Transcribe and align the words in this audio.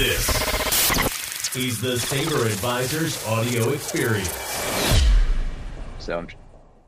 This 0.00 1.54
is 1.54 1.78
the 1.78 1.98
Sabre 1.98 2.46
Advisors 2.46 3.22
audio 3.26 3.68
experience. 3.68 4.32
So 5.98 6.16
I'm 6.16 6.28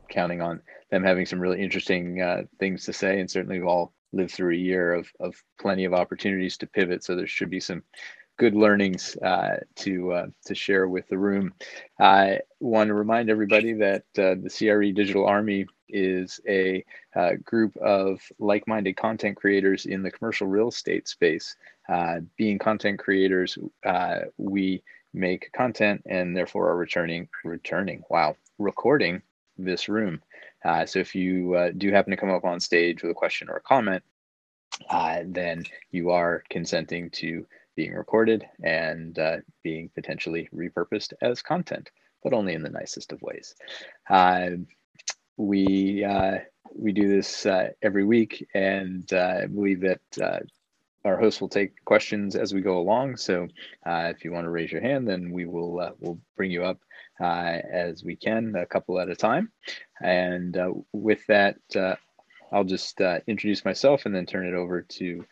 counting 0.08 0.40
on 0.40 0.62
them 0.90 1.04
having 1.04 1.26
some 1.26 1.38
really 1.38 1.60
interesting 1.60 2.22
uh, 2.22 2.44
things 2.58 2.86
to 2.86 2.94
say, 2.94 3.20
and 3.20 3.30
certainly 3.30 3.58
we've 3.58 3.68
all 3.68 3.92
lived 4.14 4.30
through 4.30 4.54
a 4.54 4.56
year 4.56 4.94
of 4.94 5.10
of 5.20 5.34
plenty 5.60 5.84
of 5.84 5.92
opportunities 5.92 6.56
to 6.56 6.66
pivot. 6.66 7.04
So 7.04 7.14
there 7.14 7.26
should 7.26 7.50
be 7.50 7.60
some 7.60 7.82
good 8.38 8.54
learnings 8.54 9.16
uh, 9.16 9.56
to 9.76 10.12
uh, 10.12 10.26
to 10.46 10.54
share 10.54 10.88
with 10.88 11.06
the 11.08 11.18
room. 11.18 11.52
I 12.00 12.40
want 12.60 12.88
to 12.88 12.94
remind 12.94 13.30
everybody 13.30 13.72
that 13.74 14.04
uh, 14.18 14.34
the 14.42 14.50
CRE 14.50 14.92
Digital 14.92 15.26
Army 15.26 15.66
is 15.88 16.40
a 16.48 16.84
uh, 17.14 17.32
group 17.44 17.76
of 17.76 18.20
like-minded 18.38 18.96
content 18.96 19.36
creators 19.36 19.86
in 19.86 20.02
the 20.02 20.10
commercial 20.10 20.46
real 20.46 20.68
estate 20.68 21.06
space. 21.06 21.56
Uh, 21.88 22.20
being 22.36 22.58
content 22.58 22.98
creators, 22.98 23.58
uh, 23.84 24.20
we 24.38 24.82
make 25.14 25.52
content 25.52 26.02
and 26.06 26.34
therefore 26.34 26.70
are 26.70 26.76
returning 26.76 27.28
returning 27.44 28.02
wow 28.08 28.34
recording 28.58 29.20
this 29.58 29.86
room. 29.86 30.22
so 30.86 30.98
if 30.98 31.14
you 31.14 31.70
do 31.76 31.92
happen 31.92 32.10
to 32.10 32.16
come 32.16 32.30
up 32.30 32.44
on 32.44 32.58
stage 32.58 33.02
with 33.02 33.10
a 33.10 33.14
question 33.14 33.50
or 33.50 33.56
a 33.56 33.60
comment, 33.60 34.02
then 35.26 35.62
you 35.90 36.10
are 36.10 36.42
consenting 36.48 37.10
to 37.10 37.46
being 37.74 37.92
recorded 37.92 38.44
and 38.62 39.18
uh, 39.18 39.38
being 39.62 39.90
potentially 39.94 40.48
repurposed 40.54 41.12
as 41.22 41.42
content, 41.42 41.90
but 42.22 42.32
only 42.32 42.54
in 42.54 42.62
the 42.62 42.70
nicest 42.70 43.12
of 43.12 43.22
ways. 43.22 43.54
Uh, 44.08 44.50
we 45.36 46.06
we 46.74 46.92
do 46.92 47.08
this 47.08 47.46
uh, 47.46 47.68
every 47.82 48.04
week, 48.04 48.46
and 48.54 49.10
uh, 49.12 49.40
I 49.42 49.46
believe 49.46 49.80
that 49.80 50.00
uh, 50.20 50.40
our 51.04 51.18
host 51.18 51.40
will 51.40 51.48
take 51.48 51.84
questions 51.84 52.36
as 52.36 52.54
we 52.54 52.60
go 52.60 52.78
along. 52.78 53.16
So 53.16 53.48
if 53.86 54.24
you 54.24 54.32
want 54.32 54.44
to 54.44 54.50
raise 54.50 54.70
your 54.70 54.82
hand, 54.82 55.08
then 55.08 55.32
we 55.32 55.46
will 55.46 55.94
we'll 55.98 56.18
bring 56.36 56.50
you 56.50 56.64
up 56.64 56.78
as 57.20 58.04
we 58.04 58.16
can, 58.16 58.54
a 58.56 58.66
couple 58.66 59.00
at 59.00 59.08
a 59.08 59.16
time. 59.16 59.50
And 60.00 60.56
with 60.92 61.26
that. 61.26 61.56
I'll 62.54 62.64
just 62.64 63.00
introduce 63.26 63.64
myself 63.64 64.04
and 64.04 64.14
then 64.14 64.26
turn 64.26 64.46
it 64.46 64.52
over 64.52 64.82
to 64.82 65.24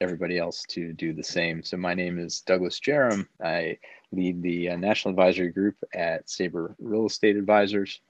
everybody 0.00 0.38
else 0.38 0.64
to 0.68 0.92
do 0.92 1.12
the 1.12 1.22
same. 1.22 1.62
So 1.62 1.76
my 1.76 1.94
name 1.94 2.18
is 2.18 2.40
Douglas 2.42 2.80
Jerum. 2.80 3.26
I 3.42 3.78
lead 4.12 4.42
the 4.42 4.70
uh, 4.70 4.76
National 4.76 5.10
Advisory 5.10 5.50
Group 5.50 5.76
at 5.94 6.28
Sabre 6.28 6.74
Real 6.78 7.06
Estate 7.06 7.36
Advisors. 7.36 8.00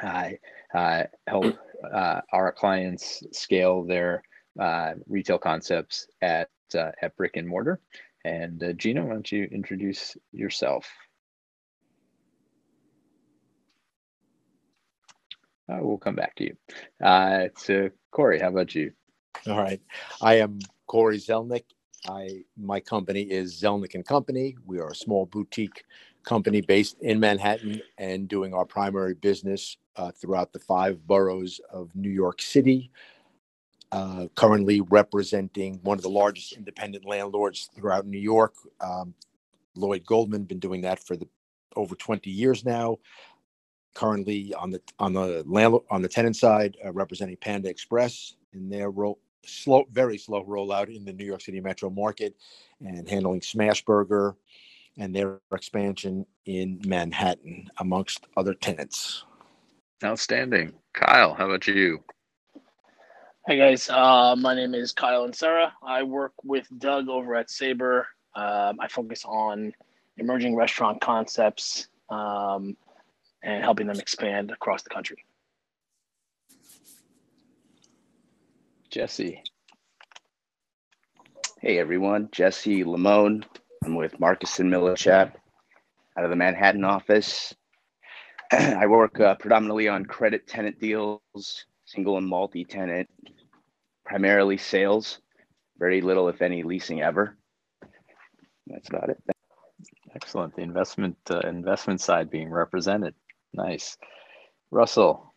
I 0.00 0.38
uh, 0.74 1.04
help 1.26 1.56
uh, 1.92 2.20
our 2.32 2.52
clients 2.52 3.22
scale 3.32 3.84
their 3.84 4.22
uh, 4.58 4.94
retail 5.06 5.38
concepts 5.38 6.06
at 6.22 6.48
uh, 6.74 6.92
at 7.02 7.16
brick 7.16 7.36
and 7.36 7.46
mortar. 7.46 7.80
And 8.24 8.62
uh, 8.62 8.72
Gina, 8.72 9.04
why 9.04 9.12
don't 9.12 9.30
you 9.30 9.44
introduce 9.44 10.16
yourself? 10.32 10.88
we'll 15.74 15.96
come 15.96 16.14
back 16.14 16.34
to 16.34 16.44
you. 16.44 17.50
so 17.56 17.88
Cory, 18.10 18.38
how 18.38 18.48
about 18.48 18.74
you? 18.74 18.92
All 19.48 19.58
right. 19.58 19.80
I 20.20 20.34
am 20.36 20.60
Cory 20.86 21.18
Zelnik. 21.18 21.64
I 22.08 22.44
my 22.56 22.80
company 22.80 23.22
is 23.22 23.60
Zelnik 23.60 23.94
and 23.94 24.04
Company. 24.06 24.56
We 24.66 24.78
are 24.78 24.90
a 24.90 24.94
small 24.94 25.26
boutique 25.26 25.84
company 26.24 26.60
based 26.60 26.96
in 27.00 27.18
Manhattan 27.18 27.80
and 27.98 28.28
doing 28.28 28.54
our 28.54 28.64
primary 28.64 29.14
business 29.14 29.76
uh, 29.96 30.12
throughout 30.12 30.52
the 30.52 30.60
five 30.60 31.04
boroughs 31.06 31.60
of 31.72 31.94
New 31.96 32.10
York 32.10 32.40
City. 32.40 32.90
Uh, 33.90 34.26
currently 34.36 34.80
representing 34.80 35.78
one 35.82 35.98
of 35.98 36.02
the 36.02 36.08
largest 36.08 36.52
independent 36.54 37.04
landlords 37.04 37.68
throughout 37.74 38.06
New 38.06 38.18
York, 38.18 38.54
um, 38.80 39.12
Lloyd 39.74 40.06
Goldman. 40.06 40.44
Been 40.44 40.60
doing 40.60 40.80
that 40.82 40.98
for 41.04 41.16
the 41.16 41.28
over 41.76 41.94
20 41.94 42.30
years 42.30 42.64
now. 42.64 42.98
Currently 43.94 44.54
on 44.54 44.70
the 44.70 44.80
on 44.98 45.12
the 45.12 45.44
landlord 45.46 45.84
on 45.90 46.00
the 46.00 46.08
tenant 46.08 46.36
side, 46.36 46.76
uh, 46.84 46.92
representing 46.92 47.36
Panda 47.36 47.68
Express 47.68 48.36
in 48.52 48.68
their 48.68 48.90
role 48.90 49.18
slow, 49.44 49.86
very 49.90 50.18
slow 50.18 50.44
rollout 50.44 50.94
in 50.94 51.04
the 51.04 51.12
New 51.12 51.24
York 51.24 51.40
City 51.40 51.60
metro 51.60 51.90
market 51.90 52.36
and 52.80 53.08
handling 53.08 53.40
Smashburger 53.40 54.34
and 54.98 55.14
their 55.14 55.40
expansion 55.52 56.26
in 56.44 56.80
Manhattan, 56.84 57.70
amongst 57.78 58.26
other 58.36 58.54
tenants. 58.54 59.24
Outstanding. 60.04 60.72
Kyle, 60.92 61.34
how 61.34 61.46
about 61.46 61.66
you? 61.66 62.02
Hey 63.46 63.56
guys, 63.56 63.88
uh, 63.88 64.36
my 64.36 64.54
name 64.54 64.74
is 64.74 64.92
Kyle 64.92 65.26
Inserra. 65.26 65.72
I 65.82 66.02
work 66.02 66.32
with 66.44 66.68
Doug 66.78 67.08
over 67.08 67.34
at 67.34 67.50
Sabre. 67.50 68.06
Um, 68.34 68.78
I 68.80 68.88
focus 68.88 69.24
on 69.24 69.72
emerging 70.18 70.54
restaurant 70.54 71.00
concepts 71.00 71.88
um, 72.08 72.76
and 73.42 73.64
helping 73.64 73.86
them 73.86 73.98
expand 73.98 74.50
across 74.50 74.82
the 74.82 74.90
country. 74.90 75.24
Jesse. 78.92 79.42
Hey 81.62 81.78
everyone, 81.78 82.28
Jesse 82.30 82.84
Limon. 82.84 83.42
I'm 83.82 83.94
with 83.94 84.20
Marcus 84.20 84.60
and 84.60 84.70
Millichap 84.70 85.32
out 86.14 86.24
of 86.24 86.28
the 86.28 86.36
Manhattan 86.36 86.84
office. 86.84 87.54
I 88.52 88.86
work 88.86 89.18
uh, 89.18 89.36
predominantly 89.36 89.88
on 89.88 90.04
credit 90.04 90.46
tenant 90.46 90.78
deals, 90.78 91.64
single 91.86 92.18
and 92.18 92.26
multi 92.26 92.66
tenant, 92.66 93.08
primarily 94.04 94.58
sales, 94.58 95.20
very 95.78 96.02
little, 96.02 96.28
if 96.28 96.42
any, 96.42 96.62
leasing 96.62 97.00
ever. 97.00 97.38
That's 98.66 98.90
about 98.90 99.08
it. 99.08 99.22
Excellent. 100.14 100.54
The 100.54 100.60
investment 100.60 101.16
uh, 101.30 101.40
investment 101.40 102.02
side 102.02 102.28
being 102.28 102.50
represented. 102.50 103.14
Nice. 103.54 103.96
Russell, 104.70 105.31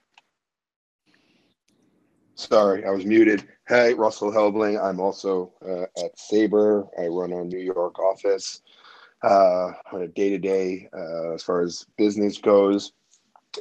Sorry, 2.36 2.86
I 2.86 2.92
was 2.92 3.06
muted. 3.06 3.48
Hey, 3.68 3.94
Russell 3.94 4.30
Helbling. 4.30 4.82
I'm 4.82 5.00
also 5.00 5.54
uh, 5.66 5.84
at 6.04 6.20
Sabre. 6.20 6.86
I 7.00 7.08
run 7.08 7.32
our 7.32 7.46
New 7.46 7.60
York 7.60 7.98
office 7.98 8.62
uh, 9.24 9.72
on 9.94 10.02
a 10.02 10.08
day 10.10 10.30
to 10.32 10.38
day, 10.38 10.90
as 11.34 11.44
far 11.44 11.62
as 11.62 11.86
business 11.98 12.38
goes, 12.38 12.92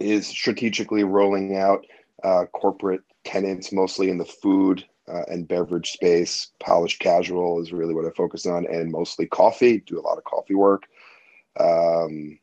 is 0.00 0.26
strategically 0.26 1.04
rolling 1.04 1.56
out 1.56 1.86
uh, 2.24 2.46
corporate 2.46 3.02
tenants, 3.22 3.72
mostly 3.72 4.10
in 4.10 4.18
the 4.18 4.24
food 4.24 4.84
uh, 5.06 5.22
and 5.28 5.46
beverage 5.46 5.92
space. 5.92 6.50
Polished 6.58 6.98
casual 6.98 7.60
is 7.62 7.72
really 7.72 7.94
what 7.94 8.06
I 8.06 8.10
focus 8.10 8.44
on, 8.44 8.66
and 8.66 8.90
mostly 8.90 9.26
coffee. 9.26 9.84
Do 9.86 10.00
a 10.00 10.02
lot 10.02 10.18
of 10.18 10.24
coffee 10.24 10.54
work. 10.54 10.82
Um, 11.60 12.40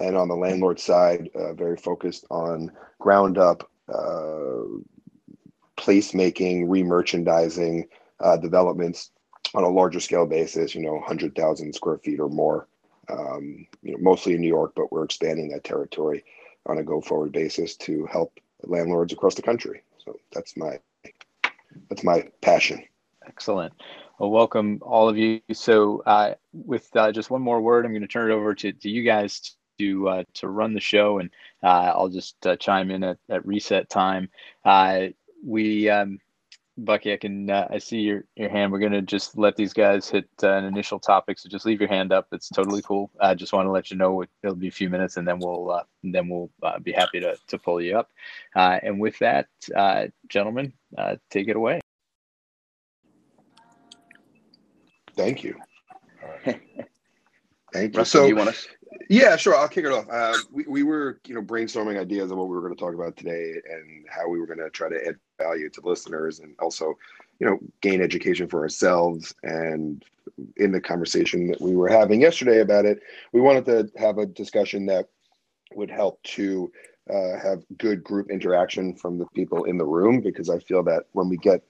and 0.00 0.16
on 0.16 0.28
the 0.28 0.34
landlord 0.34 0.80
side, 0.80 1.30
uh, 1.36 1.52
very 1.54 1.76
focused 1.76 2.26
on 2.30 2.72
ground 2.98 3.38
up 3.38 3.68
uh, 3.88 4.64
placemaking, 5.76 6.66
remerchandising 6.66 7.88
uh, 8.20 8.36
developments 8.36 9.10
on 9.54 9.64
a 9.64 9.68
larger 9.68 10.00
scale 10.00 10.26
basis, 10.26 10.74
you 10.74 10.82
know, 10.82 10.94
100,000 10.94 11.74
square 11.74 11.98
feet 11.98 12.20
or 12.20 12.28
more, 12.28 12.68
um, 13.08 13.66
you 13.82 13.92
know, 13.92 13.98
mostly 14.00 14.34
in 14.34 14.40
New 14.40 14.48
York, 14.48 14.72
but 14.76 14.90
we're 14.92 15.04
expanding 15.04 15.50
that 15.50 15.64
territory 15.64 16.24
on 16.66 16.78
a 16.78 16.82
go 16.82 17.00
forward 17.00 17.32
basis 17.32 17.76
to 17.76 18.06
help 18.06 18.38
landlords 18.62 19.12
across 19.12 19.34
the 19.34 19.42
country. 19.42 19.82
So 19.98 20.18
that's 20.32 20.56
my, 20.56 20.78
that's 21.88 22.04
my 22.04 22.28
passion. 22.40 22.84
Excellent. 23.26 23.72
Well, 24.18 24.30
welcome 24.30 24.78
all 24.82 25.08
of 25.08 25.16
you. 25.16 25.40
So, 25.52 26.02
uh, 26.06 26.34
with 26.52 26.88
uh, 26.94 27.12
just 27.12 27.30
one 27.30 27.42
more 27.42 27.60
word, 27.60 27.84
I'm 27.84 27.92
going 27.92 28.02
to 28.02 28.08
turn 28.08 28.30
it 28.30 28.34
over 28.34 28.54
to, 28.54 28.72
to 28.72 28.88
you 28.88 29.02
guys 29.02 29.56
to 29.82 30.08
uh, 30.08 30.24
to 30.34 30.48
run 30.48 30.74
the 30.74 30.80
show, 30.80 31.18
and 31.18 31.30
uh, 31.62 31.92
I'll 31.94 32.08
just 32.08 32.46
uh, 32.46 32.56
chime 32.56 32.90
in 32.90 33.02
at, 33.02 33.18
at 33.28 33.46
reset 33.46 33.90
time. 33.90 34.28
Uh, 34.64 35.08
we 35.44 35.88
um, 35.88 36.20
Bucky, 36.78 37.12
I 37.12 37.16
can 37.16 37.50
uh, 37.50 37.66
I 37.68 37.78
see 37.78 37.98
your 37.98 38.24
your 38.36 38.48
hand. 38.48 38.70
We're 38.70 38.78
gonna 38.78 39.02
just 39.02 39.36
let 39.36 39.56
these 39.56 39.72
guys 39.72 40.08
hit 40.08 40.28
uh, 40.42 40.52
an 40.52 40.64
initial 40.64 41.00
topic, 41.00 41.38
so 41.38 41.48
just 41.48 41.66
leave 41.66 41.80
your 41.80 41.88
hand 41.88 42.12
up. 42.12 42.28
It's 42.32 42.48
totally 42.48 42.82
cool. 42.82 43.10
I 43.20 43.34
just 43.34 43.52
want 43.52 43.66
to 43.66 43.70
let 43.72 43.90
you 43.90 43.96
know 43.96 44.24
it'll 44.42 44.56
be 44.56 44.68
a 44.68 44.72
few 44.72 44.88
minutes, 44.88 45.16
and 45.16 45.26
then 45.26 45.38
we'll 45.40 45.82
then 46.04 46.28
we'll 46.28 46.50
be 46.82 46.92
happy 46.92 47.20
to 47.20 47.36
to 47.48 47.58
pull 47.58 47.80
you 47.80 47.98
up. 47.98 48.10
and 48.54 49.00
with 49.00 49.18
that, 49.18 49.48
gentlemen, 50.28 50.72
take 51.30 51.48
it 51.48 51.56
away. 51.56 51.80
Thank 55.14 55.44
you. 55.44 55.56
Thank 57.72 57.94
you. 57.94 57.98
Russell, 57.98 58.22
so, 58.22 58.26
you 58.26 58.36
want 58.36 58.50
us? 58.50 58.66
Yeah, 59.08 59.36
sure. 59.36 59.54
I'll 59.54 59.68
kick 59.68 59.84
it 59.84 59.92
off. 59.92 60.06
Uh, 60.10 60.36
we, 60.50 60.64
we 60.66 60.82
were, 60.82 61.20
you 61.26 61.34
know, 61.34 61.42
brainstorming 61.42 61.98
ideas 61.98 62.30
of 62.30 62.38
what 62.38 62.48
we 62.48 62.54
were 62.54 62.62
going 62.62 62.74
to 62.74 62.80
talk 62.80 62.94
about 62.94 63.16
today 63.16 63.54
and 63.70 64.06
how 64.08 64.28
we 64.28 64.38
were 64.38 64.46
going 64.46 64.58
to 64.58 64.70
try 64.70 64.88
to 64.88 65.06
add 65.06 65.16
value 65.38 65.68
to 65.70 65.80
listeners 65.82 66.40
and 66.40 66.54
also, 66.60 66.94
you 67.38 67.46
know, 67.46 67.58
gain 67.80 68.00
education 68.00 68.48
for 68.48 68.60
ourselves. 68.60 69.34
And 69.42 70.04
in 70.56 70.72
the 70.72 70.80
conversation 70.80 71.48
that 71.48 71.60
we 71.60 71.76
were 71.76 71.88
having 71.88 72.20
yesterday 72.20 72.60
about 72.60 72.84
it, 72.84 73.00
we 73.32 73.40
wanted 73.40 73.66
to 73.66 73.90
have 73.98 74.18
a 74.18 74.26
discussion 74.26 74.86
that 74.86 75.08
would 75.74 75.90
help 75.90 76.22
to 76.22 76.70
uh, 77.10 77.38
have 77.38 77.64
good 77.78 78.04
group 78.04 78.30
interaction 78.30 78.94
from 78.94 79.18
the 79.18 79.26
people 79.34 79.64
in 79.64 79.76
the 79.76 79.84
room 79.84 80.20
because 80.20 80.48
I 80.48 80.58
feel 80.58 80.82
that 80.84 81.04
when 81.12 81.28
we 81.28 81.36
get 81.36 81.62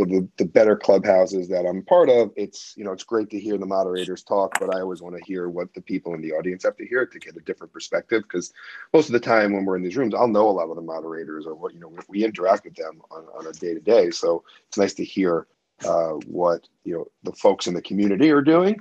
the, 0.00 0.06
the, 0.06 0.28
the 0.38 0.44
better 0.44 0.76
clubhouses 0.76 1.48
that 1.48 1.66
I'm 1.66 1.82
part 1.82 2.08
of, 2.08 2.30
it's 2.36 2.74
you 2.76 2.84
know 2.84 2.92
it's 2.92 3.04
great 3.04 3.30
to 3.30 3.40
hear 3.40 3.58
the 3.58 3.66
moderators 3.66 4.22
talk, 4.22 4.58
but 4.58 4.74
I 4.74 4.80
always 4.80 5.02
want 5.02 5.16
to 5.16 5.24
hear 5.24 5.48
what 5.48 5.72
the 5.74 5.82
people 5.82 6.14
in 6.14 6.20
the 6.20 6.32
audience 6.32 6.64
have 6.64 6.76
to 6.76 6.86
hear 6.86 7.06
to 7.06 7.18
get 7.18 7.36
a 7.36 7.40
different 7.40 7.72
perspective. 7.72 8.22
Because 8.22 8.52
most 8.92 9.08
of 9.08 9.12
the 9.12 9.20
time 9.20 9.52
when 9.52 9.64
we're 9.64 9.76
in 9.76 9.82
these 9.82 9.96
rooms, 9.96 10.14
I'll 10.14 10.28
know 10.28 10.48
a 10.48 10.50
lot 10.50 10.70
of 10.70 10.76
the 10.76 10.82
moderators 10.82 11.46
or 11.46 11.54
what 11.54 11.74
you 11.74 11.80
know 11.80 11.92
we 12.08 12.24
interact 12.24 12.64
with 12.64 12.74
them 12.74 13.02
on, 13.10 13.24
on 13.38 13.46
a 13.46 13.52
day 13.52 13.74
to 13.74 13.80
day. 13.80 14.10
So 14.10 14.44
it's 14.68 14.78
nice 14.78 14.94
to 14.94 15.04
hear 15.04 15.46
uh, 15.84 16.12
what 16.26 16.68
you 16.84 16.94
know 16.94 17.06
the 17.22 17.32
folks 17.32 17.66
in 17.66 17.74
the 17.74 17.82
community 17.82 18.30
are 18.30 18.42
doing 18.42 18.80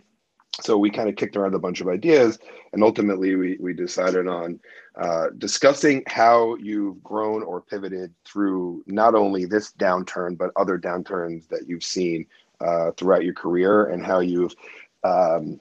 so 0.61 0.77
we 0.77 0.89
kind 0.89 1.09
of 1.09 1.15
kicked 1.15 1.37
around 1.37 1.55
a 1.55 1.59
bunch 1.59 1.81
of 1.81 1.87
ideas 1.87 2.39
and 2.73 2.83
ultimately 2.83 3.35
we, 3.35 3.57
we 3.59 3.73
decided 3.73 4.27
on 4.27 4.59
uh, 4.95 5.27
discussing 5.37 6.03
how 6.07 6.55
you've 6.55 7.01
grown 7.03 7.43
or 7.43 7.61
pivoted 7.61 8.13
through 8.25 8.83
not 8.87 9.15
only 9.15 9.45
this 9.45 9.71
downturn 9.73 10.37
but 10.37 10.51
other 10.55 10.77
downturns 10.77 11.47
that 11.47 11.67
you've 11.67 11.83
seen 11.83 12.25
uh, 12.61 12.91
throughout 12.91 13.23
your 13.23 13.33
career 13.33 13.85
and 13.85 14.05
how 14.05 14.19
you've 14.19 14.53
um, 15.03 15.59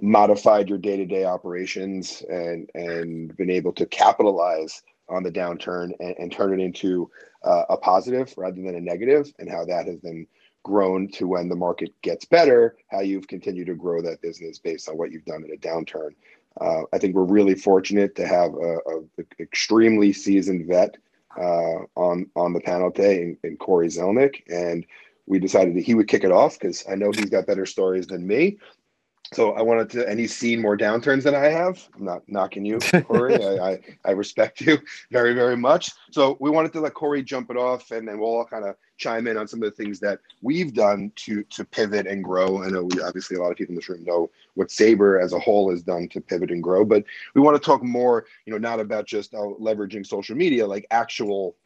modified 0.00 0.68
your 0.68 0.78
day-to-day 0.78 1.24
operations 1.24 2.22
and 2.28 2.70
and 2.74 3.36
been 3.36 3.50
able 3.50 3.72
to 3.72 3.86
capitalize 3.86 4.82
on 5.08 5.22
the 5.22 5.30
downturn 5.30 5.90
and, 6.00 6.14
and 6.18 6.32
turn 6.32 6.58
it 6.58 6.62
into 6.62 7.10
uh, 7.44 7.64
a 7.70 7.76
positive 7.76 8.32
rather 8.36 8.60
than 8.60 8.74
a 8.74 8.80
negative 8.80 9.32
and 9.38 9.50
how 9.50 9.64
that 9.64 9.86
has 9.86 9.98
been 9.98 10.26
grown 10.66 11.06
to 11.06 11.28
when 11.28 11.48
the 11.48 11.54
market 11.54 11.94
gets 12.02 12.24
better, 12.24 12.76
how 12.88 12.98
you've 12.98 13.28
continued 13.28 13.68
to 13.68 13.74
grow 13.76 14.02
that 14.02 14.20
business 14.20 14.58
based 14.58 14.88
on 14.88 14.98
what 14.98 15.12
you've 15.12 15.24
done 15.24 15.44
in 15.44 15.52
a 15.52 15.56
downturn. 15.56 16.10
Uh, 16.60 16.82
I 16.92 16.98
think 16.98 17.14
we're 17.14 17.22
really 17.22 17.54
fortunate 17.54 18.16
to 18.16 18.26
have 18.26 18.52
a, 18.54 18.78
a 18.78 19.24
extremely 19.38 20.12
seasoned 20.12 20.66
vet 20.66 20.96
uh, 21.38 21.84
on 21.94 22.28
on 22.34 22.52
the 22.52 22.60
panel 22.60 22.90
today 22.90 23.22
in, 23.22 23.38
in 23.44 23.56
Cory 23.56 23.86
Zelnik, 23.86 24.42
and 24.48 24.84
we 25.26 25.38
decided 25.38 25.76
that 25.76 25.84
he 25.84 25.94
would 25.94 26.08
kick 26.08 26.24
it 26.24 26.32
off 26.32 26.58
because 26.58 26.84
I 26.90 26.96
know 26.96 27.12
he's 27.12 27.30
got 27.30 27.46
better 27.46 27.66
stories 27.66 28.08
than 28.08 28.26
me. 28.26 28.58
So 29.32 29.52
I 29.52 29.62
wanted 29.62 29.90
to, 29.90 30.08
and 30.08 30.20
he's 30.20 30.34
seen 30.34 30.62
more 30.62 30.76
downturns 30.76 31.24
than 31.24 31.34
I 31.34 31.46
have. 31.46 31.86
I'm 31.96 32.04
not 32.04 32.22
knocking 32.28 32.64
you, 32.64 32.78
Cory. 33.04 33.34
I, 33.44 33.70
I, 33.70 33.78
I 34.04 34.10
respect 34.12 34.60
you 34.60 34.78
very 35.10 35.34
very 35.34 35.56
much. 35.56 35.90
So 36.10 36.36
we 36.40 36.50
wanted 36.50 36.72
to 36.74 36.80
let 36.80 36.94
Cory 36.94 37.22
jump 37.22 37.50
it 37.50 37.56
off, 37.56 37.90
and 37.90 38.06
then 38.06 38.18
we'll 38.18 38.30
all 38.30 38.44
kind 38.44 38.64
of 38.64 38.76
chime 38.98 39.26
in 39.26 39.36
on 39.36 39.46
some 39.46 39.62
of 39.62 39.68
the 39.68 39.82
things 39.82 40.00
that 40.00 40.20
we've 40.42 40.72
done 40.72 41.12
to 41.16 41.42
to 41.44 41.64
pivot 41.64 42.06
and 42.06 42.22
grow. 42.22 42.62
I 42.62 42.68
know 42.68 42.84
we 42.84 43.00
obviously 43.02 43.36
a 43.36 43.42
lot 43.42 43.50
of 43.50 43.56
people 43.56 43.72
in 43.72 43.76
this 43.76 43.88
room 43.88 44.04
know 44.04 44.30
what 44.54 44.70
Sabre 44.70 45.20
as 45.20 45.32
a 45.32 45.38
whole 45.38 45.70
has 45.70 45.82
done 45.82 46.08
to 46.08 46.20
pivot 46.20 46.50
and 46.50 46.62
grow, 46.62 46.84
but 46.84 47.04
we 47.34 47.40
want 47.40 47.60
to 47.60 47.64
talk 47.64 47.82
more, 47.82 48.26
you 48.46 48.52
know, 48.52 48.58
not 48.58 48.80
about 48.80 49.06
just 49.06 49.34
uh, 49.34 49.38
leveraging 49.38 50.06
social 50.06 50.36
media, 50.36 50.66
like 50.66 50.86
actual 50.90 51.56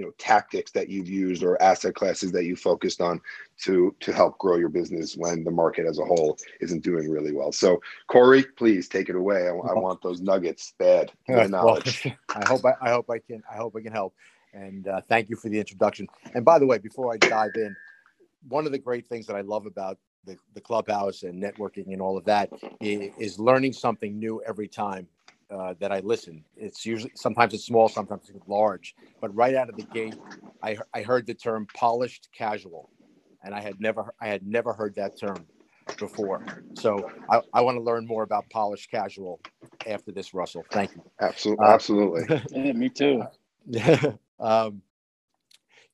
you 0.00 0.06
know 0.06 0.12
tactics 0.16 0.70
that 0.70 0.88
you've 0.88 1.10
used 1.10 1.42
or 1.42 1.60
asset 1.60 1.94
classes 1.94 2.32
that 2.32 2.46
you 2.46 2.56
focused 2.56 3.02
on 3.02 3.20
to 3.58 3.94
to 4.00 4.14
help 4.14 4.38
grow 4.38 4.56
your 4.56 4.70
business 4.70 5.14
when 5.14 5.44
the 5.44 5.50
market 5.50 5.86
as 5.86 5.98
a 5.98 6.04
whole 6.04 6.38
isn't 6.62 6.82
doing 6.82 7.10
really 7.10 7.32
well. 7.32 7.52
So 7.52 7.82
cory 8.06 8.44
please 8.56 8.88
take 8.88 9.10
it 9.10 9.14
away. 9.14 9.46
I, 9.46 9.50
I 9.50 9.74
want 9.74 10.00
those 10.00 10.22
nuggets 10.22 10.72
bad 10.78 11.12
knowledge 11.28 12.06
well, 12.06 12.14
i 12.42 12.48
hope 12.48 12.64
I, 12.64 12.72
I, 12.80 12.90
hope 12.90 13.10
i 13.10 13.18
can 13.18 13.42
i 13.52 13.56
hope 13.56 13.76
i 13.76 13.82
can 13.82 13.92
help. 13.92 14.14
And 14.54 14.88
uh, 14.88 15.02
thank 15.06 15.28
you 15.28 15.36
for 15.36 15.50
the 15.50 15.58
introduction. 15.58 16.08
And 16.34 16.42
by 16.42 16.58
the 16.58 16.66
way 16.66 16.78
before 16.78 17.12
i 17.12 17.18
dive 17.18 17.52
in 17.56 17.76
one 18.48 18.64
of 18.64 18.72
the 18.72 18.78
great 18.78 19.06
things 19.06 19.26
that 19.26 19.36
i 19.36 19.42
love 19.42 19.66
about 19.66 19.98
the, 20.24 20.36
the 20.54 20.60
clubhouse 20.62 21.24
and 21.24 21.42
networking 21.42 21.92
and 21.92 22.00
all 22.00 22.16
of 22.16 22.24
that 22.24 22.50
is, 22.80 23.12
is 23.18 23.38
learning 23.38 23.74
something 23.74 24.18
new 24.18 24.42
every 24.46 24.68
time 24.68 25.06
uh, 25.50 25.74
that 25.80 25.92
I 25.92 26.00
listen. 26.00 26.44
It's 26.56 26.86
usually 26.86 27.12
sometimes 27.14 27.54
it's 27.54 27.64
small, 27.66 27.88
sometimes 27.88 28.28
it's 28.28 28.48
large. 28.48 28.94
But 29.20 29.34
right 29.34 29.54
out 29.54 29.68
of 29.68 29.76
the 29.76 29.86
gate, 29.92 30.16
I 30.62 30.78
I 30.94 31.02
heard 31.02 31.26
the 31.26 31.34
term 31.34 31.66
polished 31.74 32.28
casual, 32.36 32.90
and 33.42 33.54
I 33.54 33.60
had 33.60 33.80
never 33.80 34.14
I 34.20 34.28
had 34.28 34.46
never 34.46 34.72
heard 34.72 34.94
that 34.96 35.18
term 35.18 35.46
before. 35.98 36.44
So 36.74 37.10
I, 37.28 37.42
I 37.52 37.60
want 37.62 37.76
to 37.76 37.82
learn 37.82 38.06
more 38.06 38.22
about 38.22 38.48
polished 38.50 38.90
casual 38.90 39.40
after 39.86 40.12
this, 40.12 40.32
Russell. 40.34 40.64
Thank 40.70 40.94
you. 40.94 41.02
Absolutely, 41.20 41.64
uh, 41.64 41.68
absolutely. 41.68 42.42
yeah, 42.50 42.72
me 42.72 42.88
too. 42.88 43.22
um, 44.40 44.82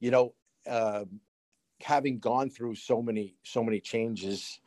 you 0.00 0.10
know, 0.10 0.34
uh, 0.68 1.04
having 1.80 2.18
gone 2.18 2.50
through 2.50 2.74
so 2.74 3.02
many 3.02 3.34
so 3.42 3.62
many 3.62 3.80
changes 3.80 4.60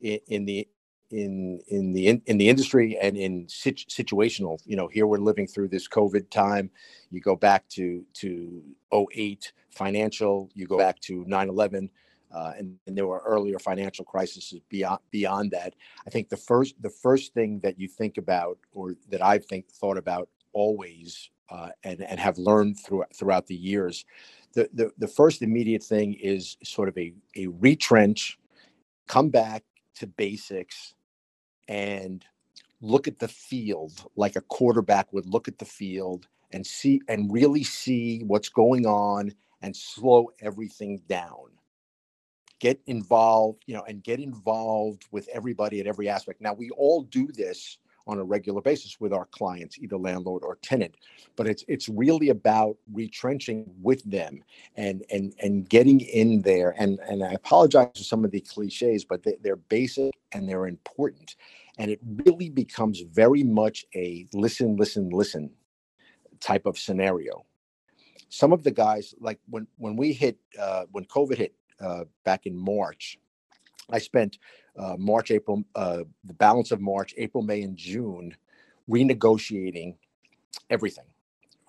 in, 0.00 0.18
in 0.28 0.44
the 0.44 0.68
in 1.10 1.60
in 1.68 1.92
the 1.92 2.08
in, 2.08 2.22
in 2.26 2.38
the 2.38 2.48
industry 2.48 2.98
and 3.00 3.16
in 3.16 3.48
situ- 3.48 3.86
situational 3.86 4.58
you 4.64 4.76
know 4.76 4.88
here 4.88 5.06
we're 5.06 5.18
living 5.18 5.46
through 5.46 5.68
this 5.68 5.88
covid 5.88 6.28
time. 6.30 6.70
You 7.10 7.20
go 7.20 7.36
back 7.36 7.68
to 7.70 8.04
to 8.14 8.62
08 8.92 9.52
financial 9.70 10.50
you 10.54 10.66
go 10.66 10.78
back 10.78 11.00
to 11.00 11.24
9-11 11.26 11.88
uh, 12.34 12.52
and, 12.58 12.76
and, 12.86 12.98
there 12.98 13.06
were 13.06 13.22
earlier 13.24 13.58
financial 13.58 14.04
crises 14.04 14.52
beyond 14.68 14.98
beyond 15.10 15.52
that. 15.52 15.74
I 16.06 16.10
think 16.10 16.28
the 16.28 16.36
first 16.36 16.74
the 16.82 16.90
first 16.90 17.32
thing 17.34 17.60
that 17.62 17.78
you 17.78 17.88
think 17.88 18.18
about 18.18 18.58
or 18.72 18.94
that 19.10 19.22
i've 19.22 19.44
think 19.46 19.70
thought 19.70 19.96
about 19.96 20.28
always 20.52 21.30
uh, 21.50 21.68
and 21.84 22.02
and 22.02 22.18
have 22.18 22.38
learned 22.38 22.78
through, 22.80 23.04
throughout 23.14 23.46
the 23.46 23.54
years 23.54 24.04
the, 24.54 24.68
the 24.72 24.90
the 24.98 25.06
first 25.06 25.42
immediate 25.42 25.82
thing 25.82 26.14
is 26.14 26.56
sort 26.64 26.88
of 26.88 26.98
a 26.98 27.12
a 27.36 27.46
retrench 27.46 28.38
come 29.06 29.28
back 29.28 29.62
to 29.94 30.06
basics 30.06 30.94
and 31.68 32.24
look 32.80 33.08
at 33.08 33.18
the 33.18 33.28
field 33.28 34.08
like 34.16 34.36
a 34.36 34.40
quarterback 34.42 35.12
would 35.12 35.26
look 35.26 35.48
at 35.48 35.58
the 35.58 35.64
field 35.64 36.28
and 36.52 36.66
see 36.66 37.00
and 37.08 37.32
really 37.32 37.64
see 37.64 38.22
what's 38.24 38.48
going 38.48 38.86
on 38.86 39.32
and 39.62 39.74
slow 39.74 40.30
everything 40.40 41.00
down. 41.08 41.50
Get 42.58 42.80
involved 42.86 43.64
you 43.66 43.74
know 43.74 43.82
and 43.82 44.02
get 44.02 44.20
involved 44.20 45.04
with 45.10 45.28
everybody 45.28 45.80
at 45.80 45.86
every 45.86 46.08
aspect. 46.08 46.40
Now 46.40 46.54
we 46.54 46.70
all 46.70 47.02
do 47.02 47.28
this 47.28 47.78
on 48.06 48.18
a 48.18 48.24
regular 48.24 48.60
basis 48.60 49.00
with 49.00 49.12
our 49.12 49.26
clients 49.26 49.78
either 49.78 49.96
landlord 49.96 50.42
or 50.44 50.56
tenant. 50.62 50.96
But 51.36 51.46
it's 51.46 51.64
it's 51.68 51.88
really 51.88 52.28
about 52.28 52.76
retrenching 52.92 53.66
with 53.82 54.02
them 54.08 54.42
and 54.76 55.04
and 55.10 55.34
and 55.40 55.68
getting 55.68 56.00
in 56.00 56.42
there. 56.42 56.74
And 56.78 56.98
and 57.00 57.22
i 57.24 57.32
apologize 57.32 57.90
for 57.96 58.04
some 58.04 58.24
of 58.24 58.30
the 58.30 58.40
cliches 58.40 59.04
but 59.04 59.22
they, 59.22 59.36
they're 59.42 59.56
basic 59.56 60.12
and 60.32 60.48
they're 60.48 60.66
important. 60.66 61.36
And 61.78 61.90
it 61.90 62.00
really 62.24 62.48
becomes 62.48 63.00
very 63.00 63.42
much 63.42 63.84
a 63.94 64.26
listen 64.32 64.76
listen 64.76 65.10
listen 65.10 65.50
type 66.40 66.66
of 66.66 66.78
scenario. 66.78 67.44
Some 68.28 68.52
of 68.52 68.62
the 68.62 68.70
guys 68.70 69.14
like 69.20 69.40
when 69.48 69.66
when 69.78 69.96
we 69.96 70.12
hit 70.12 70.38
uh, 70.58 70.84
when 70.92 71.04
covid 71.04 71.38
hit 71.38 71.54
uh, 71.80 72.04
back 72.24 72.46
in 72.46 72.56
march 72.56 73.18
i 73.90 73.98
spent 73.98 74.38
uh, 74.78 74.96
March, 74.98 75.30
April, 75.30 75.64
uh, 75.74 76.02
the 76.24 76.34
balance 76.34 76.70
of 76.70 76.80
March, 76.80 77.14
April, 77.16 77.42
May, 77.42 77.62
and 77.62 77.76
June, 77.76 78.36
renegotiating 78.88 79.94
everything 80.70 81.04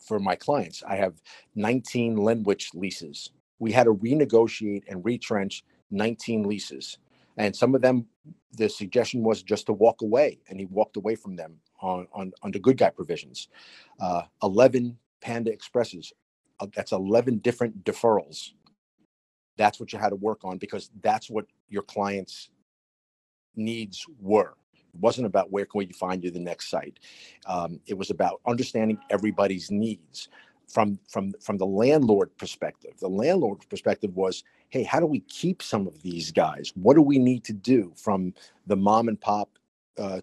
for 0.05 0.19
my 0.19 0.36
clients. 0.36 0.83
I 0.88 0.95
have 0.95 1.21
19 1.55 2.17
Lenwich 2.17 2.71
leases. 2.74 3.31
We 3.59 3.71
had 3.71 3.86
to 3.86 3.93
renegotiate 3.93 4.83
and 4.88 5.03
retrench 5.03 5.63
19 5.91 6.43
leases. 6.43 6.97
And 7.38 7.55
some 7.55 7.75
of 7.75 7.81
them, 7.81 8.07
the 8.53 8.69
suggestion 8.69 9.24
was 9.24 9.43
just 9.43 9.67
to 9.67 9.74
walk 9.74 10.01
away, 10.01 10.39
and 10.50 10.59
he 10.59 10.65
walked 10.65 10.97
away 10.97 11.15
from 11.15 11.36
them 11.36 11.57
on, 11.81 12.07
on 12.13 12.33
under 12.41 12.59
good 12.59 12.77
guy 12.77 12.89
provisions. 12.89 13.47
Uh, 14.00 14.24
11 14.41 14.97
Panda 15.21 15.51
Expresses. 15.51 16.13
Uh, 16.59 16.67
that's 16.75 16.91
11 16.91 17.39
different 17.39 17.83
deferrals. 17.83 18.53
That's 19.57 19.79
what 19.79 19.93
you 19.93 19.99
had 19.99 20.09
to 20.09 20.15
work 20.15 20.45
on 20.45 20.57
because 20.57 20.91
that's 21.01 21.29
what 21.29 21.45
your 21.69 21.83
clients 21.83 22.49
needs 23.55 24.05
were. 24.21 24.55
It 24.75 24.99
wasn't 24.99 25.27
about 25.27 25.51
where 25.51 25.65
can 25.65 25.79
we 25.79 25.87
find 25.93 26.23
you 26.23 26.31
the 26.31 26.39
next 26.39 26.69
site. 26.69 26.99
Um, 27.47 27.79
it 27.87 27.97
was 27.97 28.09
about 28.09 28.41
understanding 28.47 28.99
everybody's 29.09 29.71
needs 29.71 30.29
from 30.67 30.99
from 31.09 31.33
from 31.41 31.57
the 31.57 31.65
landlord 31.65 32.35
perspective. 32.37 32.93
The 32.99 33.09
landlord 33.09 33.67
perspective 33.69 34.15
was, 34.15 34.43
hey, 34.69 34.83
how 34.83 34.99
do 34.99 35.05
we 35.05 35.21
keep 35.21 35.63
some 35.63 35.87
of 35.87 36.01
these 36.01 36.31
guys? 36.31 36.71
What 36.75 36.95
do 36.95 37.01
we 37.01 37.19
need 37.19 37.43
to 37.45 37.53
do 37.53 37.93
from 37.95 38.33
the 38.67 38.75
mom 38.77 39.07
and 39.09 39.19
pop 39.19 39.49
uh, 39.97 40.21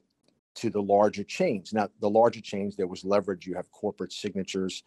to 0.56 0.70
the 0.70 0.82
larger 0.82 1.24
chains? 1.24 1.72
Now, 1.72 1.88
the 2.00 2.10
larger 2.10 2.40
chains, 2.40 2.76
there 2.76 2.86
was 2.88 3.04
leverage. 3.04 3.46
You 3.46 3.54
have 3.54 3.70
corporate 3.72 4.12
signatures, 4.12 4.84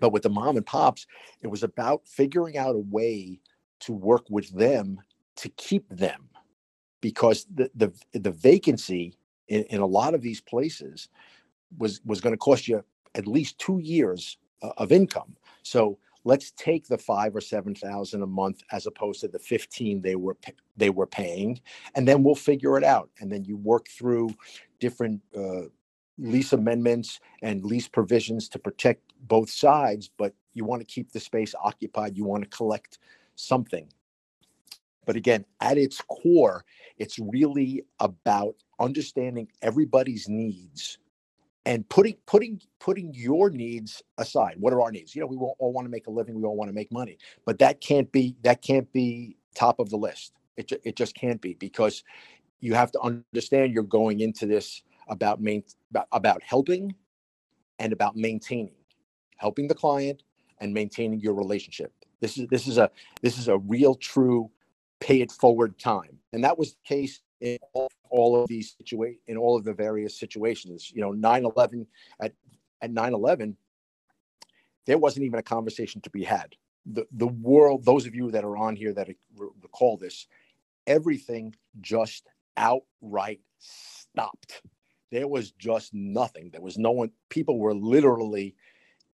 but 0.00 0.12
with 0.12 0.22
the 0.22 0.30
mom 0.30 0.56
and 0.56 0.66
pops, 0.66 1.06
it 1.42 1.48
was 1.48 1.62
about 1.62 2.06
figuring 2.06 2.56
out 2.56 2.74
a 2.74 2.78
way 2.90 3.40
to 3.80 3.92
work 3.92 4.24
with 4.30 4.50
them 4.50 5.00
to 5.36 5.48
keep 5.50 5.88
them 5.88 6.28
because 7.00 7.46
the 7.54 7.70
the, 7.74 7.92
the 8.12 8.30
vacancy 8.30 9.16
in, 9.48 9.64
in 9.64 9.80
a 9.80 9.86
lot 9.86 10.14
of 10.14 10.22
these 10.22 10.40
places 10.40 11.08
was 11.78 12.00
was 12.04 12.20
going 12.20 12.32
to 12.32 12.38
cost 12.38 12.68
you 12.68 12.82
at 13.14 13.26
least 13.26 13.58
two 13.58 13.78
years 13.78 14.38
uh, 14.62 14.72
of 14.78 14.92
income. 14.92 15.36
So 15.62 15.98
let's 16.24 16.50
take 16.52 16.86
the 16.88 16.98
five 16.98 17.36
or 17.36 17.40
seven 17.40 17.74
thousand 17.74 18.22
a 18.22 18.26
month 18.26 18.62
as 18.72 18.86
opposed 18.86 19.20
to 19.20 19.28
the 19.28 19.38
fifteen 19.38 20.00
they 20.00 20.16
were 20.16 20.36
they 20.76 20.90
were 20.90 21.06
paying, 21.06 21.60
and 21.94 22.06
then 22.08 22.22
we'll 22.22 22.34
figure 22.34 22.78
it 22.78 22.84
out. 22.84 23.10
And 23.20 23.30
then 23.30 23.44
you 23.44 23.56
work 23.56 23.88
through 23.88 24.30
different 24.80 25.20
uh, 25.36 25.62
lease 26.18 26.52
amendments 26.52 27.20
and 27.42 27.64
lease 27.64 27.88
provisions 27.88 28.48
to 28.50 28.58
protect 28.58 29.02
both 29.22 29.50
sides, 29.50 30.10
but 30.16 30.34
you 30.52 30.64
want 30.64 30.80
to 30.80 30.86
keep 30.86 31.12
the 31.12 31.20
space 31.20 31.54
occupied. 31.62 32.16
You 32.16 32.24
want 32.24 32.44
to 32.44 32.56
collect 32.56 32.98
something. 33.34 33.88
But 35.06 35.16
again, 35.16 35.44
at 35.60 35.76
its 35.76 36.00
core, 36.02 36.64
it's 36.98 37.18
really 37.18 37.84
about 38.00 38.56
understanding 38.78 39.48
everybody's 39.62 40.28
needs 40.28 40.98
and 41.66 41.88
putting 41.88 42.16
putting 42.26 42.60
putting 42.78 43.12
your 43.14 43.50
needs 43.50 44.02
aside. 44.18 44.56
What 44.58 44.72
are 44.72 44.82
our 44.82 44.92
needs? 44.92 45.14
You 45.14 45.22
know, 45.22 45.26
we 45.26 45.36
all, 45.36 45.56
want 45.72 45.86
to 45.86 45.90
make 45.90 46.06
a 46.06 46.10
living, 46.10 46.34
we 46.34 46.44
all 46.44 46.56
want 46.56 46.68
to 46.68 46.74
make 46.74 46.92
money, 46.92 47.18
but 47.44 47.58
that 47.58 47.80
can't 47.80 48.10
be 48.12 48.36
that 48.42 48.62
can't 48.62 48.90
be 48.92 49.36
top 49.54 49.78
of 49.78 49.90
the 49.90 49.96
list. 49.96 50.32
It 50.56 50.72
it 50.84 50.96
just 50.96 51.14
can't 51.14 51.40
be 51.40 51.54
because 51.54 52.04
you 52.60 52.74
have 52.74 52.92
to 52.92 53.00
understand 53.00 53.72
you're 53.72 53.82
going 53.82 54.20
into 54.20 54.46
this 54.46 54.82
about 55.08 55.40
main 55.40 55.64
about, 55.90 56.08
about 56.12 56.42
helping 56.42 56.94
and 57.78 57.92
about 57.92 58.16
maintaining, 58.16 58.74
helping 59.36 59.68
the 59.68 59.74
client 59.74 60.22
and 60.60 60.72
maintaining 60.72 61.20
your 61.20 61.34
relationship. 61.34 61.92
This 62.20 62.38
is 62.38 62.46
this 62.48 62.66
is 62.66 62.78
a 62.78 62.90
this 63.22 63.38
is 63.38 63.48
a 63.48 63.58
real 63.58 63.94
true 63.94 64.50
pay 65.00 65.20
it 65.20 65.30
forward 65.30 65.78
time, 65.78 66.18
and 66.32 66.42
that 66.44 66.58
was 66.58 66.72
the 66.72 66.80
case 66.84 67.20
in 67.40 67.58
all, 67.72 67.90
all 68.08 68.42
of 68.42 68.48
these 68.48 68.74
situa- 68.74 69.18
in 69.26 69.36
all 69.36 69.56
of 69.56 69.64
the 69.64 69.74
various 69.74 70.18
situations. 70.18 70.90
You 70.94 71.02
know, 71.02 71.12
9/11 71.12 71.86
at 72.20 72.32
at 72.80 72.90
9/11, 72.90 73.56
there 74.86 74.98
wasn't 74.98 75.26
even 75.26 75.38
a 75.38 75.42
conversation 75.42 76.00
to 76.02 76.10
be 76.10 76.24
had. 76.24 76.56
The 76.86 77.06
the 77.12 77.28
world, 77.28 77.84
those 77.84 78.06
of 78.06 78.14
you 78.14 78.30
that 78.30 78.44
are 78.44 78.56
on 78.56 78.76
here 78.76 78.92
that 78.94 79.08
recall 79.62 79.96
this, 79.96 80.26
everything 80.86 81.54
just 81.80 82.26
outright 82.56 83.40
stopped. 83.58 84.62
There 85.10 85.28
was 85.28 85.52
just 85.52 85.94
nothing. 85.94 86.50
There 86.50 86.60
was 86.60 86.78
no 86.78 86.90
one. 86.90 87.10
People 87.28 87.58
were 87.58 87.74
literally 87.74 88.54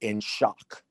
in 0.00 0.20
shock. 0.20 0.82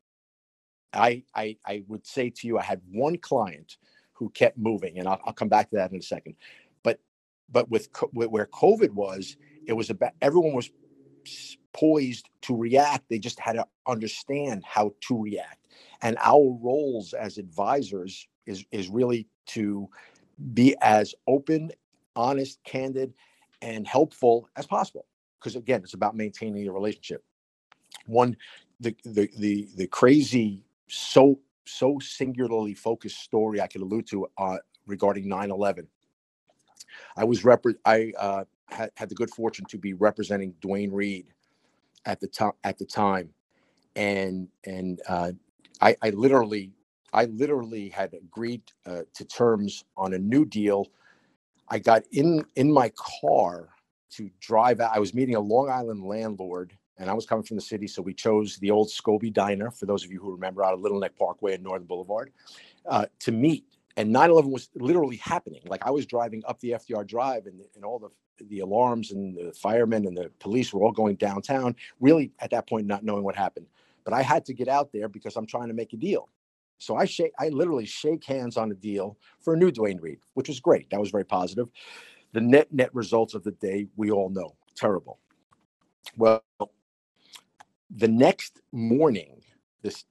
I, 0.94 1.24
I, 1.36 1.58
I 1.66 1.84
would 1.88 2.06
say 2.06 2.30
to 2.30 2.48
you, 2.48 2.58
I 2.58 2.64
had 2.64 2.82
one 2.92 3.18
client 3.18 3.78
who 4.14 4.30
kept 4.30 4.58
moving, 4.58 5.00
and 5.00 5.08
I'll, 5.08 5.20
I'll 5.26 5.34
come 5.34 5.50
back 5.50 5.70
to 5.70 5.76
that 5.78 5.92
in 5.92 6.00
a 6.00 6.02
second. 6.02 6.36
But 6.84 7.00
but 7.52 7.70
with, 7.70 7.90
with 8.14 8.30
where 8.30 8.48
COVID 8.48 8.92
was, 8.92 9.38
it 9.66 9.74
was 9.74 9.90
about 9.90 10.14
everyone 10.22 10.54
was 10.54 10.70
poised 11.74 12.30
to 12.42 12.56
react. 12.56 13.10
They 13.10 13.20
just 13.20 13.40
had 13.40 13.54
to 13.54 13.66
understand 13.88 14.64
how 14.66 14.94
to 15.08 15.22
react. 15.22 15.68
And 16.02 16.18
our 16.20 16.58
roles 16.62 17.14
as 17.14 17.38
advisors 17.38 18.28
is 18.46 18.66
is 18.72 18.90
really 18.90 19.28
to 19.48 19.90
be 20.54 20.76
as 20.82 21.14
open, 21.28 21.72
honest, 22.16 22.60
candid, 22.64 23.14
and 23.62 23.88
helpful 23.88 24.50
as 24.56 24.66
possible. 24.66 25.06
Because 25.40 25.56
again, 25.56 25.82
it's 25.84 25.94
about 25.94 26.16
maintaining 26.16 26.64
your 26.64 26.74
relationship. 26.74 27.24
One, 28.06 28.36
the 28.82 28.96
the 29.06 29.30
the 29.40 29.70
the 29.78 29.88
crazy 29.88 30.64
so 30.90 31.40
so 31.68 32.00
singularly 32.00 32.76
focused 32.76 33.20
story 33.22 33.62
I 33.62 33.68
could 33.68 33.82
allude 33.82 34.08
to 34.10 34.28
uh, 34.40 34.58
regarding 34.88 35.28
9/11. 35.28 35.88
I 37.18 37.26
was 37.26 37.44
rep- 37.46 37.66
I 37.86 38.14
uh, 38.20 38.46
had, 38.70 38.92
had 38.98 39.10
the 39.10 39.16
good 39.16 39.32
fortune 39.32 39.66
to 39.70 39.78
be 39.78 39.94
representing 39.94 40.56
Duane 40.62 40.92
Reade 40.92 41.28
at 42.06 42.20
the 42.22 42.28
time 42.28 42.54
at 42.64 42.78
the 42.80 42.86
time, 42.86 43.32
and 43.96 44.50
and 44.66 45.02
uh, 45.10 45.34
I, 45.82 45.98
I 46.04 46.12
literally 46.12 46.74
I 47.14 47.26
literally 47.26 47.90
had 47.90 48.14
agreed 48.16 48.64
uh, 48.86 49.04
to 49.16 49.26
terms 49.26 49.86
on 49.98 50.14
a 50.16 50.20
new 50.20 50.46
deal. 50.46 50.88
I 51.70 51.80
got 51.80 52.04
in 52.14 52.46
in 52.58 52.72
my 52.74 52.92
car 52.98 53.70
to 54.12 54.32
drive 54.42 54.82
out. 54.82 54.92
I 54.96 55.00
was 55.00 55.14
meeting 55.16 55.36
a 55.36 55.42
Long 55.42 55.70
Island 55.70 56.04
landlord 56.06 56.78
and 57.00 57.10
I 57.10 57.14
was 57.14 57.26
coming 57.26 57.44
from 57.44 57.56
the 57.56 57.62
city, 57.62 57.88
so 57.88 58.02
we 58.02 58.14
chose 58.14 58.58
the 58.58 58.72
old 58.72 58.90
Scobee 58.90 59.34
Diner, 59.34 59.72
for 59.72 59.86
those 59.86 60.04
of 60.04 60.12
you 60.12 60.20
who 60.20 60.32
remember, 60.32 60.64
out 60.64 60.74
of 60.74 60.82
Little 60.82 61.00
Neck 61.00 61.18
Parkway 61.18 61.56
and 61.56 61.64
Northern 61.64 61.88
Boulevard, 61.88 62.32
uh, 62.86 63.06
to 63.20 63.32
meet. 63.32 63.66
And 63.98 64.14
9/11 64.14 64.52
was 64.52 64.70
literally 64.76 65.18
happening. 65.18 65.62
Like 65.66 65.86
I 65.86 65.92
was 65.92 66.06
driving 66.06 66.44
up 66.46 66.60
the 66.60 66.72
FDR 66.72 67.06
Drive, 67.08 67.48
and, 67.48 67.62
and 67.76 67.84
all 67.84 68.00
the 68.00 68.10
the 68.46 68.60
alarms 68.60 69.12
and 69.12 69.36
the 69.36 69.52
firemen 69.54 70.06
and 70.06 70.16
the 70.16 70.32
police 70.40 70.74
were 70.74 70.84
all 70.84 70.92
going 70.92 71.16
downtown. 71.16 71.76
Really, 72.00 72.32
at 72.40 72.52
that 72.52 72.68
point, 72.68 72.88
not 72.88 73.04
knowing 73.04 73.24
what 73.24 73.36
happened. 73.36 73.68
But 74.04 74.14
I 74.14 74.22
had 74.22 74.46
to 74.46 74.54
get 74.54 74.68
out 74.68 74.92
there 74.94 75.10
because 75.10 75.36
I'm 75.36 75.46
trying 75.46 75.68
to 75.68 75.74
make 75.74 75.94
a 75.94 75.98
deal. 75.98 76.30
So 76.78 76.96
I 76.96 77.06
shake, 77.06 77.34
I 77.38 77.50
literally 77.50 77.86
shake 77.86 78.24
hands 78.24 78.56
on 78.56 78.72
a 78.72 78.76
deal 78.76 79.18
for 79.42 79.54
a 79.54 79.58
new 79.58 79.70
Duane 79.70 80.00
Reade, 80.00 80.20
which 80.34 80.48
was 80.48 80.62
great. 80.62 80.90
That 80.90 81.00
was 81.00 81.12
very 81.12 81.26
positive. 81.26 81.68
The 82.32 82.42
net 82.42 82.72
net 82.74 82.94
results 82.96 83.34
of 83.34 83.44
the 83.44 83.52
day 83.52 83.88
we 83.98 84.12
all 84.12 84.30
know 84.30 84.56
terrible. 84.76 85.20
Well, 86.16 86.44
the 87.90 88.08
next 88.08 88.62
morning, 88.72 89.42
this 89.82 90.06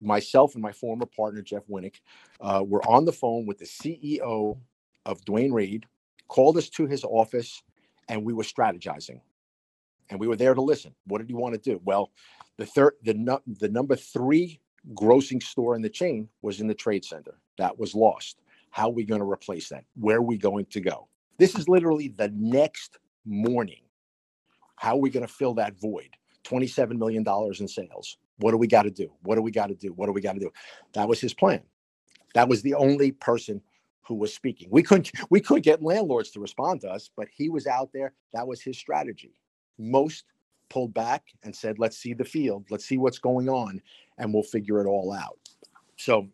myself 0.00 0.54
and 0.54 0.62
my 0.62 0.72
former 0.72 1.06
partner 1.06 1.42
Jeff 1.42 1.66
Winnick 1.68 1.96
uh, 2.40 2.64
were 2.66 2.82
on 2.88 3.04
the 3.04 3.12
phone 3.12 3.46
with 3.46 3.58
the 3.58 3.64
CEO 3.64 4.58
of 5.06 5.24
Duane 5.24 5.52
Reade. 5.52 5.86
called 6.28 6.56
us 6.56 6.68
to 6.70 6.86
his 6.86 7.04
office, 7.04 7.62
and 8.08 8.24
we 8.24 8.32
were 8.32 8.42
strategizing. 8.42 9.20
And 10.10 10.20
we 10.20 10.28
were 10.28 10.36
there 10.36 10.54
to 10.54 10.62
listen. 10.62 10.94
What 11.06 11.18
did 11.18 11.28
he 11.28 11.34
want 11.34 11.54
to 11.54 11.60
do? 11.60 11.80
Well, 11.84 12.10
the 12.58 12.66
third, 12.66 12.94
the 13.02 13.14
the 13.60 13.68
number 13.68 13.96
three 13.96 14.60
grossing 14.94 15.42
store 15.42 15.74
in 15.76 15.82
the 15.82 15.88
chain 15.88 16.28
was 16.42 16.60
in 16.60 16.66
the 16.66 16.74
trade 16.74 17.04
center. 17.04 17.38
That 17.58 17.78
was 17.78 17.94
lost. 17.94 18.40
How 18.70 18.88
are 18.88 18.92
we 18.92 19.04
going 19.04 19.20
to 19.20 19.30
replace 19.30 19.68
that? 19.70 19.84
Where 19.94 20.18
are 20.18 20.22
we 20.22 20.36
going 20.36 20.66
to 20.66 20.80
go? 20.80 21.08
This 21.38 21.54
is 21.54 21.68
literally 21.68 22.08
the 22.08 22.30
next 22.34 22.98
morning. 23.24 23.82
How 24.76 24.92
are 24.94 25.00
we 25.00 25.10
going 25.10 25.26
to 25.26 25.32
fill 25.32 25.54
that 25.54 25.80
void? 25.80 26.10
$27 26.44 26.98
million 26.98 27.24
in 27.58 27.68
sales. 27.68 28.18
What 28.38 28.50
do 28.50 28.56
we 28.56 28.66
got 28.66 28.82
to 28.82 28.90
do? 28.90 29.12
What 29.22 29.36
do 29.36 29.42
we 29.42 29.50
got 29.50 29.68
to 29.68 29.74
do? 29.74 29.92
What 29.92 30.06
do 30.06 30.12
we 30.12 30.20
got 30.20 30.32
to 30.32 30.40
do? 30.40 30.50
That 30.94 31.08
was 31.08 31.20
his 31.20 31.34
plan. 31.34 31.62
That 32.34 32.48
was 32.48 32.62
the 32.62 32.74
only 32.74 33.12
person 33.12 33.60
who 34.02 34.14
was 34.14 34.34
speaking. 34.34 34.68
We 34.70 34.82
couldn't 34.82 35.12
we 35.30 35.40
could 35.40 35.62
get 35.62 35.82
landlords 35.82 36.30
to 36.32 36.40
respond 36.40 36.80
to 36.82 36.90
us, 36.90 37.10
but 37.16 37.28
he 37.32 37.48
was 37.48 37.66
out 37.66 37.90
there. 37.92 38.12
That 38.32 38.46
was 38.46 38.60
his 38.60 38.76
strategy. 38.76 39.32
Most 39.78 40.24
pulled 40.68 40.92
back 40.94 41.24
and 41.44 41.54
said, 41.54 41.78
"Let's 41.78 41.98
see 41.98 42.14
the 42.14 42.24
field. 42.24 42.66
Let's 42.70 42.84
see 42.84 42.98
what's 42.98 43.18
going 43.18 43.48
on, 43.48 43.80
and 44.18 44.32
we'll 44.32 44.42
figure 44.42 44.80
it 44.80 44.88
all 44.88 45.12
out." 45.12 45.38
So, 45.96 46.28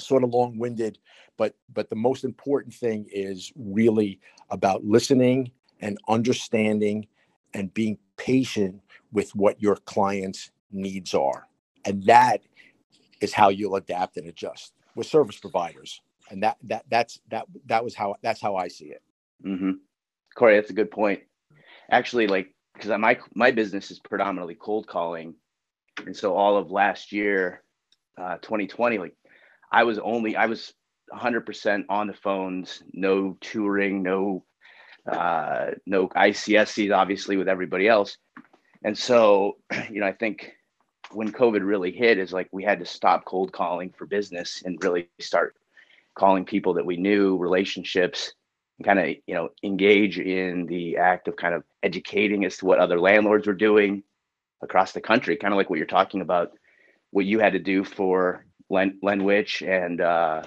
sort 0.00 0.24
of 0.24 0.30
long-winded, 0.30 0.98
but 1.36 1.54
but 1.72 1.88
the 1.88 1.96
most 1.96 2.24
important 2.24 2.74
thing 2.74 3.06
is 3.12 3.52
really 3.54 4.18
about 4.50 4.84
listening 4.84 5.52
and 5.80 5.98
understanding 6.08 7.06
and 7.54 7.72
being 7.72 7.98
patient 8.16 8.80
with 9.12 9.34
what 9.34 9.60
your 9.60 9.76
client's 9.76 10.50
needs 10.70 11.14
are. 11.14 11.46
And 11.84 12.04
that 12.04 12.42
is 13.20 13.32
how 13.32 13.48
you'll 13.48 13.76
adapt 13.76 14.16
and 14.16 14.28
adjust. 14.28 14.72
with 14.94 15.06
service 15.06 15.38
providers. 15.38 16.00
And 16.30 16.42
that 16.42 16.58
that 16.64 16.84
that's 16.90 17.20
that 17.30 17.46
that 17.66 17.84
was 17.84 17.94
how 17.94 18.16
that's 18.22 18.40
how 18.40 18.56
I 18.56 18.68
see 18.68 18.86
it. 18.86 19.02
Mm-hmm. 19.46 19.72
Cory, 20.34 20.56
that's 20.56 20.70
a 20.70 20.74
good 20.74 20.90
point. 20.90 21.20
Actually, 21.90 22.26
like 22.26 22.54
because 22.74 22.90
my 22.98 23.18
my 23.34 23.50
business 23.50 23.90
is 23.90 23.98
predominantly 24.00 24.54
cold 24.54 24.86
calling, 24.86 25.34
and 26.04 26.16
so 26.16 26.34
all 26.34 26.58
of 26.58 26.70
last 26.70 27.12
year, 27.12 27.62
uh, 28.20 28.36
2020, 28.42 28.98
like 28.98 29.14
I 29.72 29.84
was 29.84 29.98
only 29.98 30.36
I 30.36 30.46
was 30.46 30.74
100% 31.12 31.84
on 31.88 32.06
the 32.06 32.12
phones, 32.12 32.82
no 32.92 33.38
touring, 33.40 34.02
no 34.02 34.44
uh, 35.10 35.70
no 35.86 36.08
ICSCs, 36.08 36.94
obviously 36.94 37.36
with 37.36 37.48
everybody 37.48 37.88
else. 37.88 38.18
And 38.84 38.96
so, 38.96 39.56
you 39.90 40.00
know, 40.00 40.06
I 40.06 40.12
think 40.12 40.52
when 41.12 41.32
COVID 41.32 41.66
really 41.66 41.90
hit 41.90 42.18
is 42.18 42.32
like 42.32 42.48
we 42.52 42.64
had 42.64 42.80
to 42.80 42.86
stop 42.86 43.24
cold 43.24 43.52
calling 43.52 43.90
for 43.96 44.06
business 44.06 44.62
and 44.64 44.82
really 44.82 45.08
start 45.20 45.54
calling 46.14 46.44
people 46.44 46.74
that 46.74 46.86
we 46.86 46.96
knew, 46.96 47.36
relationships, 47.36 48.32
and 48.78 48.86
kind 48.86 48.98
of, 48.98 49.06
you 49.26 49.34
know, 49.34 49.50
engage 49.62 50.18
in 50.18 50.66
the 50.66 50.96
act 50.96 51.28
of 51.28 51.36
kind 51.36 51.54
of 51.54 51.64
educating 51.82 52.44
as 52.44 52.56
to 52.58 52.66
what 52.66 52.78
other 52.78 53.00
landlords 53.00 53.46
were 53.46 53.54
doing 53.54 54.02
across 54.62 54.92
the 54.92 55.00
country, 55.00 55.36
kind 55.36 55.54
of 55.54 55.58
like 55.58 55.70
what 55.70 55.78
you're 55.78 55.86
talking 55.86 56.20
about, 56.20 56.52
what 57.10 57.24
you 57.24 57.38
had 57.38 57.52
to 57.52 57.58
do 57.58 57.84
for 57.84 58.44
Len 58.68 58.98
Lenwich 59.02 59.62
and 59.62 60.00
uh, 60.00 60.42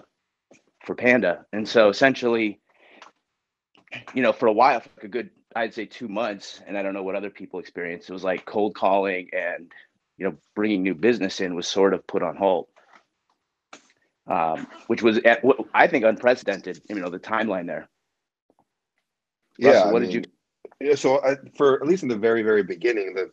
for 0.86 0.96
Panda. 0.96 1.46
And 1.54 1.68
so 1.68 1.90
essentially, 1.90 2.60
you 4.14 4.22
know, 4.22 4.34
for 4.34 4.48
a 4.48 4.54
while, 4.54 4.82
for 4.82 5.06
a 5.06 5.10
good 5.10 5.32
I'd 5.56 5.74
say 5.74 5.86
two 5.86 6.08
months, 6.08 6.62
and 6.66 6.78
I 6.78 6.82
don't 6.82 6.94
know 6.94 7.04
what 7.04 7.16
other 7.16 7.30
people 7.30 7.60
experienced. 7.60 8.10
It 8.10 8.14
was 8.14 8.24
like 8.24 8.46
cold 8.46 8.76
calling 8.76 9.30
and 9.34 9.72
you 10.18 10.26
know 10.26 10.36
bringing 10.56 10.84
new 10.84 10.96
business 10.96 11.42
in 11.42 11.56
was 11.56 11.68
sort 11.68 11.94
of 11.94 12.06
put 12.08 12.24
on 12.24 12.36
hold, 12.36 12.68
um, 14.28 14.68
which 14.88 15.02
was 15.02 15.18
at, 15.20 15.44
what 15.44 15.58
I 15.74 15.88
think 15.88 16.06
unprecedented. 16.06 16.82
You 16.90 16.96
know 16.96 17.10
the 17.10 17.20
timeline 17.20 17.68
there. 17.68 17.90
Yeah. 19.58 19.92
What 19.92 20.04
I 20.04 20.06
did 20.06 20.14
you? 20.14 20.24
Yeah, 20.80 20.96
so 20.96 21.24
I, 21.24 21.36
for 21.56 21.82
at 21.82 21.88
least 21.88 22.04
in 22.04 22.10
the 22.10 22.18
very 22.18 22.44
very 22.44 22.64
beginning, 22.64 23.14
the 23.14 23.30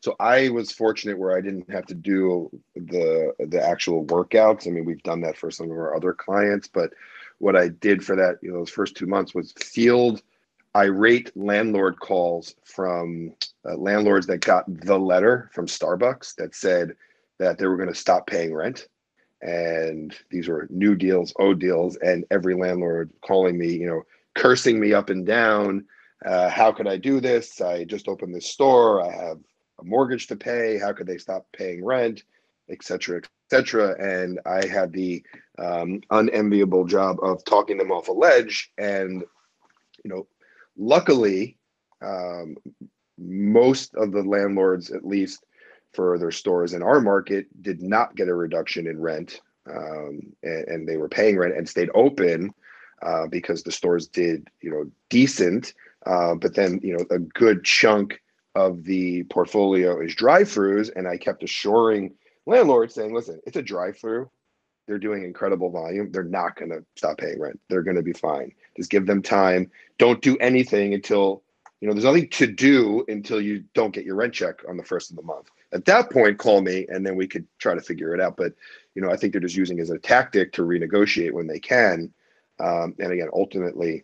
so 0.00 0.14
I 0.20 0.48
was 0.50 0.70
fortunate 0.70 1.18
where 1.18 1.36
I 1.36 1.40
didn't 1.40 1.70
have 1.70 1.86
to 1.86 1.94
do 1.94 2.50
the 2.74 3.34
the 3.38 3.62
actual 3.62 4.04
workouts. 4.06 4.66
I 4.66 4.70
mean, 4.70 4.84
we've 4.84 5.02
done 5.02 5.20
that 5.22 5.36
for 5.36 5.50
some 5.50 5.70
of 5.70 5.76
our 5.76 5.94
other 5.94 6.12
clients, 6.12 6.68
but 6.68 6.92
what 7.38 7.56
I 7.56 7.68
did 7.68 8.04
for 8.04 8.16
that, 8.16 8.38
you 8.42 8.50
know, 8.50 8.58
those 8.58 8.70
first 8.70 8.96
two 8.96 9.06
months 9.06 9.34
was 9.34 9.52
field 9.52 10.22
irate 10.78 11.30
landlord 11.36 11.98
calls 11.98 12.54
from 12.64 13.34
uh, 13.68 13.76
landlords 13.76 14.26
that 14.28 14.40
got 14.52 14.64
the 14.86 14.98
letter 14.98 15.50
from 15.52 15.66
Starbucks 15.66 16.36
that 16.36 16.54
said 16.54 16.94
that 17.38 17.58
they 17.58 17.66
were 17.66 17.76
going 17.76 17.94
to 17.94 18.04
stop 18.06 18.26
paying 18.26 18.54
rent. 18.54 18.86
and 19.42 20.16
these 20.30 20.48
were 20.48 20.66
new 20.70 20.94
deals, 20.94 21.32
old 21.36 21.58
deals, 21.60 21.96
and 21.96 22.24
every 22.30 22.54
landlord 22.54 23.10
calling 23.24 23.56
me, 23.58 23.68
you 23.72 23.86
know, 23.86 24.02
cursing 24.34 24.80
me 24.80 24.92
up 24.92 25.10
and 25.10 25.26
down. 25.26 25.84
Uh, 26.24 26.48
how 26.48 26.72
could 26.72 26.88
I 26.88 26.96
do 26.96 27.20
this? 27.20 27.60
I 27.60 27.84
just 27.84 28.08
opened 28.08 28.34
this 28.34 28.50
store. 28.50 29.02
I 29.02 29.10
have 29.10 29.38
a 29.80 29.84
mortgage 29.84 30.26
to 30.28 30.36
pay. 30.36 30.78
How 30.78 30.92
could 30.92 31.06
they 31.06 31.18
stop 31.18 31.46
paying 31.56 31.84
rent, 31.84 32.24
et 32.68 32.82
cetera, 32.82 33.18
et 33.18 33.28
cetera? 33.50 33.94
And 34.00 34.40
I 34.44 34.66
had 34.66 34.92
the 34.92 35.22
um, 35.58 36.00
unenviable 36.10 36.86
job 36.86 37.18
of 37.22 37.44
talking 37.44 37.78
them 37.78 37.92
off 37.92 38.08
a 38.08 38.12
ledge. 38.12 38.72
And, 38.76 39.22
you 40.04 40.10
know, 40.10 40.26
luckily, 40.78 41.58
um, 42.00 42.56
most 43.18 43.94
of 43.96 44.12
the 44.12 44.22
landlords, 44.22 44.90
at 44.90 45.06
least 45.06 45.44
for 45.92 46.18
their 46.18 46.30
stores 46.30 46.72
in 46.72 46.82
our 46.82 47.00
market, 47.00 47.46
did 47.62 47.82
not 47.82 48.14
get 48.14 48.28
a 48.28 48.34
reduction 48.34 48.86
in 48.86 49.00
rent. 49.00 49.40
Um, 49.68 50.20
and, 50.42 50.68
and, 50.68 50.88
they 50.88 50.96
were 50.96 51.10
paying 51.10 51.36
rent 51.36 51.54
and 51.54 51.68
stayed 51.68 51.90
open 51.94 52.54
uh, 53.02 53.26
because 53.26 53.62
the 53.62 53.72
stores 53.72 54.06
did, 54.06 54.48
you 54.62 54.70
know, 54.70 54.90
decent. 55.10 55.74
Uh, 56.06 56.34
but 56.36 56.54
then, 56.54 56.80
you 56.82 56.96
know, 56.96 57.04
a 57.10 57.18
good 57.18 57.64
chunk 57.64 58.22
of 58.54 58.84
the 58.84 59.24
portfolio 59.24 60.00
is 60.00 60.14
drive-throughs, 60.14 60.90
and 60.96 61.06
I 61.06 61.18
kept 61.18 61.42
assuring 61.42 62.14
landlords, 62.46 62.94
saying, 62.94 63.14
"Listen, 63.14 63.40
it's 63.46 63.58
a 63.58 63.62
drive-through. 63.62 64.30
They're 64.88 64.98
doing 64.98 65.22
incredible 65.22 65.70
volume. 65.70 66.10
They're 66.10 66.24
not 66.24 66.56
going 66.56 66.70
to 66.70 66.82
stop 66.96 67.18
paying 67.18 67.38
rent. 67.38 67.60
They're 67.68 67.82
going 67.82 67.96
to 67.96 68.02
be 68.02 68.14
fine. 68.14 68.52
Just 68.76 68.90
give 68.90 69.06
them 69.06 69.22
time. 69.22 69.70
Don't 69.98 70.22
do 70.22 70.36
anything 70.38 70.94
until 70.94 71.42
you 71.80 71.86
know, 71.86 71.94
there's 71.94 72.04
nothing 72.04 72.28
to 72.28 72.46
do 72.46 73.04
until 73.06 73.40
you 73.40 73.62
don't 73.74 73.94
get 73.94 74.04
your 74.04 74.16
rent 74.16 74.34
check 74.34 74.62
on 74.68 74.76
the 74.76 74.82
first 74.82 75.10
of 75.10 75.16
the 75.16 75.22
month. 75.22 75.48
At 75.72 75.84
that 75.84 76.10
point, 76.10 76.38
call 76.38 76.60
me 76.60 76.86
and 76.88 77.06
then 77.06 77.14
we 77.14 77.28
could 77.28 77.46
try 77.58 77.74
to 77.74 77.80
figure 77.80 78.14
it 78.14 78.20
out. 78.20 78.36
But, 78.36 78.54
you 78.94 79.02
know, 79.02 79.10
I 79.10 79.16
think 79.16 79.32
they're 79.32 79.40
just 79.40 79.54
using 79.54 79.78
as 79.78 79.90
a 79.90 79.98
tactic 79.98 80.52
to 80.54 80.62
renegotiate 80.62 81.32
when 81.32 81.46
they 81.46 81.60
can. 81.60 82.12
Um, 82.58 82.96
and 82.98 83.12
again, 83.12 83.28
ultimately, 83.32 84.02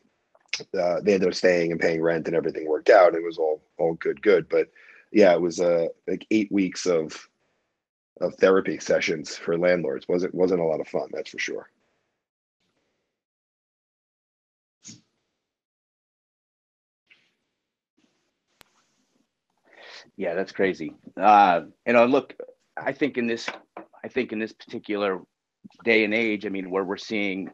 uh, 0.78 1.00
they 1.00 1.14
ended 1.14 1.28
up 1.28 1.34
staying 1.34 1.72
and 1.72 1.80
paying 1.80 2.00
rent 2.00 2.28
and 2.28 2.36
everything 2.36 2.68
worked 2.68 2.90
out. 2.90 3.16
It 3.16 3.24
was 3.24 3.38
all 3.38 3.60
all 3.78 3.94
good, 3.94 4.22
good. 4.22 4.48
But 4.48 4.68
yeah, 5.10 5.32
it 5.32 5.40
was 5.40 5.58
uh, 5.58 5.88
like 6.06 6.26
eight 6.30 6.52
weeks 6.52 6.86
of 6.86 7.28
of 8.20 8.34
therapy 8.36 8.78
sessions 8.78 9.36
for 9.36 9.58
landlords. 9.58 10.06
wasn't 10.08 10.34
wasn't 10.34 10.60
a 10.60 10.64
lot 10.64 10.80
of 10.80 10.88
fun, 10.88 11.08
that's 11.12 11.30
for 11.30 11.38
sure. 11.38 11.68
Yeah, 20.16 20.34
that's 20.34 20.52
crazy. 20.52 20.94
Uh, 21.16 21.62
you 21.86 21.92
know, 21.92 22.06
look, 22.06 22.34
I 22.76 22.92
think 22.92 23.18
in 23.18 23.26
this, 23.26 23.48
I 24.04 24.08
think 24.08 24.32
in 24.32 24.38
this 24.38 24.52
particular 24.52 25.20
day 25.84 26.04
and 26.04 26.14
age, 26.14 26.46
I 26.46 26.50
mean, 26.50 26.70
where 26.70 26.84
we're 26.84 26.96
seeing 26.96 27.50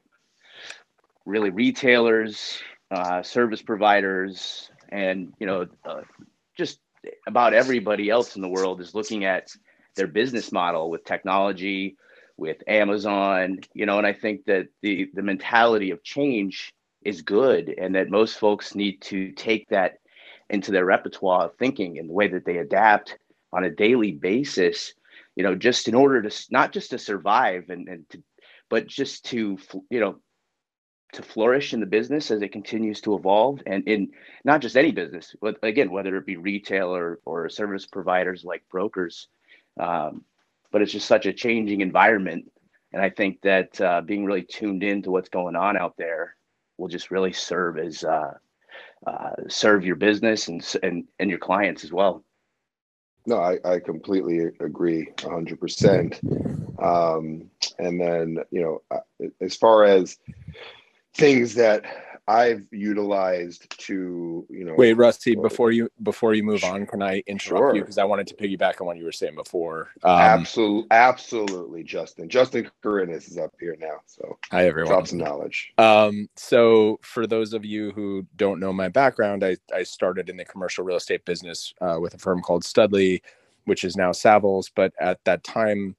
really 1.24 1.50
retailers, 1.50 2.60
uh, 2.90 3.22
service 3.22 3.62
providers, 3.62 4.70
and 4.90 5.32
you 5.38 5.46
know, 5.46 5.66
uh, 5.84 6.02
just 6.56 6.80
about 7.26 7.54
everybody 7.54 8.10
else 8.10 8.36
in 8.36 8.42
the 8.42 8.48
world 8.48 8.80
is 8.80 8.94
looking 8.94 9.24
at 9.24 9.48
their 9.96 10.06
business 10.06 10.52
model 10.52 10.90
with 10.90 11.04
technology, 11.04 11.96
with 12.36 12.58
Amazon, 12.66 13.60
you 13.74 13.86
know, 13.86 13.98
and 13.98 14.06
I 14.06 14.12
think 14.12 14.44
that 14.46 14.68
the 14.82 15.10
the 15.14 15.22
mentality 15.22 15.90
of 15.90 16.02
change 16.02 16.72
is 17.02 17.22
good, 17.22 17.74
and 17.78 17.94
that 17.94 18.10
most 18.10 18.38
folks 18.38 18.74
need 18.74 19.00
to 19.02 19.32
take 19.32 19.68
that 19.68 19.98
into 20.50 20.72
their 20.72 20.84
repertoire 20.84 21.46
of 21.46 21.56
thinking 21.56 21.98
and 21.98 22.08
the 22.08 22.14
way 22.14 22.28
that 22.28 22.44
they 22.44 22.58
adapt 22.58 23.16
on 23.52 23.64
a 23.64 23.70
daily 23.70 24.12
basis 24.12 24.94
you 25.36 25.42
know 25.42 25.54
just 25.54 25.88
in 25.88 25.94
order 25.94 26.22
to 26.22 26.46
not 26.50 26.72
just 26.72 26.90
to 26.90 26.98
survive 26.98 27.64
and, 27.70 27.88
and 27.88 28.08
to 28.10 28.22
but 28.68 28.86
just 28.86 29.24
to 29.24 29.58
you 29.90 30.00
know 30.00 30.16
to 31.12 31.22
flourish 31.22 31.72
in 31.74 31.80
the 31.80 31.86
business 31.86 32.30
as 32.30 32.40
it 32.40 32.52
continues 32.52 33.00
to 33.00 33.16
evolve 33.16 33.60
and 33.66 33.88
in 33.88 34.10
not 34.44 34.60
just 34.60 34.76
any 34.76 34.92
business 34.92 35.34
but 35.40 35.56
again 35.62 35.90
whether 35.90 36.16
it 36.16 36.26
be 36.26 36.36
retail 36.36 36.94
or, 36.94 37.20
or 37.24 37.48
service 37.48 37.86
providers 37.86 38.44
like 38.44 38.62
brokers 38.70 39.28
um, 39.80 40.24
but 40.70 40.82
it's 40.82 40.92
just 40.92 41.08
such 41.08 41.26
a 41.26 41.32
changing 41.32 41.80
environment 41.80 42.50
and 42.92 43.02
i 43.02 43.10
think 43.10 43.40
that 43.42 43.80
uh, 43.80 44.00
being 44.00 44.24
really 44.24 44.42
tuned 44.42 44.82
into 44.82 45.10
what's 45.10 45.28
going 45.28 45.56
on 45.56 45.76
out 45.76 45.94
there 45.96 46.36
will 46.80 46.88
just 46.88 47.10
really 47.10 47.32
serve 47.32 47.78
as 47.78 48.02
uh, 48.04 48.32
uh, 49.06 49.30
serve 49.48 49.84
your 49.84 49.96
business 49.96 50.48
and, 50.48 50.76
and 50.82 51.04
and 51.18 51.30
your 51.30 51.38
clients 51.38 51.84
as 51.84 51.92
well. 51.92 52.24
No, 53.26 53.36
I, 53.36 53.58
I 53.64 53.80
completely 53.80 54.38
agree, 54.60 55.08
hundred 55.20 55.60
percent. 55.60 56.20
Um, 56.78 57.50
and 57.78 58.00
then 58.00 58.38
you 58.50 58.62
know, 58.62 58.82
uh, 58.90 59.28
as 59.40 59.56
far 59.56 59.84
as 59.84 60.18
things 61.14 61.54
that 61.54 61.84
I've 62.30 62.64
utilized 62.70 63.76
to, 63.86 64.46
you 64.48 64.64
know. 64.64 64.74
Wait, 64.76 64.92
Rusty, 64.92 65.34
before 65.34 65.72
you 65.72 65.90
before 66.04 66.32
you 66.32 66.44
move 66.44 66.62
on, 66.62 66.86
can 66.86 67.02
I 67.02 67.24
interrupt 67.26 67.60
sure. 67.60 67.74
you 67.74 67.82
because 67.82 67.98
I 67.98 68.04
wanted 68.04 68.28
to 68.28 68.36
piggyback 68.36 68.80
on 68.80 68.86
what 68.86 68.98
you 68.98 69.04
were 69.04 69.10
saying 69.10 69.34
before. 69.34 69.90
Um, 70.04 70.20
absolutely, 70.20 70.86
absolutely, 70.92 71.82
Justin. 71.82 72.28
Justin 72.28 72.70
Corinis 72.84 73.28
is 73.28 73.36
up 73.36 73.52
here 73.58 73.76
now, 73.80 73.96
so 74.06 74.38
hi 74.52 74.66
everyone. 74.66 74.92
Drop 74.92 75.08
some 75.08 75.18
knowledge. 75.18 75.72
Um, 75.76 76.28
so 76.36 77.00
for 77.02 77.26
those 77.26 77.52
of 77.52 77.64
you 77.64 77.90
who 77.90 78.24
don't 78.36 78.60
know 78.60 78.72
my 78.72 78.88
background, 78.88 79.42
I 79.42 79.56
I 79.74 79.82
started 79.82 80.30
in 80.30 80.36
the 80.36 80.44
commercial 80.44 80.84
real 80.84 80.98
estate 80.98 81.24
business 81.24 81.74
uh, 81.80 81.98
with 82.00 82.14
a 82.14 82.18
firm 82.18 82.42
called 82.42 82.62
Studley, 82.62 83.24
which 83.64 83.82
is 83.82 83.96
now 83.96 84.12
Savills. 84.12 84.70
But 84.72 84.92
at 85.00 85.18
that 85.24 85.42
time, 85.42 85.96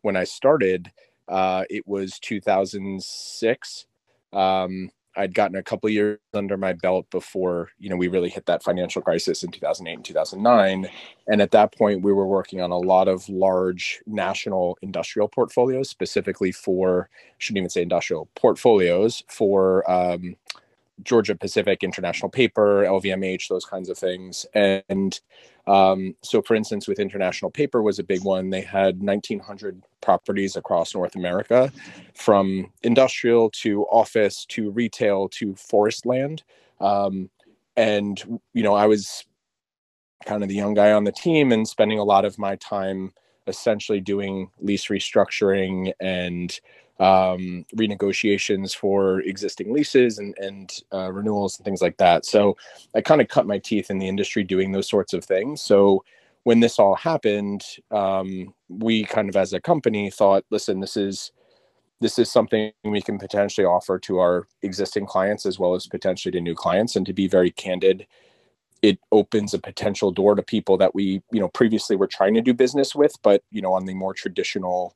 when 0.00 0.16
I 0.16 0.24
started, 0.24 0.90
uh, 1.28 1.64
it 1.68 1.86
was 1.86 2.18
2006. 2.20 3.86
Um, 4.32 4.90
I'd 5.16 5.34
gotten 5.34 5.56
a 5.56 5.62
couple 5.62 5.88
years 5.90 6.18
under 6.32 6.56
my 6.56 6.72
belt 6.72 7.08
before, 7.10 7.70
you 7.78 7.88
know, 7.88 7.96
we 7.96 8.08
really 8.08 8.28
hit 8.28 8.46
that 8.46 8.62
financial 8.62 9.02
crisis 9.02 9.42
in 9.42 9.50
2008 9.50 9.94
and 9.94 10.04
2009. 10.04 10.88
And 11.28 11.40
at 11.40 11.52
that 11.52 11.76
point, 11.76 12.02
we 12.02 12.12
were 12.12 12.26
working 12.26 12.60
on 12.60 12.70
a 12.70 12.78
lot 12.78 13.08
of 13.08 13.28
large 13.28 14.02
national 14.06 14.78
industrial 14.82 15.28
portfolios, 15.28 15.88
specifically 15.88 16.52
for, 16.52 17.08
shouldn't 17.38 17.58
even 17.58 17.70
say 17.70 17.82
industrial 17.82 18.28
portfolios 18.34 19.22
for 19.28 19.88
um, 19.90 20.36
Georgia 21.02 21.34
Pacific 21.34 21.82
International 21.82 22.30
Paper, 22.30 22.84
LVMH, 22.84 23.48
those 23.48 23.64
kinds 23.64 23.88
of 23.88 23.98
things. 23.98 24.46
And 24.54 25.20
um, 25.66 26.14
so, 26.22 26.42
for 26.42 26.54
instance, 26.54 26.86
with 26.86 26.98
International 26.98 27.50
Paper 27.50 27.82
was 27.82 27.98
a 27.98 28.04
big 28.04 28.22
one. 28.22 28.50
They 28.50 28.60
had 28.60 28.98
1,900 29.02 29.82
properties 30.00 30.56
across 30.56 30.94
North 30.94 31.16
America, 31.16 31.72
from 32.14 32.70
industrial 32.82 33.50
to 33.50 33.84
office 33.84 34.44
to 34.46 34.70
retail 34.70 35.28
to 35.30 35.54
forest 35.56 36.06
land. 36.06 36.42
Um, 36.80 37.30
and 37.76 38.40
you 38.52 38.62
know, 38.62 38.74
I 38.74 38.86
was 38.86 39.24
kind 40.26 40.42
of 40.42 40.48
the 40.48 40.54
young 40.54 40.74
guy 40.74 40.92
on 40.92 41.04
the 41.04 41.12
team 41.12 41.52
and 41.52 41.66
spending 41.66 41.98
a 41.98 42.04
lot 42.04 42.24
of 42.24 42.38
my 42.38 42.56
time 42.56 43.12
essentially 43.46 44.00
doing 44.00 44.50
lease 44.60 44.86
restructuring 44.86 45.92
and 46.00 46.60
um, 47.00 47.66
renegotiations 47.74 48.74
for 48.74 49.20
existing 49.20 49.72
leases 49.72 50.18
and, 50.18 50.34
and 50.38 50.80
uh, 50.92 51.12
renewals 51.12 51.58
and 51.58 51.64
things 51.64 51.82
like 51.82 51.96
that. 51.96 52.24
So 52.24 52.56
I 52.94 53.00
kind 53.00 53.20
of 53.20 53.28
cut 53.28 53.46
my 53.46 53.58
teeth 53.58 53.90
in 53.90 53.98
the 53.98 54.08
industry 54.08 54.44
doing 54.44 54.72
those 54.72 54.88
sorts 54.88 55.12
of 55.12 55.24
things. 55.24 55.60
So 55.60 56.04
when 56.44 56.60
this 56.60 56.78
all 56.78 56.94
happened, 56.94 57.64
um, 57.90 58.54
we 58.68 59.04
kind 59.04 59.28
of 59.28 59.36
as 59.36 59.52
a 59.52 59.60
company 59.60 60.10
thought, 60.10 60.44
listen, 60.50 60.80
this 60.80 60.96
is 60.96 61.32
this 62.00 62.18
is 62.18 62.30
something 62.30 62.70
we 62.84 63.00
can 63.00 63.18
potentially 63.18 63.64
offer 63.64 63.98
to 63.98 64.18
our 64.18 64.46
existing 64.62 65.06
clients 65.06 65.46
as 65.46 65.58
well 65.58 65.74
as 65.74 65.86
potentially 65.86 66.32
to 66.32 66.40
new 66.40 66.54
clients. 66.54 66.96
And 66.96 67.06
to 67.06 67.14
be 67.14 67.26
very 67.28 67.50
candid, 67.50 68.06
it 68.82 68.98
opens 69.10 69.54
a 69.54 69.58
potential 69.58 70.10
door 70.10 70.34
to 70.34 70.42
people 70.42 70.76
that 70.76 70.94
we, 70.94 71.22
you 71.32 71.40
know, 71.40 71.48
previously 71.48 71.96
were 71.96 72.06
trying 72.06 72.34
to 72.34 72.42
do 72.42 72.52
business 72.52 72.94
with, 72.94 73.16
but 73.22 73.42
you 73.50 73.62
know, 73.62 73.72
on 73.72 73.86
the 73.86 73.94
more 73.94 74.12
traditional 74.12 74.94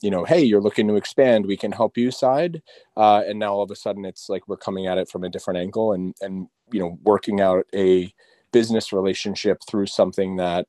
you 0.00 0.10
know, 0.10 0.24
hey, 0.24 0.42
you're 0.42 0.62
looking 0.62 0.88
to 0.88 0.96
expand, 0.96 1.46
we 1.46 1.56
can 1.56 1.72
help 1.72 1.96
you 1.96 2.10
side. 2.10 2.62
Uh, 2.96 3.22
and 3.26 3.38
now 3.38 3.52
all 3.52 3.62
of 3.62 3.70
a 3.70 3.76
sudden 3.76 4.04
it's 4.04 4.28
like 4.28 4.46
we're 4.48 4.56
coming 4.56 4.86
at 4.86 4.98
it 4.98 5.08
from 5.08 5.24
a 5.24 5.28
different 5.28 5.58
angle 5.58 5.92
and 5.92 6.14
and 6.20 6.48
you 6.72 6.80
know, 6.80 6.98
working 7.02 7.40
out 7.40 7.66
a 7.74 8.12
business 8.52 8.92
relationship 8.92 9.58
through 9.68 9.86
something 9.86 10.36
that 10.36 10.66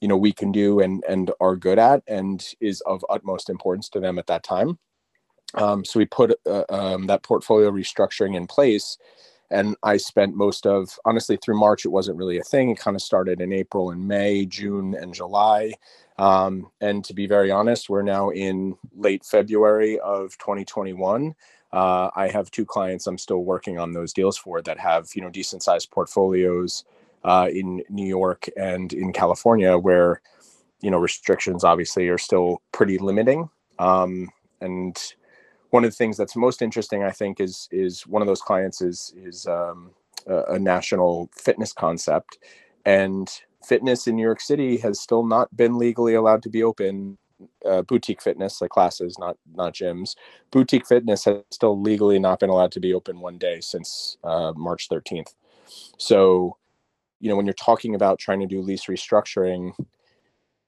you 0.00 0.08
know 0.08 0.16
we 0.16 0.32
can 0.32 0.52
do 0.52 0.80
and 0.80 1.04
and 1.08 1.30
are 1.40 1.56
good 1.56 1.78
at 1.78 2.02
and 2.06 2.54
is 2.60 2.80
of 2.82 3.04
utmost 3.10 3.50
importance 3.50 3.88
to 3.88 4.00
them 4.00 4.18
at 4.18 4.26
that 4.26 4.42
time. 4.42 4.78
Um, 5.54 5.84
so 5.84 5.98
we 5.98 6.06
put 6.06 6.38
uh, 6.46 6.64
um, 6.68 7.06
that 7.06 7.22
portfolio 7.22 7.70
restructuring 7.70 8.36
in 8.36 8.46
place 8.46 8.98
and 9.50 9.76
I 9.82 9.96
spent 9.96 10.34
most 10.34 10.66
of 10.66 10.98
honestly 11.04 11.36
through 11.36 11.58
March 11.58 11.84
it 11.84 11.90
wasn't 11.90 12.18
really 12.18 12.38
a 12.38 12.42
thing. 12.42 12.70
It 12.70 12.78
kind 12.78 12.96
of 12.96 13.02
started 13.02 13.40
in 13.40 13.52
April 13.52 13.90
and 13.90 14.06
May, 14.06 14.44
June 14.44 14.94
and 14.94 15.14
July. 15.14 15.72
Um, 16.18 16.70
and 16.80 17.04
to 17.04 17.14
be 17.14 17.26
very 17.26 17.50
honest, 17.50 17.90
we're 17.90 18.02
now 18.02 18.30
in 18.30 18.76
late 18.94 19.24
February 19.24 19.98
of 20.00 20.36
2021. 20.38 21.34
Uh, 21.72 22.10
I 22.14 22.28
have 22.28 22.50
two 22.50 22.64
clients 22.64 23.06
I'm 23.06 23.18
still 23.18 23.44
working 23.44 23.78
on 23.78 23.92
those 23.92 24.12
deals 24.12 24.38
for 24.38 24.62
that 24.62 24.78
have 24.78 25.08
you 25.14 25.22
know 25.22 25.30
decent 25.30 25.62
sized 25.62 25.90
portfolios 25.90 26.84
uh, 27.24 27.48
in 27.52 27.82
New 27.90 28.06
York 28.06 28.48
and 28.56 28.92
in 28.92 29.12
California, 29.12 29.76
where 29.76 30.22
you 30.80 30.90
know 30.90 30.98
restrictions 30.98 31.64
obviously 31.64 32.08
are 32.08 32.18
still 32.18 32.62
pretty 32.72 32.98
limiting. 32.98 33.50
Um, 33.78 34.30
and 34.60 34.96
one 35.70 35.84
of 35.84 35.90
the 35.90 35.96
things 35.96 36.16
that's 36.16 36.36
most 36.36 36.62
interesting, 36.62 37.02
I 37.02 37.10
think, 37.10 37.40
is 37.40 37.68
is 37.70 38.06
one 38.06 38.22
of 38.22 38.28
those 38.28 38.40
clients 38.40 38.80
is 38.80 39.12
is 39.16 39.46
um, 39.46 39.90
a, 40.26 40.54
a 40.54 40.58
national 40.58 41.28
fitness 41.34 41.72
concept, 41.72 42.38
and 42.86 43.28
fitness 43.66 44.06
in 44.06 44.16
New 44.16 44.22
York 44.22 44.40
City 44.40 44.76
has 44.78 45.00
still 45.00 45.24
not 45.24 45.54
been 45.56 45.78
legally 45.78 46.14
allowed 46.14 46.42
to 46.44 46.50
be 46.50 46.62
open. 46.62 47.18
Uh, 47.66 47.82
boutique 47.82 48.22
fitness, 48.22 48.62
like 48.62 48.70
classes, 48.70 49.18
not 49.18 49.36
not 49.54 49.74
gyms. 49.74 50.16
Boutique 50.50 50.86
fitness 50.86 51.26
has 51.26 51.42
still 51.50 51.78
legally 51.78 52.18
not 52.18 52.40
been 52.40 52.48
allowed 52.48 52.72
to 52.72 52.80
be 52.80 52.94
open 52.94 53.20
one 53.20 53.36
day 53.36 53.60
since 53.60 54.16
uh, 54.24 54.54
March 54.56 54.88
13th. 54.88 55.34
So, 55.98 56.56
you 57.20 57.28
know, 57.28 57.36
when 57.36 57.44
you're 57.44 57.52
talking 57.52 57.94
about 57.94 58.18
trying 58.18 58.40
to 58.40 58.46
do 58.46 58.62
lease 58.62 58.86
restructuring, 58.86 59.72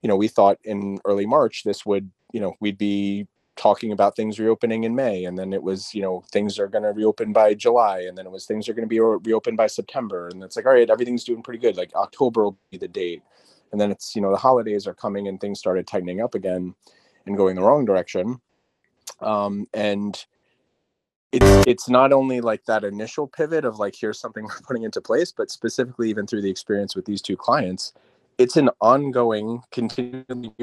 you 0.03 0.09
know, 0.09 0.17
we 0.17 0.29
thought 0.29 0.59
in 0.63 0.99
early 1.07 1.25
March 1.25 1.63
this 1.65 1.87
would, 1.87 2.11
you 2.35 2.41
know, 2.41 2.53
we'd 2.61 2.77
be 2.77 3.27
talking 3.59 3.93
about 3.93 4.17
things 4.17 4.41
reopening 4.41 4.85
in 4.85 4.95
May, 4.95 5.27
and 5.27 5.39
then 5.39 5.53
it 5.53 5.63
was, 5.63 5.95
you 5.95 6.03
know, 6.03 6.25
things 6.33 6.59
are 6.59 6.69
going 6.69 6.85
to 6.85 6.93
reopen 6.93 7.33
by 7.35 7.55
July, 7.55 8.01
and 8.03 8.17
then 8.17 8.27
it 8.27 8.33
was 8.33 8.47
things 8.47 8.69
are 8.69 8.75
going 8.75 8.87
to 8.87 8.89
be 8.89 9.01
re- 9.01 9.19
reopened 9.25 9.59
by 9.59 9.67
September, 9.67 10.29
and 10.29 10.43
it's 10.43 10.57
like, 10.57 10.67
all 10.67 10.73
right, 10.73 10.91
everything's 10.91 11.25
doing 11.25 11.43
pretty 11.43 11.61
good. 11.61 11.77
Like 11.77 11.95
October 11.95 12.45
will 12.45 12.59
be 12.71 12.79
the 12.79 12.89
date, 12.89 13.23
and 13.73 13.81
then 13.81 13.91
it's, 13.91 14.17
you 14.17 14.23
know, 14.23 14.31
the 14.31 14.39
holidays 14.39 14.87
are 14.87 14.95
coming, 14.95 15.29
and 15.29 15.41
things 15.41 15.59
started 15.59 15.87
tightening 15.87 16.23
up 16.23 16.35
again, 16.35 16.75
and 17.27 17.37
going 17.37 17.57
the 17.57 17.63
wrong 17.63 17.85
direction, 17.85 18.41
um, 19.21 19.67
and 19.75 20.25
it's 21.33 21.67
it's 21.67 21.89
not 21.89 22.13
only 22.13 22.41
like 22.41 22.65
that 22.67 22.85
initial 22.85 23.27
pivot 23.27 23.65
of 23.65 23.79
like 23.79 23.95
here's 23.95 24.21
something 24.21 24.45
we're 24.47 24.61
putting 24.67 24.85
into 24.85 25.01
place, 25.01 25.33
but 25.33 25.51
specifically 25.51 26.11
even 26.11 26.27
through 26.27 26.43
the 26.43 26.51
experience 26.51 26.97
with 26.97 27.05
these 27.05 27.23
two 27.23 27.37
clients, 27.37 27.93
it's 28.39 28.57
an 28.57 28.71
ongoing, 28.81 29.63
continually 29.73 30.55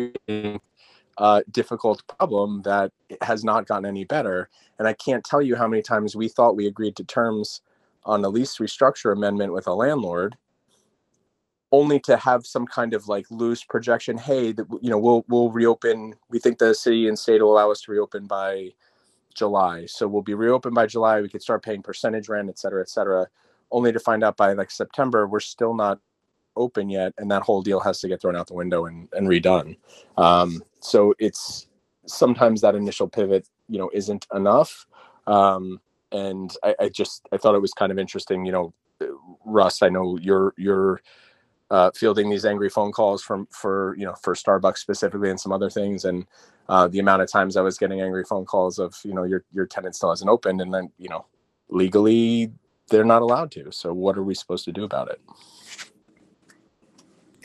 uh, 1.17 1.41
difficult 1.51 2.03
problem 2.17 2.61
that 2.63 2.91
has 3.21 3.43
not 3.43 3.67
gotten 3.67 3.85
any 3.85 4.03
better. 4.03 4.49
And 4.79 4.87
I 4.87 4.93
can't 4.93 5.23
tell 5.23 5.41
you 5.41 5.55
how 5.55 5.67
many 5.67 5.81
times 5.81 6.15
we 6.15 6.27
thought 6.27 6.55
we 6.55 6.67
agreed 6.67 6.95
to 6.97 7.03
terms 7.03 7.61
on 8.03 8.23
a 8.23 8.29
lease 8.29 8.57
restructure 8.57 9.13
amendment 9.13 9.53
with 9.53 9.67
a 9.67 9.73
landlord, 9.73 10.37
only 11.71 11.99
to 12.01 12.17
have 12.17 12.45
some 12.45 12.67
kind 12.67 12.93
of 12.93 13.07
like 13.07 13.25
loose 13.31 13.63
projection. 13.63 14.17
Hey, 14.17 14.51
that 14.51 14.67
you 14.81 14.89
know 14.89 14.99
we'll 14.99 15.25
we'll 15.27 15.51
reopen. 15.51 16.15
We 16.29 16.39
think 16.39 16.57
the 16.57 16.73
city 16.75 17.07
and 17.07 17.17
state 17.17 17.41
will 17.41 17.53
allow 17.53 17.71
us 17.71 17.81
to 17.81 17.91
reopen 17.91 18.27
by 18.27 18.73
July, 19.33 19.85
so 19.85 20.07
we'll 20.07 20.21
be 20.21 20.33
reopened 20.33 20.75
by 20.75 20.85
July. 20.85 21.21
We 21.21 21.29
could 21.29 21.41
start 21.41 21.63
paying 21.63 21.81
percentage 21.81 22.29
rent, 22.29 22.49
et 22.49 22.59
cetera, 22.59 22.81
et 22.81 22.89
cetera. 22.89 23.27
Only 23.71 23.91
to 23.91 23.99
find 23.99 24.23
out 24.23 24.37
by 24.37 24.53
like 24.53 24.71
September, 24.71 25.27
we're 25.27 25.39
still 25.39 25.73
not 25.73 25.99
open 26.55 26.89
yet, 26.89 27.13
and 27.17 27.29
that 27.31 27.41
whole 27.41 27.61
deal 27.61 27.79
has 27.79 27.99
to 28.01 28.07
get 28.07 28.21
thrown 28.21 28.35
out 28.35 28.47
the 28.47 28.53
window 28.53 28.85
and, 28.85 29.09
and 29.13 29.27
redone. 29.27 29.77
Um, 30.17 30.61
so 30.85 31.13
it's 31.19 31.67
sometimes 32.05 32.61
that 32.61 32.75
initial 32.75 33.07
pivot, 33.07 33.47
you 33.67 33.79
know, 33.79 33.89
isn't 33.93 34.27
enough. 34.33 34.85
Um, 35.27 35.81
and 36.11 36.55
I, 36.63 36.75
I, 36.79 36.89
just 36.89 37.27
I 37.31 37.37
thought 37.37 37.55
it 37.55 37.61
was 37.61 37.73
kind 37.73 37.91
of 37.91 37.97
interesting. 37.97 38.45
You 38.45 38.51
know, 38.51 38.73
Russ, 39.43 39.81
I 39.81 39.89
know 39.89 40.17
you're 40.21 40.53
you're 40.57 41.01
uh, 41.71 41.91
fielding 41.95 42.29
these 42.29 42.45
angry 42.45 42.69
phone 42.69 42.91
calls 42.91 43.23
from 43.23 43.47
for 43.51 43.95
you 43.97 44.05
know 44.05 44.13
for 44.21 44.35
Starbucks 44.35 44.77
specifically 44.77 45.29
and 45.29 45.39
some 45.39 45.51
other 45.51 45.69
things, 45.69 46.05
and 46.05 46.25
uh, 46.69 46.87
the 46.87 46.99
amount 46.99 47.21
of 47.21 47.31
times 47.31 47.57
I 47.57 47.61
was 47.61 47.77
getting 47.77 48.01
angry 48.01 48.23
phone 48.23 48.45
calls 48.45 48.79
of 48.79 48.95
you 49.03 49.13
know 49.13 49.23
your 49.23 49.43
your 49.51 49.65
tenant 49.65 49.95
still 49.95 50.09
hasn't 50.11 50.29
opened, 50.29 50.61
and 50.61 50.73
then 50.73 50.91
you 50.97 51.09
know 51.09 51.25
legally 51.69 52.51
they're 52.89 53.03
not 53.03 53.23
allowed 53.23 53.51
to. 53.51 53.71
So 53.71 53.93
what 53.93 54.15
are 54.17 54.23
we 54.23 54.35
supposed 54.35 54.65
to 54.65 54.71
do 54.71 54.83
about 54.83 55.09
it? 55.09 55.19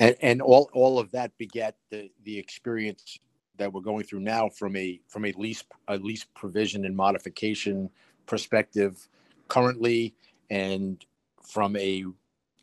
and 0.01 0.17
and 0.23 0.43
all 0.43 0.69
all 0.73 0.99
of 0.99 1.13
that 1.13 1.37
beget 1.39 1.77
the 1.91 2.11
the 2.25 2.37
experience 2.37 3.19
that 3.61 3.73
we're 3.73 3.83
going 3.83 4.05
through 4.05 4.21
now 4.21 4.49
from 4.51 4.77
a 4.77 5.01
from 5.09 5.27
a 5.27 5.33
lease 5.33 5.65
a 5.89 5.99
lease 5.99 6.27
provision 6.35 6.87
and 6.87 6.97
modification 6.97 7.91
perspective 8.27 9.09
currently 9.49 10.15
and 10.51 11.07
from 11.43 11.77
a 11.77 12.05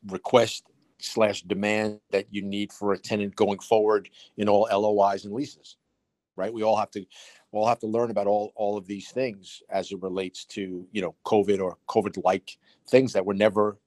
request 0.09 0.65
slash 0.99 1.43
demand 1.43 2.01
that 2.11 2.27
you 2.31 2.41
need 2.43 2.73
for 2.73 2.93
a 2.93 2.99
tenant 2.99 3.35
going 3.35 3.59
forward 3.59 4.09
in 4.37 4.49
all 4.49 4.67
LOIs 4.71 5.25
and 5.25 5.33
leases 5.33 5.77
right? 6.37 6.53
We 6.53 6.63
all 6.63 6.77
have 6.77 6.91
to 6.91 7.01
we 7.01 7.59
all 7.59 7.67
have 7.67 7.79
to 7.81 7.87
learn 7.87 8.11
about 8.11 8.27
all 8.27 8.53
all 8.55 8.77
of 8.77 8.87
these 8.87 9.11
things 9.11 9.63
as 9.69 9.91
it 9.91 10.01
relates 10.01 10.45
to 10.45 10.87
you 10.91 11.01
know 11.01 11.15
covid 11.25 11.61
or 11.61 11.77
covid 11.89 12.23
like 12.25 12.57
things 12.89 13.13
that 13.13 13.25
were 13.25 13.35
never 13.35 13.77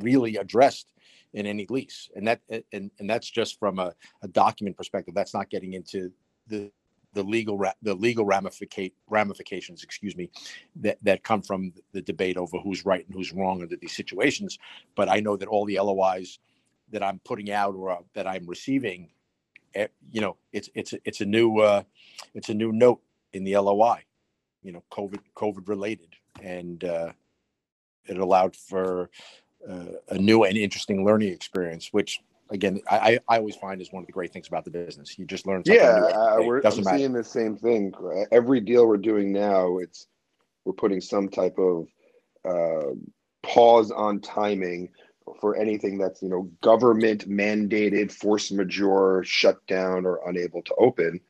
really 0.00 0.36
addressed 0.36 0.92
in 1.34 1.46
any 1.46 1.66
lease. 1.70 2.10
And 2.16 2.28
that 2.28 2.40
and, 2.72 2.90
and 2.98 3.10
that's 3.10 3.30
just 3.30 3.58
from 3.58 3.78
a, 3.78 3.94
a 4.22 4.28
document 4.28 4.76
perspective. 4.76 5.14
That's 5.14 5.34
not 5.34 5.50
getting 5.50 5.74
into 5.74 6.12
the 6.50 6.72
the 7.14 7.24
legal 7.24 7.58
ra- 7.58 7.74
the 7.82 7.94
legal 7.94 8.24
ramificate 8.26 8.94
ramifications 9.08 9.84
excuse 9.84 10.16
me 10.16 10.30
that 10.76 10.98
that 11.02 11.24
come 11.24 11.42
from 11.42 11.72
the 11.92 12.02
debate 12.02 12.36
over 12.38 12.58
who's 12.58 12.84
right 12.86 13.06
and 13.06 13.14
who's 13.14 13.32
wrong 13.32 13.62
under 13.62 13.76
these 13.76 13.96
situations. 13.96 14.58
But 14.96 15.08
i 15.10 15.20
know 15.20 15.36
that 15.36 15.48
all 15.48 15.66
the 15.66 15.80
lois 15.80 16.38
that 16.90 17.02
i'm 17.02 17.20
putting 17.24 17.50
out 17.52 17.74
or 17.74 17.90
uh, 17.90 17.98
that 18.14 18.26
i'm 18.26 18.46
receiving 18.46 19.10
eh, 19.74 19.88
you 20.10 20.20
know 20.20 20.36
it's 20.52 20.70
it's 20.74 20.94
it's 21.04 21.20
a 21.22 21.26
new 21.26 21.58
uh 21.58 21.82
it's 22.34 22.50
a 22.50 22.54
new 22.54 22.72
note 22.72 23.00
in 23.32 23.44
the 23.44 23.56
loi 23.58 24.02
you 24.62 24.72
know 24.72 24.84
covid 24.92 25.20
covid 25.36 25.68
related. 25.68 26.14
And 26.42 26.84
uh 26.84 27.12
it 28.06 28.18
allowed 28.18 28.56
for 28.56 29.10
uh, 29.68 29.92
a 30.08 30.18
new 30.18 30.44
and 30.44 30.56
interesting 30.56 31.04
learning 31.04 31.32
experience, 31.32 31.90
which 31.92 32.20
again, 32.50 32.80
I, 32.90 33.18
I 33.28 33.38
always 33.38 33.56
find 33.56 33.80
is 33.80 33.92
one 33.92 34.02
of 34.02 34.06
the 34.06 34.12
great 34.12 34.32
things 34.32 34.48
about 34.48 34.64
the 34.64 34.70
business. 34.70 35.18
You 35.18 35.24
just 35.24 35.46
learn. 35.46 35.62
yeah, 35.66 36.10
uh, 36.12 36.42
we're 36.42 36.60
I'm 36.64 36.84
seeing 36.84 37.12
the 37.12 37.24
same 37.24 37.56
thing. 37.56 37.92
Every 38.30 38.60
deal 38.60 38.86
we're 38.86 38.96
doing 38.96 39.32
now, 39.32 39.78
it's 39.78 40.06
we're 40.64 40.72
putting 40.72 41.00
some 41.00 41.28
type 41.28 41.58
of 41.58 41.86
uh, 42.44 42.94
pause 43.42 43.90
on 43.90 44.20
timing 44.20 44.90
for 45.40 45.56
anything 45.56 45.98
that's 45.98 46.22
you 46.22 46.28
know 46.28 46.50
government 46.60 47.28
mandated, 47.28 48.12
force 48.12 48.50
majeure, 48.50 49.22
shut 49.24 49.64
down, 49.66 50.06
or 50.06 50.20
unable 50.28 50.62
to 50.62 50.74
open. 50.76 51.20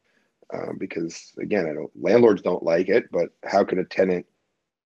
Um, 0.52 0.78
because 0.78 1.33
again, 1.38 1.66
I 1.66 1.74
don't 1.74 1.90
landlords 1.94 2.42
don't 2.42 2.62
like 2.62 2.88
it, 2.88 3.11
but 3.12 3.30
how 3.44 3.64
can 3.64 3.78
a 3.78 3.85
tenant 3.85 4.26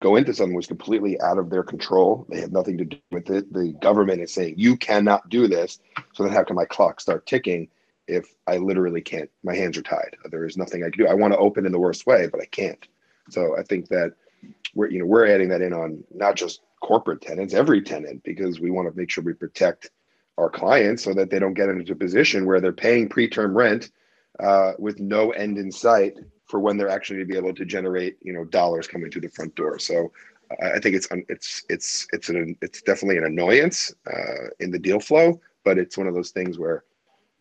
go 0.05 0.17
into 0.17 0.35
something 0.35 0.55
was 0.55 0.67
completely 0.67 1.19
out 1.23 1.38
of 1.38 1.49
their 1.49 1.62
control. 1.62 2.27
They 2.29 2.38
have 2.43 2.53
nothing 2.53 2.77
to 2.77 2.85
do 2.85 2.99
with 3.11 3.31
it. 3.31 3.51
The 3.51 3.73
government 3.81 4.21
is 4.21 4.35
saying 4.35 4.55
you 4.59 4.77
cannot 4.77 5.31
do 5.31 5.49
this. 5.49 5.81
So 6.12 6.23
then 6.23 6.33
how 6.33 6.45
can 6.45 6.57
my 6.57 6.67
clock 6.67 7.01
start 7.01 7.25
ticking 7.25 7.69
if 8.07 8.27
I 8.47 8.59
literally 8.59 9.01
can't? 9.01 9.31
My 9.43 9.55
hands 9.55 9.79
are 9.79 9.83
tied. 9.83 10.14
There 10.31 10.45
is 10.45 10.59
nothing 10.59 10.85
I 10.85 10.90
can 10.90 10.99
do. 10.99 11.09
I 11.09 11.14
want 11.14 11.33
to 11.33 11.38
open 11.38 11.64
in 11.64 11.73
the 11.73 11.81
worst 11.81 12.07
way, 12.07 12.27
but 12.27 12.43
I 12.43 12.45
can't. 12.45 12.87
So 13.31 13.57
I 13.59 13.62
think 13.62 13.88
that 13.88 14.12
we're 14.75 14.90
you 14.90 14.99
know 14.99 15.07
we're 15.07 15.27
adding 15.27 15.49
that 15.49 15.62
in 15.62 15.73
on 15.73 16.05
not 16.14 16.37
just 16.37 16.61
corporate 16.83 17.23
tenants, 17.23 17.55
every 17.55 17.81
tenant, 17.81 18.23
because 18.25 18.61
we 18.61 18.71
want 18.71 18.87
to 18.90 18.95
make 18.95 19.11
sure 19.11 19.25
we 19.25 19.33
protect 19.33 19.90
our 20.37 20.51
clients 20.51 21.03
so 21.03 21.14
that 21.14 21.31
they 21.31 21.38
don't 21.38 21.55
get 21.55 21.71
into 21.71 21.93
a 21.93 21.97
position 21.97 22.45
where 22.45 22.61
they're 22.61 22.73
paying 22.73 23.09
preterm 23.09 23.55
rent 23.55 23.90
uh, 24.38 24.73
with 24.79 25.01
no 25.01 25.31
end 25.31 25.57
in 25.57 25.73
sight 25.73 26.19
for 26.55 26.61
when 26.61 26.77
they're 26.77 26.88
actually 26.88 27.19
to 27.19 27.25
be 27.25 27.37
able 27.37 27.53
to 27.53 27.64
generate 27.64 28.17
you 28.23 28.33
know 28.33 28.45
dollars 28.45 28.87
coming 28.87 29.11
to 29.11 29.21
the 29.21 29.27
front 29.27 29.53
door. 29.57 29.77
So 29.77 30.12
I 30.62 30.79
think 30.79 30.95
it's 30.95 31.09
it's 31.29 31.64
it's 31.69 32.07
it's 32.12 32.29
an 32.29 32.57
it's 32.62 32.81
definitely 32.81 33.19
an 33.19 33.25
annoyance 33.25 33.93
uh, 34.07 34.51
in 34.61 34.71
the 34.71 34.79
deal 34.79 35.01
flow, 35.01 35.40
but 35.64 35.79
it's 35.79 35.99
one 35.99 36.07
of 36.07 36.14
those 36.14 36.31
things 36.31 36.57
where 36.57 36.85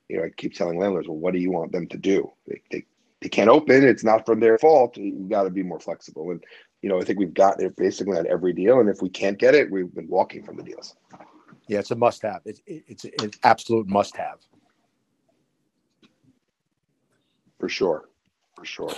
you 0.10 0.18
know 0.18 0.24
I 0.24 0.30
keep 0.36 0.56
telling 0.56 0.80
landlords, 0.80 1.08
well, 1.08 1.18
what 1.18 1.34
do 1.34 1.40
you 1.40 1.52
want 1.52 1.72
them 1.72 1.86
to 1.90 1.98
do? 2.00 2.32
They 2.48 2.60
they, 2.72 2.86
they 3.22 3.30
can't 3.30 3.52
open. 3.52 3.84
It's 3.84 4.04
not 4.04 4.26
from 4.26 4.40
their 4.40 4.58
fault. 4.58 4.98
You 4.98 5.28
got 5.30 5.44
to 5.44 5.52
be 5.52 5.62
more 5.62 5.80
flexible. 5.80 6.32
And 6.32 6.44
you 6.82 6.90
know 6.90 7.00
I 7.00 7.04
think 7.04 7.20
we've 7.20 7.36
got 7.36 7.62
it 7.62 7.76
basically 7.76 8.18
on 8.18 8.26
every 8.26 8.54
deal, 8.54 8.80
and 8.80 8.90
if 8.90 9.00
we 9.04 9.10
can't 9.10 9.38
get 9.38 9.54
it, 9.54 9.70
we've 9.70 9.94
been 9.94 10.08
walking 10.08 10.44
from 10.44 10.58
the 10.58 10.64
deals. 10.64 10.96
Yeah, 11.68 11.78
it's 11.78 11.92
a 11.92 11.96
must-have. 11.96 12.42
It's 12.46 12.62
it's 12.66 13.06
an 13.06 13.30
absolute 13.44 13.88
must-have. 13.88 14.40
For 17.60 17.70
sure 17.70 18.06
for 18.56 18.66
sure. 18.66 18.94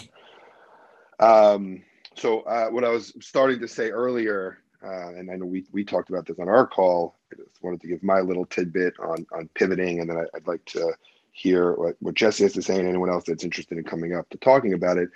Um, 1.20 1.84
so 2.16 2.42
uh, 2.42 2.70
what 2.70 2.84
I 2.84 2.90
was 2.90 3.14
starting 3.22 3.60
to 3.60 3.68
say 3.68 3.90
earlier, 3.90 4.60
uh, 4.84 5.10
and 5.10 5.32
I 5.32 5.36
know 5.36 5.46
we 5.46 5.66
we 5.72 5.84
talked 5.84 6.10
about 6.10 6.26
this 6.26 6.40
on 6.40 6.48
our 6.48 6.68
call. 6.68 7.16
I 7.32 7.36
just 7.38 7.62
wanted 7.62 7.82
to 7.82 7.88
give 7.88 8.04
my 8.04 8.22
little 8.22 8.46
tidbit 8.46 8.94
on 9.00 9.26
on 9.34 9.50
pivoting, 9.56 10.00
and 10.00 10.10
then 10.10 10.18
I, 10.18 10.26
would 10.34 10.48
like 10.48 10.64
to 10.66 10.94
hear 11.32 11.74
what, 11.74 11.96
what 12.00 12.16
Jesse 12.16 12.44
has 12.44 12.54
to 12.54 12.62
say, 12.62 12.80
and 12.80 12.88
anyone 12.88 13.10
else 13.10 13.26
that's 13.26 13.44
interested 13.44 13.78
in 13.78 13.84
coming 13.84 14.16
up 14.16 14.30
to 14.30 14.38
talking 14.38 14.74
about 14.74 14.98
it. 14.98 15.10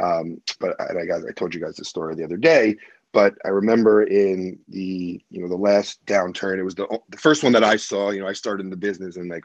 Um, 0.00 0.40
but 0.58 0.80
I, 0.80 1.02
I, 1.02 1.06
got, 1.06 1.26
I 1.28 1.32
told 1.32 1.54
you 1.54 1.60
guys 1.60 1.76
the 1.76 1.84
story 1.84 2.14
the 2.14 2.24
other 2.24 2.36
day. 2.36 2.76
But 3.12 3.34
I 3.44 3.48
remember 3.48 4.02
in 4.02 4.58
the 4.68 5.22
you 5.30 5.40
know 5.40 5.48
the 5.48 5.56
last 5.56 6.04
downturn, 6.04 6.58
it 6.58 6.64
was 6.64 6.74
the 6.74 6.86
the 7.10 7.16
first 7.16 7.42
one 7.42 7.52
that 7.52 7.64
I 7.64 7.76
saw. 7.76 8.10
You 8.10 8.20
know, 8.20 8.28
I 8.28 8.32
started 8.32 8.64
in 8.64 8.70
the 8.70 8.76
business 8.76 9.16
in 9.16 9.28
like 9.28 9.44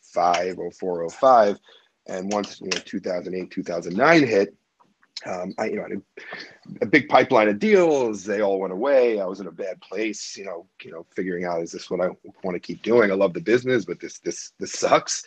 05, 0.00 0.58
04, 0.78 1.10
05 1.10 1.58
and 2.06 2.32
once 2.32 2.60
you 2.60 2.68
know 2.68 2.78
2008, 2.84 3.50
2009 3.50 4.26
hit, 4.26 4.54
um, 5.26 5.54
I 5.58 5.66
you 5.66 5.76
know 5.76 5.82
had 5.82 5.92
a, 5.92 6.84
a, 6.84 6.86
big 6.86 7.08
pipeline 7.08 7.48
of 7.48 7.58
deals. 7.58 8.24
They 8.24 8.40
all 8.40 8.58
went 8.58 8.72
away. 8.72 9.20
I 9.20 9.26
was 9.26 9.40
in 9.40 9.46
a 9.46 9.52
bad 9.52 9.80
place. 9.80 10.36
You 10.36 10.44
know, 10.44 10.66
you 10.82 10.92
know, 10.92 11.06
figuring 11.14 11.44
out 11.44 11.62
is 11.62 11.72
this 11.72 11.90
what 11.90 12.00
I 12.00 12.08
want 12.42 12.54
to 12.54 12.60
keep 12.60 12.82
doing? 12.82 13.10
I 13.10 13.14
love 13.14 13.34
the 13.34 13.40
business, 13.40 13.84
but 13.84 14.00
this 14.00 14.18
this 14.20 14.52
this 14.58 14.72
sucks. 14.72 15.24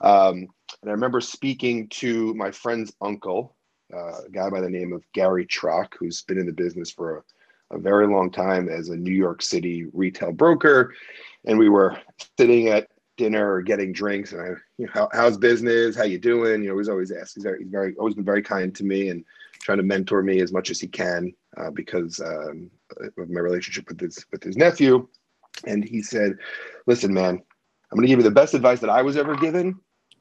Um, 0.00 0.48
and 0.82 0.88
I 0.88 0.90
remember 0.90 1.20
speaking 1.20 1.88
to 1.88 2.34
my 2.34 2.50
friend's 2.50 2.92
uncle, 3.00 3.56
uh, 3.94 4.22
a 4.26 4.30
guy 4.30 4.50
by 4.50 4.60
the 4.60 4.70
name 4.70 4.92
of 4.92 5.04
Gary 5.12 5.46
Trock, 5.46 5.94
who's 5.98 6.22
been 6.22 6.38
in 6.38 6.46
the 6.46 6.52
business 6.52 6.90
for 6.90 7.24
a, 7.70 7.76
a 7.76 7.78
very 7.78 8.06
long 8.06 8.30
time 8.30 8.68
as 8.68 8.88
a 8.88 8.96
New 8.96 9.14
York 9.14 9.42
City 9.42 9.86
retail 9.92 10.32
broker. 10.32 10.92
And 11.44 11.58
we 11.58 11.68
were 11.68 11.96
sitting 12.36 12.68
at 12.68 12.88
dinner 13.16 13.52
or 13.52 13.62
getting 13.62 13.92
drinks, 13.92 14.32
and 14.32 14.40
I, 14.40 14.48
you 14.78 14.86
know, 14.86 14.92
How, 14.92 15.08
how's 15.12 15.38
business? 15.38 15.96
How 15.96 16.04
you 16.04 16.18
doing? 16.18 16.62
You 16.62 16.70
know, 16.70 16.78
he's 16.78 16.88
always 16.88 17.12
asked. 17.12 17.34
He's 17.34 17.44
very, 17.44 17.60
he's 17.60 17.70
very, 17.70 17.94
always 17.96 18.14
been 18.14 18.24
very 18.24 18.42
kind 18.42 18.74
to 18.74 18.84
me 18.84 19.08
and 19.08 19.24
trying 19.60 19.78
to 19.78 19.84
mentor 19.84 20.22
me 20.22 20.40
as 20.40 20.52
much 20.52 20.70
as 20.70 20.80
he 20.80 20.86
can 20.86 21.32
uh, 21.56 21.70
because 21.70 22.20
um, 22.20 22.70
of 23.18 23.30
my 23.30 23.40
relationship 23.40 23.88
with 23.88 24.00
his 24.00 24.24
with 24.32 24.42
his 24.42 24.56
nephew. 24.56 25.08
And 25.66 25.84
he 25.84 26.02
said, 26.02 26.38
"Listen, 26.86 27.14
man, 27.14 27.42
I'm 27.90 27.96
going 27.96 28.02
to 28.02 28.08
give 28.08 28.18
you 28.18 28.24
the 28.24 28.30
best 28.30 28.54
advice 28.54 28.80
that 28.80 28.90
I 28.90 29.02
was 29.02 29.16
ever 29.16 29.36
given, 29.36 29.78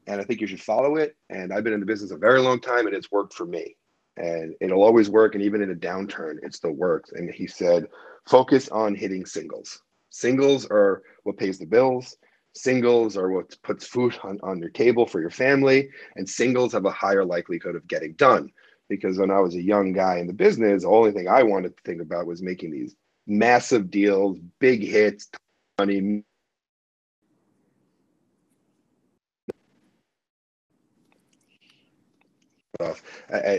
and 0.08 0.22
I 0.22 0.24
think 0.24 0.40
you 0.40 0.48
should 0.48 0.62
follow 0.62 0.96
it. 0.96 1.16
And 1.30 1.52
I've 1.52 1.64
been 1.64 1.74
in 1.74 1.80
the 1.80 1.86
business 1.86 2.12
a 2.12 2.18
very 2.18 2.40
long 2.40 2.60
time, 2.60 2.88
and 2.88 2.96
it's 2.96 3.12
worked 3.12 3.34
for 3.34 3.46
me. 3.46 3.76
And 4.18 4.56
it'll 4.62 4.84
always 4.84 5.10
work. 5.10 5.36
And 5.36 5.44
even 5.44 5.62
in 5.62 5.72
a 5.72 5.76
downturn, 5.76 6.38
it 6.42 6.54
still 6.54 6.72
works. 6.72 7.12
And 7.12 7.30
he 7.30 7.48
said, 7.48 7.88
focus 8.30 8.70
on 8.70 8.96
hitting 8.96 9.26
singles. 9.26 9.82
Singles 10.10 10.66
are 10.68 11.04
what 11.24 11.38
pays 11.38 11.60
the 11.60 11.66
bills. 11.66 12.16
Singles 12.56 13.18
are 13.18 13.30
what 13.30 13.56
puts 13.64 13.86
food 13.86 14.18
on, 14.24 14.40
on 14.42 14.60
your 14.60 14.70
table 14.70 15.06
for 15.06 15.20
your 15.20 15.30
family. 15.30 15.90
And 16.16 16.30
singles 16.30 16.74
have 16.74 16.86
a 16.86 16.92
higher 16.92 17.26
likelihood 17.26 17.76
of 17.76 17.88
getting 17.88 18.14
done. 18.14 18.52
Because 18.88 19.18
when 19.18 19.32
I 19.32 19.40
was 19.40 19.56
a 19.56 19.62
young 19.62 19.94
guy 19.94 20.20
in 20.20 20.28
the 20.28 20.34
business, 20.34 20.84
the 20.84 20.90
only 20.90 21.12
thing 21.12 21.28
I 21.28 21.44
wanted 21.44 21.76
to 21.76 21.84
think 21.84 22.02
about 22.02 22.28
was 22.28 22.42
making 22.42 22.72
these 22.72 22.96
massive 23.28 23.90
deals, 23.90 24.38
big 24.60 24.84
hits, 24.84 25.28
money, 25.80 26.24
uh, 32.80 32.94
stuff. 32.94 33.04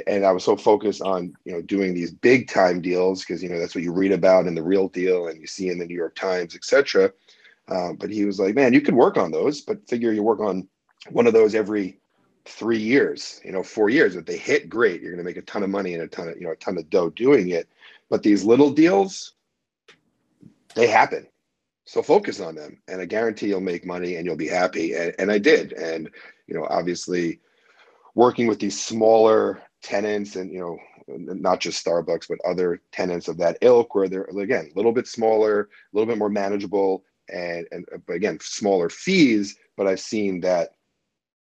And 0.06 0.24
I 0.24 0.32
was 0.32 0.44
so 0.44 0.56
focused 0.56 1.02
on 1.02 1.34
you 1.44 1.52
know 1.52 1.62
doing 1.62 1.94
these 1.94 2.12
big 2.12 2.48
time 2.48 2.80
deals 2.80 3.24
because 3.24 3.42
you 3.42 3.48
know 3.48 3.58
that's 3.58 3.74
what 3.74 3.84
you 3.84 3.92
read 3.92 4.12
about 4.12 4.46
in 4.46 4.54
the 4.54 4.62
real 4.62 4.88
deal 4.88 5.28
and 5.28 5.40
you 5.40 5.46
see 5.46 5.68
in 5.68 5.78
the 5.78 5.86
New 5.86 5.96
York 5.96 6.14
Times, 6.14 6.54
etc. 6.54 7.12
Um, 7.68 7.96
but 7.96 8.10
he 8.10 8.24
was 8.24 8.38
like, 8.38 8.54
"Man, 8.54 8.72
you 8.72 8.80
could 8.80 8.94
work 8.94 9.16
on 9.16 9.30
those, 9.30 9.60
but 9.60 9.88
figure 9.88 10.12
you 10.12 10.22
work 10.22 10.40
on 10.40 10.68
one 11.10 11.26
of 11.26 11.32
those 11.32 11.54
every 11.54 11.98
three 12.44 12.78
years, 12.78 13.40
you 13.44 13.52
know, 13.52 13.62
four 13.62 13.88
years. 13.90 14.14
If 14.14 14.24
they 14.24 14.36
hit, 14.36 14.68
great, 14.68 15.00
you're 15.00 15.10
going 15.12 15.24
to 15.24 15.28
make 15.28 15.36
a 15.36 15.42
ton 15.42 15.64
of 15.64 15.70
money 15.70 15.94
and 15.94 16.02
a 16.02 16.08
ton 16.08 16.28
of 16.28 16.36
you 16.36 16.44
know 16.44 16.52
a 16.52 16.56
ton 16.56 16.78
of 16.78 16.88
dough 16.90 17.10
doing 17.10 17.48
it. 17.50 17.68
But 18.08 18.22
these 18.22 18.44
little 18.44 18.70
deals, 18.70 19.34
they 20.74 20.86
happen." 20.86 21.26
So 21.84 22.02
focus 22.02 22.40
on 22.40 22.56
them, 22.56 22.78
and 22.88 23.00
I 23.00 23.04
guarantee 23.04 23.48
you'll 23.48 23.60
make 23.60 23.86
money 23.86 24.16
and 24.16 24.26
you'll 24.26 24.36
be 24.36 24.48
happy. 24.48 24.94
And, 24.94 25.14
and 25.20 25.30
I 25.30 25.38
did, 25.38 25.72
and 25.72 26.10
you 26.48 26.54
know, 26.54 26.66
obviously, 26.68 27.40
working 28.14 28.48
with 28.48 28.58
these 28.58 28.80
smaller 28.80 29.62
tenants 29.82 30.34
and 30.34 30.52
you 30.52 30.58
know 30.58 30.78
not 31.08 31.60
just 31.60 31.84
starbucks 31.84 32.26
but 32.28 32.38
other 32.44 32.80
tenants 32.90 33.28
of 33.28 33.36
that 33.36 33.56
ilk 33.60 33.94
where 33.94 34.08
they're 34.08 34.24
again 34.24 34.68
a 34.72 34.76
little 34.76 34.90
bit 34.90 35.06
smaller 35.06 35.60
a 35.60 35.66
little 35.96 36.06
bit 36.06 36.18
more 36.18 36.28
manageable 36.28 37.04
and 37.32 37.66
and 37.70 37.84
but 38.06 38.14
again 38.14 38.38
smaller 38.40 38.88
fees 38.88 39.56
but 39.76 39.86
i've 39.86 40.00
seen 40.00 40.40
that 40.40 40.70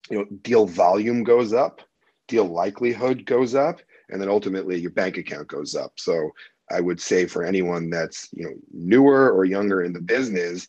you 0.09 0.17
know 0.17 0.25
deal 0.41 0.65
volume 0.65 1.23
goes 1.23 1.53
up 1.53 1.81
deal 2.27 2.45
likelihood 2.45 3.25
goes 3.25 3.55
up 3.55 3.81
and 4.09 4.21
then 4.21 4.29
ultimately 4.29 4.79
your 4.79 4.91
bank 4.91 5.17
account 5.17 5.47
goes 5.47 5.75
up. 5.75 5.93
So 5.97 6.31
i 6.71 6.81
would 6.81 6.99
say 6.99 7.27
for 7.27 7.43
anyone 7.43 7.89
that's 7.89 8.29
you 8.33 8.43
know 8.43 8.55
newer 8.73 9.31
or 9.31 9.45
younger 9.45 9.83
in 9.83 9.93
the 9.93 10.01
business 10.01 10.67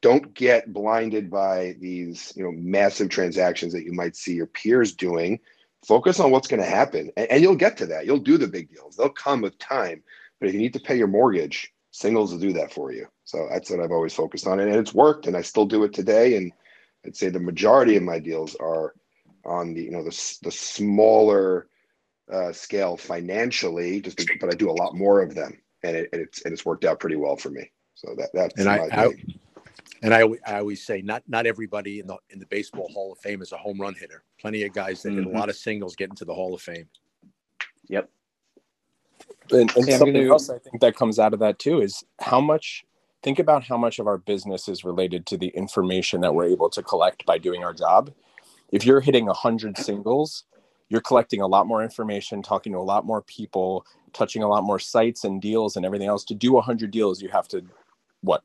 don't 0.00 0.32
get 0.34 0.72
blinded 0.72 1.30
by 1.30 1.76
these 1.80 2.32
you 2.36 2.42
know 2.42 2.52
massive 2.52 3.08
transactions 3.08 3.72
that 3.72 3.84
you 3.84 3.92
might 3.92 4.16
see 4.16 4.34
your 4.34 4.46
peers 4.46 4.94
doing. 4.94 5.38
Focus 5.86 6.18
on 6.18 6.30
what's 6.30 6.48
going 6.48 6.62
to 6.62 6.68
happen 6.68 7.10
and, 7.16 7.30
and, 7.30 7.42
you'll 7.42 7.54
get 7.54 7.76
to 7.76 7.84
that. 7.84 8.06
You'll 8.06 8.16
do 8.16 8.38
the 8.38 8.46
big 8.46 8.70
deals. 8.70 8.96
They'll 8.96 9.10
come 9.10 9.42
with 9.42 9.58
time. 9.58 10.02
But 10.40 10.48
if 10.48 10.54
you 10.54 10.60
need 10.60 10.72
to 10.72 10.80
pay 10.80 10.96
your 10.96 11.08
mortgage 11.08 11.70
singles 11.90 12.32
will 12.32 12.40
do 12.40 12.54
that 12.54 12.72
for 12.72 12.90
you 12.90 13.06
so 13.24 13.46
that's 13.50 13.70
what 13.70 13.80
i've 13.80 13.92
always 13.92 14.14
focused 14.14 14.46
on 14.46 14.60
and 14.60 14.74
it's 14.74 14.94
worked 14.94 15.26
and 15.26 15.36
i 15.36 15.42
still 15.42 15.66
do 15.66 15.84
it 15.84 15.92
today 15.92 16.36
and 16.36 16.52
i'd 17.06 17.16
say 17.16 17.28
the 17.28 17.40
majority 17.40 17.96
of 17.96 18.02
my 18.02 18.18
deals 18.18 18.54
are 18.56 18.94
on 19.44 19.74
the 19.74 19.82
you 19.82 19.90
know 19.90 20.02
the, 20.02 20.38
the 20.42 20.50
smaller 20.50 21.68
uh, 22.32 22.52
scale 22.52 22.96
financially 22.96 24.00
just 24.00 24.18
but 24.40 24.52
i 24.52 24.56
do 24.56 24.70
a 24.70 24.72
lot 24.72 24.96
more 24.96 25.20
of 25.20 25.34
them 25.34 25.60
and, 25.82 25.96
it, 25.96 26.08
and 26.12 26.22
it's 26.22 26.42
and 26.44 26.52
it's 26.52 26.64
worked 26.64 26.84
out 26.84 26.98
pretty 26.98 27.16
well 27.16 27.36
for 27.36 27.50
me 27.50 27.70
so 27.94 28.14
that 28.16 28.30
that's 28.32 28.58
and 28.58 28.68
I, 28.68 28.88
I, 28.90 29.12
and 30.02 30.12
I, 30.12 30.22
I 30.46 30.58
always 30.58 30.84
say 30.84 31.00
not 31.00 31.22
not 31.26 31.46
everybody 31.46 32.00
in 32.00 32.06
the 32.06 32.16
in 32.30 32.38
the 32.38 32.46
baseball 32.46 32.88
Hall 32.92 33.12
of 33.12 33.18
Fame 33.18 33.40
is 33.40 33.52
a 33.52 33.56
home 33.56 33.80
run 33.80 33.94
hitter. 33.94 34.22
Plenty 34.40 34.62
of 34.64 34.74
guys 34.74 35.02
that 35.02 35.08
mm-hmm. 35.08 35.18
hit 35.18 35.24
a 35.24 35.28
mm-hmm. 35.28 35.38
lot 35.38 35.48
of 35.48 35.56
singles 35.56 35.96
get 35.96 36.10
into 36.10 36.24
the 36.24 36.34
Hall 36.34 36.54
of 36.54 36.60
Fame. 36.60 36.86
Yep. 37.88 38.10
And, 39.50 39.74
and 39.76 39.84
something 39.86 40.12
gonna... 40.12 40.30
else 40.30 40.50
I 40.50 40.58
think 40.58 40.80
that 40.80 40.94
comes 40.96 41.18
out 41.18 41.32
of 41.32 41.40
that 41.40 41.58
too 41.58 41.80
is 41.80 42.04
how 42.20 42.40
much. 42.40 42.84
Think 43.24 43.40
about 43.40 43.64
how 43.64 43.76
much 43.76 43.98
of 43.98 44.06
our 44.06 44.18
business 44.18 44.68
is 44.68 44.84
related 44.84 45.26
to 45.26 45.36
the 45.36 45.48
information 45.48 46.20
that 46.20 46.34
we're 46.34 46.44
able 46.44 46.70
to 46.70 46.82
collect 46.82 47.26
by 47.26 47.38
doing 47.38 47.64
our 47.64 47.74
job. 47.74 48.12
If 48.70 48.86
you're 48.86 49.00
hitting 49.00 49.26
hundred 49.26 49.76
singles, 49.78 50.44
you're 50.90 51.00
collecting 51.00 51.40
a 51.40 51.46
lot 51.46 51.66
more 51.66 51.82
information, 51.82 52.42
talking 52.42 52.72
to 52.74 52.78
a 52.78 52.80
lot 52.80 53.04
more 53.04 53.22
people, 53.22 53.84
touching 54.12 54.42
a 54.42 54.48
lot 54.48 54.62
more 54.62 54.78
sites 54.78 55.24
and 55.24 55.40
deals 55.40 55.74
and 55.74 55.84
everything 55.84 56.08
else. 56.08 56.22
To 56.24 56.34
do 56.34 56.56
hundred 56.60 56.90
deals, 56.90 57.20
you 57.20 57.30
have 57.30 57.48
to 57.48 57.64
what 58.20 58.42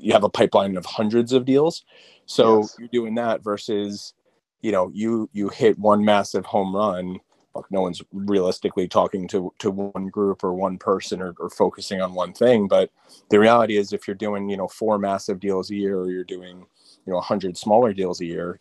you 0.00 0.12
have 0.12 0.24
a 0.24 0.28
pipeline 0.28 0.76
of 0.76 0.86
hundreds 0.86 1.32
of 1.32 1.44
deals 1.44 1.84
so 2.26 2.60
yes. 2.60 2.76
you're 2.78 2.88
doing 2.88 3.14
that 3.14 3.42
versus 3.42 4.14
you 4.62 4.72
know 4.72 4.90
you 4.92 5.28
you 5.32 5.48
hit 5.48 5.78
one 5.78 6.04
massive 6.04 6.44
home 6.46 6.74
run 6.74 7.18
look 7.54 7.70
no 7.70 7.82
one's 7.82 8.02
realistically 8.12 8.88
talking 8.88 9.26
to 9.28 9.52
to 9.58 9.70
one 9.70 10.08
group 10.08 10.42
or 10.44 10.54
one 10.54 10.78
person 10.78 11.20
or, 11.20 11.34
or 11.38 11.50
focusing 11.50 12.00
on 12.00 12.14
one 12.14 12.32
thing 12.32 12.68
but 12.68 12.90
the 13.30 13.38
reality 13.38 13.76
is 13.76 13.92
if 13.92 14.06
you're 14.06 14.14
doing 14.14 14.48
you 14.48 14.56
know 14.56 14.68
four 14.68 14.98
massive 14.98 15.40
deals 15.40 15.70
a 15.70 15.74
year 15.74 15.98
or 15.98 16.10
you're 16.10 16.24
doing 16.24 16.58
you 17.06 17.12
know 17.12 17.16
100 17.16 17.56
smaller 17.56 17.92
deals 17.92 18.20
a 18.20 18.26
year 18.26 18.60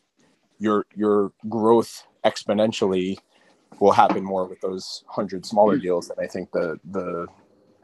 your 0.60 0.86
your 0.96 1.32
growth 1.50 2.06
exponentially 2.26 3.18
will 3.80 3.92
happen 3.92 4.24
more 4.24 4.46
with 4.46 4.62
those 4.62 5.04
100 5.08 5.46
smaller 5.46 5.78
deals 5.78 6.08
than 6.08 6.18
i 6.24 6.28
think 6.28 6.52
the 6.52 6.80
the 6.92 7.28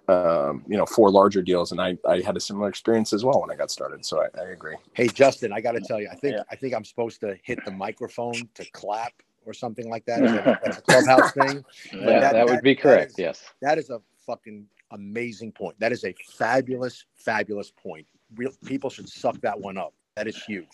um, 0.10 0.64
you 0.68 0.76
know, 0.76 0.88
four 0.88 1.12
larger 1.12 1.44
deals, 1.44 1.72
and 1.72 1.80
I, 1.80 1.96
I 2.08 2.22
had 2.22 2.36
a 2.36 2.40
similar 2.40 2.68
experience 2.68 3.14
as 3.14 3.24
well 3.24 3.42
when 3.42 3.52
I 3.52 3.56
got 3.56 3.70
started. 3.70 4.04
So 4.04 4.24
I, 4.24 4.42
I 4.42 4.46
agree. 4.50 4.76
Hey, 4.94 5.08
Justin, 5.08 5.54
I 5.54 5.62
got 5.62 5.74
to 5.74 5.82
tell 5.82 6.02
you, 6.02 6.10
I 6.12 6.16
think 6.16 6.36
yeah. 6.36 6.44
I 6.50 6.56
think 6.56 6.74
I'm 6.74 6.84
supposed 6.84 7.20
to 7.22 7.38
hit 7.44 7.64
the 7.64 7.72
microphone 7.72 8.34
to 8.56 8.66
clap 8.72 9.14
or 9.50 9.54
something 9.54 9.90
like 9.90 10.06
that. 10.06 10.22
That's 10.64 10.78
a 10.80 10.82
clubhouse 10.82 11.32
thing. 11.32 11.66
Yeah, 11.92 12.20
that, 12.20 12.34
that, 12.34 12.46
would 12.46 12.62
be 12.62 12.76
correct. 12.76 13.18
That 13.18 13.22
is, 13.22 13.40
yes, 13.42 13.44
that 13.62 13.78
is 13.78 13.90
a 13.90 14.00
fucking 14.26 14.68
amazing 14.92 15.52
point. 15.52 15.80
That 15.80 15.92
is 15.92 16.04
a 16.06 16.14
fabulous, 16.38 17.06
fabulous 17.16 17.72
point. 17.72 18.06
Real 18.36 18.52
people 18.66 18.90
should 18.90 19.10
suck 19.10 19.40
that 19.42 19.60
one 19.60 19.78
up. 19.78 19.94
That 20.16 20.28
is 20.28 20.42
huge. 20.44 20.68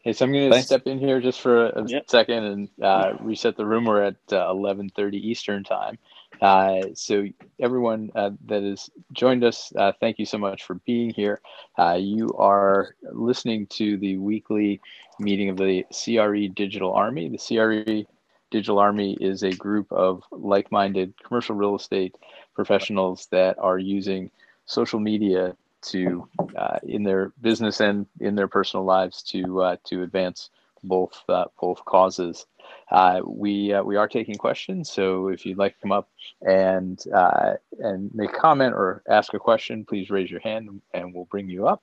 Hey, 0.00 0.12
so 0.12 0.24
I'm 0.24 0.32
going 0.32 0.50
to 0.50 0.62
step 0.62 0.86
in 0.86 0.98
here 0.98 1.20
just 1.20 1.40
for 1.40 1.70
a 1.70 1.84
yep. 1.86 2.08
second 2.08 2.44
and 2.44 2.68
uh, 2.82 3.14
reset 3.20 3.56
the 3.56 3.66
room. 3.66 3.84
We're 3.84 4.02
at 4.02 4.16
uh, 4.30 4.52
11:30 4.52 5.14
Eastern 5.14 5.64
time. 5.64 5.98
Uh, 6.40 6.82
so 6.94 7.26
everyone 7.60 8.10
uh, 8.14 8.30
that 8.46 8.62
has 8.62 8.88
joined 9.12 9.44
us, 9.44 9.72
uh, 9.76 9.92
thank 10.00 10.18
you 10.18 10.26
so 10.26 10.38
much 10.38 10.64
for 10.64 10.74
being 10.86 11.10
here. 11.10 11.40
Uh, 11.78 11.98
you 11.98 12.32
are 12.38 12.94
listening 13.12 13.66
to 13.66 13.96
the 13.98 14.16
weekly 14.18 14.80
meeting 15.18 15.48
of 15.50 15.56
the 15.56 15.84
CRE 15.92 16.46
Digital 16.54 16.92
Army. 16.92 17.28
The 17.28 17.38
CRE 17.38 18.06
Digital 18.50 18.78
Army 18.78 19.16
is 19.20 19.42
a 19.42 19.50
group 19.50 19.90
of 19.92 20.22
like-minded 20.30 21.14
commercial 21.22 21.56
real 21.56 21.76
estate 21.76 22.14
professionals 22.54 23.26
that 23.30 23.58
are 23.58 23.78
using 23.78 24.30
social 24.66 25.00
media 25.00 25.56
to, 25.80 26.28
uh, 26.56 26.78
in 26.82 27.02
their 27.02 27.32
business 27.40 27.80
and 27.80 28.06
in 28.20 28.34
their 28.34 28.48
personal 28.48 28.84
lives, 28.84 29.22
to 29.22 29.62
uh, 29.62 29.76
to 29.84 30.02
advance 30.02 30.50
both 30.84 31.22
both 31.60 31.84
causes. 31.84 32.46
Uh, 32.90 33.20
we 33.24 33.72
uh, 33.72 33.82
we 33.82 33.96
are 33.96 34.08
taking 34.08 34.34
questions, 34.34 34.90
so 34.90 35.28
if 35.28 35.44
you'd 35.44 35.58
like 35.58 35.74
to 35.74 35.80
come 35.80 35.92
up 35.92 36.08
and 36.42 37.04
uh, 37.14 37.54
and 37.78 38.14
make 38.14 38.30
a 38.30 38.38
comment 38.38 38.74
or 38.74 39.02
ask 39.08 39.34
a 39.34 39.38
question, 39.38 39.84
please 39.84 40.10
raise 40.10 40.30
your 40.30 40.40
hand 40.40 40.80
and 40.94 41.14
we'll 41.14 41.26
bring 41.26 41.48
you 41.48 41.66
up. 41.66 41.82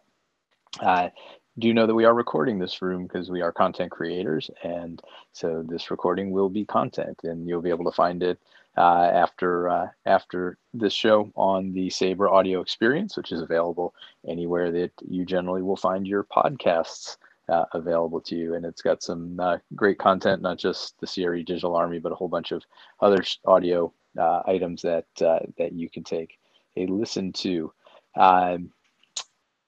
Uh, 0.79 1.09
do 1.57 1.73
know 1.73 1.87
that 1.87 1.95
we 1.95 2.05
are 2.05 2.13
recording 2.13 2.59
this 2.59 2.81
room 2.81 3.03
because 3.03 3.29
we 3.29 3.41
are 3.41 3.51
content 3.51 3.91
creators, 3.91 4.49
and 4.63 5.01
so 5.31 5.63
this 5.67 5.91
recording 5.91 6.31
will 6.31 6.49
be 6.49 6.65
content, 6.65 7.19
and 7.23 7.47
you'll 7.47 7.61
be 7.61 7.69
able 7.69 7.85
to 7.85 7.95
find 7.95 8.23
it 8.23 8.39
uh, 8.77 9.09
after 9.13 9.69
uh, 9.69 9.87
after 10.05 10.57
this 10.73 10.93
show 10.93 11.31
on 11.35 11.71
the 11.71 11.89
Sabre 11.89 12.29
Audio 12.29 12.61
Experience, 12.61 13.15
which 13.15 13.31
is 13.31 13.41
available 13.41 13.93
anywhere 14.27 14.71
that 14.71 14.91
you 15.07 15.23
generally 15.23 15.61
will 15.61 15.77
find 15.77 16.07
your 16.07 16.23
podcasts 16.23 17.17
uh, 17.49 17.65
available 17.73 18.21
to 18.21 18.35
you. 18.35 18.55
And 18.55 18.65
it's 18.65 18.81
got 18.81 19.03
some 19.03 19.39
uh, 19.39 19.57
great 19.75 19.97
content, 19.97 20.41
not 20.41 20.57
just 20.57 20.99
the 20.99 21.07
CRE 21.07 21.41
Digital 21.43 21.75
Army, 21.75 21.99
but 21.99 22.11
a 22.11 22.15
whole 22.15 22.27
bunch 22.27 22.51
of 22.51 22.63
other 23.01 23.23
audio 23.45 23.93
uh, 24.19 24.41
items 24.45 24.81
that 24.81 25.05
uh, 25.21 25.39
that 25.57 25.73
you 25.73 25.89
can 25.89 26.03
take 26.03 26.37
a 26.77 26.85
listen 26.87 27.33
to. 27.33 27.71
Um, 28.17 28.71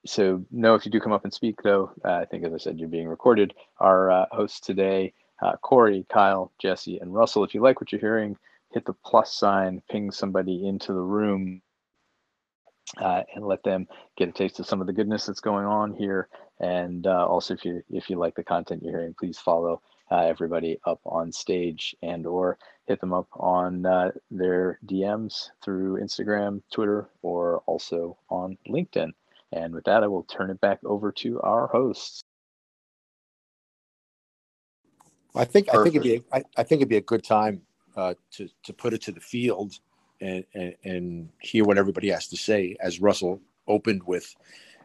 so, 0.06 0.44
no, 0.50 0.74
if 0.74 0.86
you 0.86 0.92
do 0.92 1.00
come 1.00 1.12
up 1.12 1.24
and 1.24 1.34
speak, 1.34 1.60
though, 1.62 1.92
uh, 2.04 2.12
I 2.12 2.24
think, 2.24 2.44
as 2.44 2.54
I 2.54 2.58
said, 2.58 2.78
you're 2.78 2.88
being 2.88 3.08
recorded. 3.08 3.52
Our 3.78 4.10
uh, 4.10 4.26
host 4.30 4.64
today 4.64 5.12
Cory, 5.62 6.06
Kyle, 6.08 6.52
Jesse, 6.58 6.98
and 6.98 7.14
Russell. 7.14 7.44
If 7.44 7.54
you 7.54 7.60
like 7.62 7.80
what 7.80 7.92
you're 7.92 8.00
hearing, 8.00 8.36
hit 8.72 8.84
the 8.84 8.94
plus 9.04 9.32
sign, 9.34 9.82
ping 9.90 10.10
somebody 10.10 10.66
into 10.66 10.92
the 10.92 11.00
room, 11.00 11.62
and 12.96 13.46
let 13.46 13.62
them 13.62 13.86
get 14.16 14.28
a 14.28 14.32
taste 14.32 14.60
of 14.60 14.66
some 14.66 14.80
of 14.80 14.86
the 14.86 14.92
goodness 14.92 15.26
that's 15.26 15.40
going 15.40 15.66
on 15.66 15.92
here. 15.94 16.28
And 16.60 17.06
uh, 17.06 17.26
also, 17.26 17.54
if 17.54 17.64
you 17.64 17.82
if 17.90 18.10
you 18.10 18.18
like 18.18 18.34
the 18.34 18.42
content 18.42 18.82
you're 18.82 18.98
hearing, 18.98 19.14
please 19.18 19.38
follow 19.38 19.80
uh, 20.10 20.22
everybody 20.22 20.78
up 20.84 21.00
on 21.04 21.30
stage 21.30 21.94
and 22.02 22.26
or 22.26 22.58
hit 22.86 23.00
them 23.00 23.12
up 23.12 23.28
on 23.34 23.86
uh, 23.86 24.10
their 24.30 24.78
DMs 24.86 25.50
through 25.62 26.00
Instagram, 26.00 26.62
Twitter, 26.72 27.08
or 27.22 27.62
also 27.66 28.16
on 28.30 28.56
LinkedIn. 28.68 29.12
And 29.52 29.74
with 29.74 29.84
that, 29.84 30.02
I 30.02 30.08
will 30.08 30.24
turn 30.24 30.50
it 30.50 30.60
back 30.60 30.78
over 30.84 31.12
to 31.12 31.40
our 31.42 31.68
hosts. 31.68 32.22
I 35.34 35.44
think 35.44 35.68
I 35.72 35.82
think 35.82 35.94
it'd 35.94 36.02
be 36.02 36.22
I, 36.32 36.42
I 36.56 36.62
think 36.62 36.80
it'd 36.80 36.88
be 36.88 36.96
a 36.96 37.02
good 37.02 37.22
time 37.22 37.62
uh, 37.96 38.14
to 38.32 38.48
to 38.64 38.72
put 38.72 38.94
it 38.94 39.02
to 39.02 39.12
the 39.12 39.20
field 39.20 39.78
and, 40.20 40.44
and, 40.54 40.74
and 40.84 41.28
hear 41.40 41.64
what 41.64 41.78
everybody 41.78 42.08
has 42.08 42.26
to 42.28 42.36
say. 42.36 42.76
As 42.80 43.00
Russell 43.00 43.40
opened 43.68 44.02
with, 44.04 44.34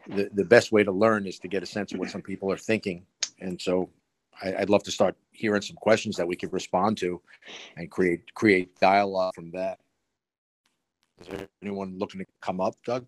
the 0.08 0.28
the 0.34 0.44
best 0.44 0.72
way 0.72 0.84
to 0.84 0.92
learn 0.92 1.26
is 1.26 1.38
to 1.40 1.48
get 1.48 1.62
a 1.62 1.66
sense 1.66 1.92
of 1.92 1.98
what 1.98 2.10
some 2.10 2.22
people 2.22 2.50
are 2.52 2.58
thinking, 2.58 3.04
and 3.40 3.60
so 3.60 3.90
I, 4.42 4.60
would 4.60 4.70
love 4.70 4.82
to 4.84 4.90
start 4.90 5.16
hearing 5.32 5.62
some 5.62 5.76
questions 5.76 6.16
that 6.16 6.26
we 6.26 6.36
could 6.36 6.52
respond 6.52 6.98
to, 6.98 7.20
and 7.76 7.90
create 7.90 8.34
create 8.34 8.78
dialogue 8.80 9.34
from 9.34 9.50
that. 9.52 9.78
Is 11.20 11.28
there 11.28 11.48
anyone 11.62 11.98
looking 11.98 12.20
to 12.20 12.26
come 12.40 12.60
up, 12.60 12.74
Doug? 12.84 13.06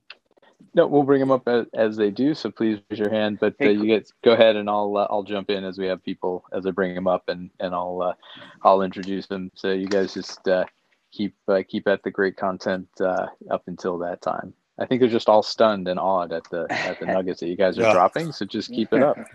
No, 0.75 0.87
we'll 0.87 1.03
bring 1.03 1.21
them 1.21 1.31
up 1.31 1.47
as, 1.49 1.67
as 1.75 1.97
they 1.97 2.11
do. 2.11 2.35
So 2.35 2.51
please 2.51 2.79
raise 2.89 2.99
your 2.99 3.11
hand. 3.11 3.39
But 3.41 3.57
uh, 3.61 3.69
you 3.69 3.87
get 3.87 4.11
go 4.25 4.33
ahead, 4.33 4.57
and 4.57 4.69
I'll 4.69 4.97
uh, 4.97 5.07
I'll 5.11 5.23
jump 5.23 5.51
in 5.51 5.65
as 5.65 5.79
we 5.79 5.87
have 5.87 6.03
people 6.03 6.45
as 6.53 6.67
I 6.67 6.71
bring 6.71 6.95
them 6.95 7.07
up, 7.07 7.29
and 7.29 7.51
and 7.61 7.75
I'll 7.75 8.03
uh, 8.03 8.15
I'll 8.63 8.83
introduce 8.83 9.27
them. 9.27 9.51
So 9.55 9.73
you 9.73 9.87
guys 9.87 10.15
just 10.15 10.47
uh, 10.49 10.65
keep 11.13 11.35
uh, 11.49 11.63
keep 11.67 11.89
at 11.89 12.03
the 12.03 12.11
great 12.11 12.37
content 12.37 12.89
uh, 13.01 13.27
up 13.51 13.65
until 13.67 13.99
that 13.99 14.23
time. 14.23 14.55
I 14.79 14.87
think 14.87 15.01
they're 15.01 15.11
just 15.11 15.29
all 15.29 15.43
stunned 15.43 15.89
and 15.89 15.99
awed 15.99 16.33
at 16.33 16.49
the 16.51 16.67
at 16.71 17.01
the 17.01 17.07
nuggets 17.17 17.41
that 17.41 17.49
you 17.49 17.57
guys 17.57 17.79
are 17.79 17.83
yeah. 17.83 17.93
dropping. 17.93 18.33
So 18.33 18.45
just 18.45 18.71
keep 18.71 18.93
it 18.93 19.03
up. 19.03 19.17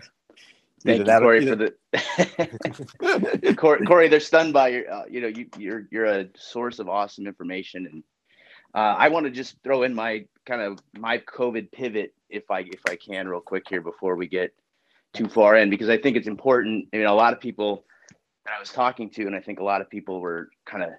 Thank 0.84 1.06
you, 1.06 1.14
Cory, 1.18 1.46
for 1.46 1.54
the 1.54 3.54
Cory, 3.56 3.86
Cory. 3.86 4.08
They're 4.08 4.18
stunned 4.18 4.52
by 4.52 4.68
your, 4.68 4.92
uh, 4.92 5.04
you 5.08 5.20
know, 5.20 5.28
you, 5.28 5.46
you're 5.56 5.86
you're 5.92 6.06
a 6.06 6.26
source 6.36 6.80
of 6.80 6.88
awesome 6.88 7.26
information, 7.26 7.86
and 7.86 8.04
uh, 8.74 8.96
I 8.98 9.08
want 9.08 9.26
to 9.26 9.30
just 9.30 9.56
throw 9.62 9.84
in 9.84 9.94
my 9.94 10.24
kind 10.44 10.60
of 10.60 10.80
my 10.98 11.18
COVID 11.18 11.70
pivot, 11.70 12.14
if 12.28 12.50
I 12.50 12.60
if 12.60 12.80
I 12.88 12.96
can, 12.96 13.28
real 13.28 13.40
quick 13.40 13.64
here 13.68 13.80
before 13.80 14.16
we 14.16 14.26
get 14.26 14.52
too 15.14 15.28
far 15.28 15.56
in, 15.56 15.70
because 15.70 15.88
I 15.88 15.98
think 15.98 16.16
it's 16.16 16.26
important. 16.26 16.88
I 16.92 16.96
mean, 16.96 17.06
a 17.06 17.14
lot 17.14 17.32
of 17.32 17.40
people 17.40 17.84
that 18.44 18.54
I 18.56 18.58
was 18.58 18.70
talking 18.70 19.08
to, 19.10 19.26
and 19.26 19.36
I 19.36 19.40
think 19.40 19.60
a 19.60 19.64
lot 19.64 19.82
of 19.82 19.88
people 19.88 20.20
were 20.20 20.48
kind 20.66 20.82
of 20.82 20.90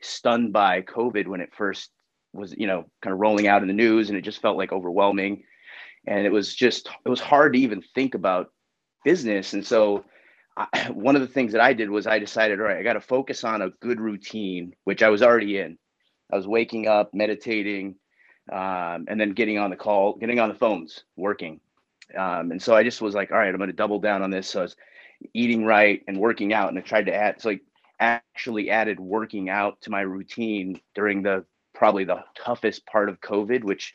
stunned 0.00 0.52
by 0.52 0.82
COVID 0.82 1.28
when 1.28 1.40
it 1.40 1.50
first 1.56 1.90
was, 2.32 2.54
you 2.56 2.66
know, 2.66 2.84
kind 3.02 3.12
of 3.12 3.20
rolling 3.20 3.46
out 3.46 3.62
in 3.62 3.68
the 3.68 3.74
news, 3.74 4.08
and 4.08 4.18
it 4.18 4.22
just 4.22 4.42
felt 4.42 4.56
like 4.56 4.72
overwhelming, 4.72 5.44
and 6.06 6.26
it 6.26 6.32
was 6.32 6.54
just 6.54 6.88
it 7.04 7.08
was 7.08 7.20
hard 7.20 7.54
to 7.54 7.58
even 7.58 7.82
think 7.94 8.14
about 8.14 8.52
business, 9.04 9.52
and 9.52 9.66
so. 9.66 10.04
I, 10.56 10.88
one 10.92 11.14
of 11.14 11.22
the 11.22 11.28
things 11.28 11.52
that 11.52 11.60
I 11.60 11.72
did 11.72 11.88
was 11.88 12.08
I 12.08 12.18
decided, 12.18 12.58
all 12.58 12.66
right, 12.66 12.78
I 12.78 12.82
got 12.82 12.94
to 12.94 13.00
focus 13.00 13.44
on 13.44 13.62
a 13.62 13.70
good 13.78 14.00
routine, 14.00 14.74
which 14.82 15.04
I 15.04 15.08
was 15.08 15.22
already 15.22 15.58
in. 15.58 15.78
I 16.32 16.36
was 16.36 16.48
waking 16.48 16.88
up, 16.88 17.14
meditating, 17.14 17.94
um, 18.52 19.06
and 19.08 19.20
then 19.20 19.32
getting 19.32 19.58
on 19.58 19.70
the 19.70 19.76
call, 19.76 20.16
getting 20.16 20.40
on 20.40 20.48
the 20.48 20.54
phones, 20.54 21.04
working. 21.16 21.60
Um, 22.16 22.50
and 22.50 22.62
so 22.62 22.74
I 22.74 22.82
just 22.82 23.00
was 23.00 23.14
like, 23.14 23.30
all 23.30 23.38
right, 23.38 23.48
I'm 23.48 23.56
going 23.56 23.70
to 23.70 23.76
double 23.76 24.00
down 24.00 24.22
on 24.22 24.30
this. 24.30 24.48
So 24.48 24.60
I 24.60 24.62
was 24.62 24.76
eating 25.34 25.64
right 25.64 26.02
and 26.08 26.18
working 26.18 26.52
out, 26.52 26.68
and 26.68 26.78
I 26.78 26.82
tried 26.82 27.06
to 27.06 27.14
add, 27.14 27.40
so 27.40 27.50
like 27.50 27.62
actually 28.00 28.70
added 28.70 29.00
working 29.00 29.48
out 29.48 29.80
to 29.82 29.90
my 29.90 30.00
routine 30.00 30.80
during 30.94 31.22
the 31.22 31.44
probably 31.78 32.04
the 32.04 32.24
toughest 32.44 32.84
part 32.86 33.08
of 33.08 33.20
COVID, 33.20 33.62
which 33.62 33.94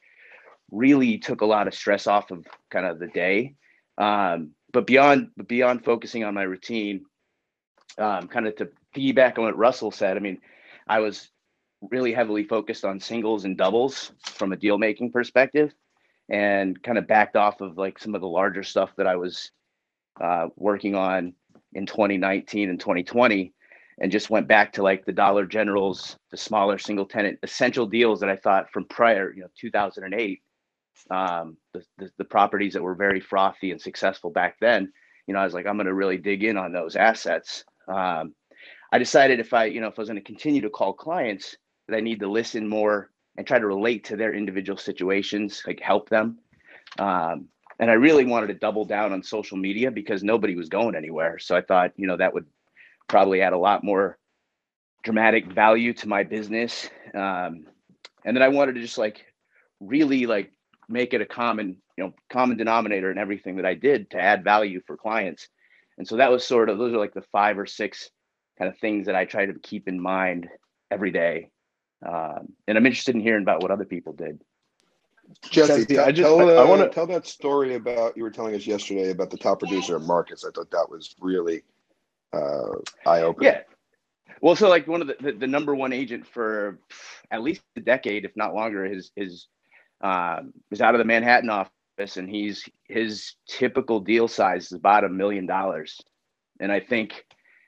really 0.72 1.17
took 1.17 1.41
a 1.41 1.46
lot 1.46 1.67
of 1.67 1.76
stress 1.76 2.08
off 2.08 2.32
of 2.32 2.48
kind 2.72 2.86
of 2.86 2.98
the 2.98 3.08
day. 3.08 3.56
Um, 3.98 4.52
but 4.72 4.88
beyond 4.88 5.30
beyond 5.48 5.84
focusing 5.84 6.24
on 6.24 6.34
my 6.34 6.43
routine, 6.43 7.06
um, 7.98 8.28
kind 8.28 8.48
of 8.48 8.56
to 8.56 8.69
piggyback 8.96 9.38
on 9.38 9.43
what 9.43 9.58
Russell 9.58 9.91
said, 9.91 10.17
I 10.17 10.22
mean, 10.22 10.39
I 10.88 11.00
was 11.00 11.30
really 11.91 12.13
heavily 12.13 12.46
focused 12.46 12.86
on 12.86 13.02
singles 13.02 13.43
and 13.43 13.58
doubles 13.58 14.13
from 14.24 14.54
a 14.54 14.58
deal 14.58 14.78
making 14.78 15.12
perspective 15.12 15.74
and 16.30 16.82
kind 16.82 16.98
of 16.98 17.06
backed 17.06 17.36
off 17.36 17.60
of 17.60 17.78
like 17.78 18.00
some 18.00 18.15
of 18.15 18.22
the 18.22 18.28
larger 18.28 18.63
stuff 18.63 18.96
that 18.96 19.06
I 19.06 19.17
was 19.17 19.52
uh, 20.22 20.48
working 20.56 20.96
on 20.96 21.34
in 21.74 21.86
2019 21.86 22.69
and 22.69 22.80
2020 22.80 23.54
and 23.99 24.12
just 24.12 24.29
went 24.29 24.47
back 24.47 24.73
to 24.73 24.84
like 24.84 25.06
the 25.06 25.12
dollar 25.12 25.45
generals 25.45 26.17
the 26.32 26.38
smaller 26.38 26.77
single 26.77 27.06
tenant 27.06 27.39
essential 27.43 27.86
deals 27.86 28.19
that 28.19 28.29
I 28.29 28.36
thought 28.36 28.71
from 28.71 28.86
prior 28.86 29.34
you 29.34 29.41
know 29.41 29.47
2008 29.60 30.41
um, 31.10 31.58
the, 31.73 31.84
the, 31.97 32.12
the 32.17 32.25
properties 32.25 32.73
that 32.73 32.84
were 32.84 32.95
very 32.95 33.19
frothy 33.19 33.71
and 33.71 33.82
successful 33.82 34.29
back 34.29 34.58
then 34.60 34.91
you 35.27 35.34
know 35.34 35.39
I 35.39 35.45
was 35.45 35.53
like 35.53 35.67
I'm 35.67 35.77
going 35.77 35.88
to 35.88 35.93
really 35.93 36.17
dig 36.17 36.43
in 36.43 36.58
on 36.58 36.71
those 36.71 36.95
assets 36.95 37.63
um, 37.88 38.34
I 38.93 38.99
decided 38.99 39.39
if 39.39 39.53
I, 39.53 39.65
you 39.65 39.82
know, 39.82 39.88
if 39.88 39.97
I 39.97 40.01
was 40.03 40.10
going 40.10 40.21
to 40.21 40.23
continue 40.23 40.62
to 40.62 40.69
call 40.69 40.93
clients, 40.93 41.58
that 41.88 41.97
I 41.97 41.99
need 41.99 42.19
to 42.19 42.29
listen 42.29 42.67
more 42.67 43.10
and 43.36 43.45
try 43.45 43.58
to 43.58 43.65
relate 43.65 44.03
to 44.06 44.15
their 44.15 44.36
individual 44.36 44.77
situations, 44.77 45.63
like 45.65 45.79
help 45.79 46.10
them. 46.10 46.38
Um, 46.99 47.47
and 47.79 47.89
I 47.89 47.95
really 47.95 48.23
wanted 48.23 48.47
to 48.47 48.53
double 48.53 48.86
down 48.86 49.12
on 49.12 49.23
social 49.23 49.58
media 49.58 49.89
because 49.89 50.23
nobody 50.23 50.56
was 50.56 50.69
going 50.69 50.95
anywhere. 50.95 51.39
So 51.39 51.56
I 51.58 51.62
thought, 51.62 51.91
you 51.95 52.06
know, 52.06 52.17
that 52.17 52.36
would 52.36 52.45
probably 53.13 53.41
add 53.41 53.54
a 53.54 53.58
lot 53.58 53.84
more 53.84 54.17
dramatic 55.04 55.45
value 55.45 55.93
to 55.93 56.08
my 56.08 56.23
business. 56.23 56.89
Um, 57.13 57.67
and 58.26 58.36
then 58.36 58.41
I 58.41 58.47
wanted 58.47 58.76
to 58.76 58.82
just 58.82 58.97
like 58.97 59.26
really 59.80 60.26
like 60.26 60.52
make 60.89 61.13
it 61.13 61.21
a 61.21 61.26
common, 61.26 61.78
you 61.97 62.04
know, 62.04 62.13
common 62.32 62.58
denominator 62.58 63.12
in 63.12 63.17
everything 63.17 63.58
that 63.58 63.65
I 63.65 63.76
did 63.76 64.10
to 64.12 64.19
add 64.19 64.43
value 64.43 64.82
for 64.88 64.97
clients. 64.97 65.47
And 65.97 66.08
so 66.08 66.17
that 66.17 66.32
was 66.32 66.43
sort 66.43 66.69
of 66.69 66.78
those 66.78 66.93
are 66.93 66.97
like 66.97 67.13
the 67.13 67.26
five 67.32 67.60
or 67.60 67.65
six 67.65 68.10
kind 68.58 68.69
of 68.71 68.78
things 68.80 69.06
that 69.06 69.15
I 69.15 69.26
try 69.26 69.45
to 69.45 69.54
keep 69.60 69.88
in 69.88 69.99
mind 69.99 70.49
every 70.91 71.12
day 71.12 71.52
um, 72.06 72.54
and 72.67 72.78
I'm 72.78 72.86
interested 72.86 73.15
in 73.15 73.21
hearing 73.21 73.43
about 73.43 73.62
what 73.62 73.71
other 73.71 73.86
people 73.86 74.13
did. 74.13 74.41
Jesse, 75.49 75.86
Jesse 75.86 75.99
I 75.99 76.12
just 76.12 76.28
tell, 76.28 76.49
uh, 76.49 76.54
I, 76.54 76.65
I 76.65 76.69
want 76.69 76.82
to 76.82 76.89
tell 76.89 77.08
that 77.08 77.26
story 77.26 77.76
about 77.76 78.17
you 78.17 78.23
were 78.23 78.32
telling 78.32 78.56
us 78.56 78.67
yesterday 78.67 79.10
about 79.10 79.30
the 79.30 79.38
top 79.38 79.60
producer 79.60 79.95
of 79.95 80.06
Marcus. 80.06 80.43
I 80.43 80.52
thought 80.52 80.69
that 80.71 80.89
was 80.89 81.15
really 81.19 81.63
uh, 82.34 82.69
eye 83.06 83.22
opening. 83.22 83.54
Yeah. 83.54 83.62
Well, 84.41 84.56
so 84.56 84.67
like 84.67 84.88
one 84.88 85.02
of 85.02 85.08
the, 85.08 85.15
the, 85.22 85.32
the, 85.32 85.48
number 85.48 85.74
one 85.74 85.93
agent 85.93 86.28
for 86.28 86.80
at 87.32 87.41
least 87.41 87.62
a 87.78 87.80
decade, 87.80 88.26
if 88.26 88.36
not 88.36 88.54
longer, 88.54 88.86
is 88.86 89.12
is 89.15 89.48
um, 90.02 90.54
is 90.72 90.82
out 90.82 90.96
of 90.96 91.00
the 91.00 91.06
Manhattan 91.06 91.50
office, 91.50 92.17
and 92.17 92.30
he's 92.30 92.67
his 92.89 93.36
typical 93.48 94.02
deal 94.02 94.28
size 94.28 94.65
is 94.65 94.74
about 94.74 95.06
a 95.06 95.10
million 95.10 95.46
dollars, 95.46 96.02
and 96.60 96.72
I 96.72 96.82
think, 96.82 97.26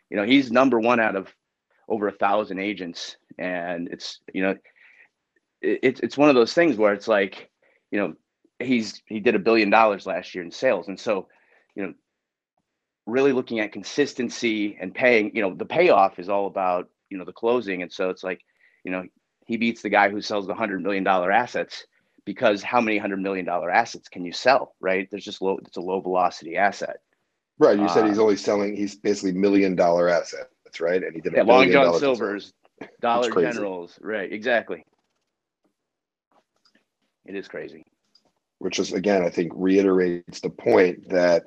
you 0.10 0.18
know, 0.18 0.26
he's 0.26 0.52
number 0.52 0.80
one 0.80 1.00
out 1.00 1.16
of 1.16 1.34
over 1.88 2.08
a 2.08 2.12
thousand 2.12 2.60
agents 2.60 3.18
and 3.38 3.88
it's 3.90 4.20
you 4.34 4.42
know 4.42 4.56
it's 5.62 6.00
it's 6.00 6.18
one 6.18 6.30
of 6.30 6.36
those 6.36 6.54
things 6.54 6.78
where 6.78 6.94
it's 6.94 7.08
like 7.08 7.50
you 7.92 8.00
know 8.00 8.14
he's 8.60 9.02
he 9.08 9.20
did 9.20 9.36
a 9.36 9.40
billion 9.40 9.70
dollars 9.70 10.06
last 10.06 10.34
year 10.34 10.44
in 10.44 10.52
sales 10.52 10.88
and 10.88 11.00
so 11.00 11.28
you 11.76 11.84
know 11.84 11.94
really 13.06 13.34
looking 13.34 13.60
at 13.60 13.72
consistency 13.72 14.78
and 14.80 14.94
paying 14.94 15.32
you 15.36 15.42
know 15.42 15.54
the 15.54 15.66
payoff 15.66 16.20
is 16.20 16.30
all 16.30 16.48
about 16.48 16.90
you 17.10 17.18
know 17.18 17.26
the 17.26 17.34
closing 17.34 17.82
and 17.82 17.92
so 17.92 18.10
it's 18.10 18.24
like 18.24 18.42
you 18.84 18.92
know 18.92 19.04
he 19.46 19.58
beats 19.58 19.82
the 19.82 19.90
guy 19.90 20.10
who 20.10 20.22
sells 20.22 20.48
the 20.48 20.56
hundred 20.56 20.82
million 20.82 21.04
dollar 21.04 21.32
assets 21.32 21.86
because 22.26 22.64
how 22.64 22.82
many 22.82 22.98
hundred 22.98 23.22
million 23.22 23.46
dollar 23.46 23.70
assets 23.70 24.10
can 24.10 24.26
you 24.26 24.32
sell 24.32 24.76
right 24.80 25.08
there's 25.12 25.26
just 25.26 25.42
low 25.42 25.58
it's 25.66 25.78
a 25.78 25.82
low 25.82 26.00
velocity 26.00 26.58
asset 26.58 26.98
right 27.60 27.80
you 27.80 27.88
said 27.90 28.08
he's 28.08 28.18
uh, 28.18 28.24
only 28.24 28.36
selling 28.36 28.76
he's 28.76 28.96
basically 28.96 29.32
million 29.32 29.76
dollar 29.76 30.10
assets 30.10 30.50
right 30.80 31.04
and 31.04 31.14
he 31.14 31.22
did 31.22 31.34
a 31.34 31.38
yeah, 31.38 31.44
long 31.44 31.72
john 31.72 32.00
silver's 32.00 32.54
Dollar 33.02 33.30
Generals, 33.30 33.98
right? 34.02 34.32
Exactly. 34.32 34.86
It 37.26 37.36
is 37.36 37.48
crazy. 37.48 37.86
Which 38.60 38.80
is 38.80 38.94
again, 38.94 39.24
I 39.24 39.30
think, 39.30 39.52
reiterates 39.56 40.40
the 40.40 40.50
point 40.50 41.10
that 41.10 41.44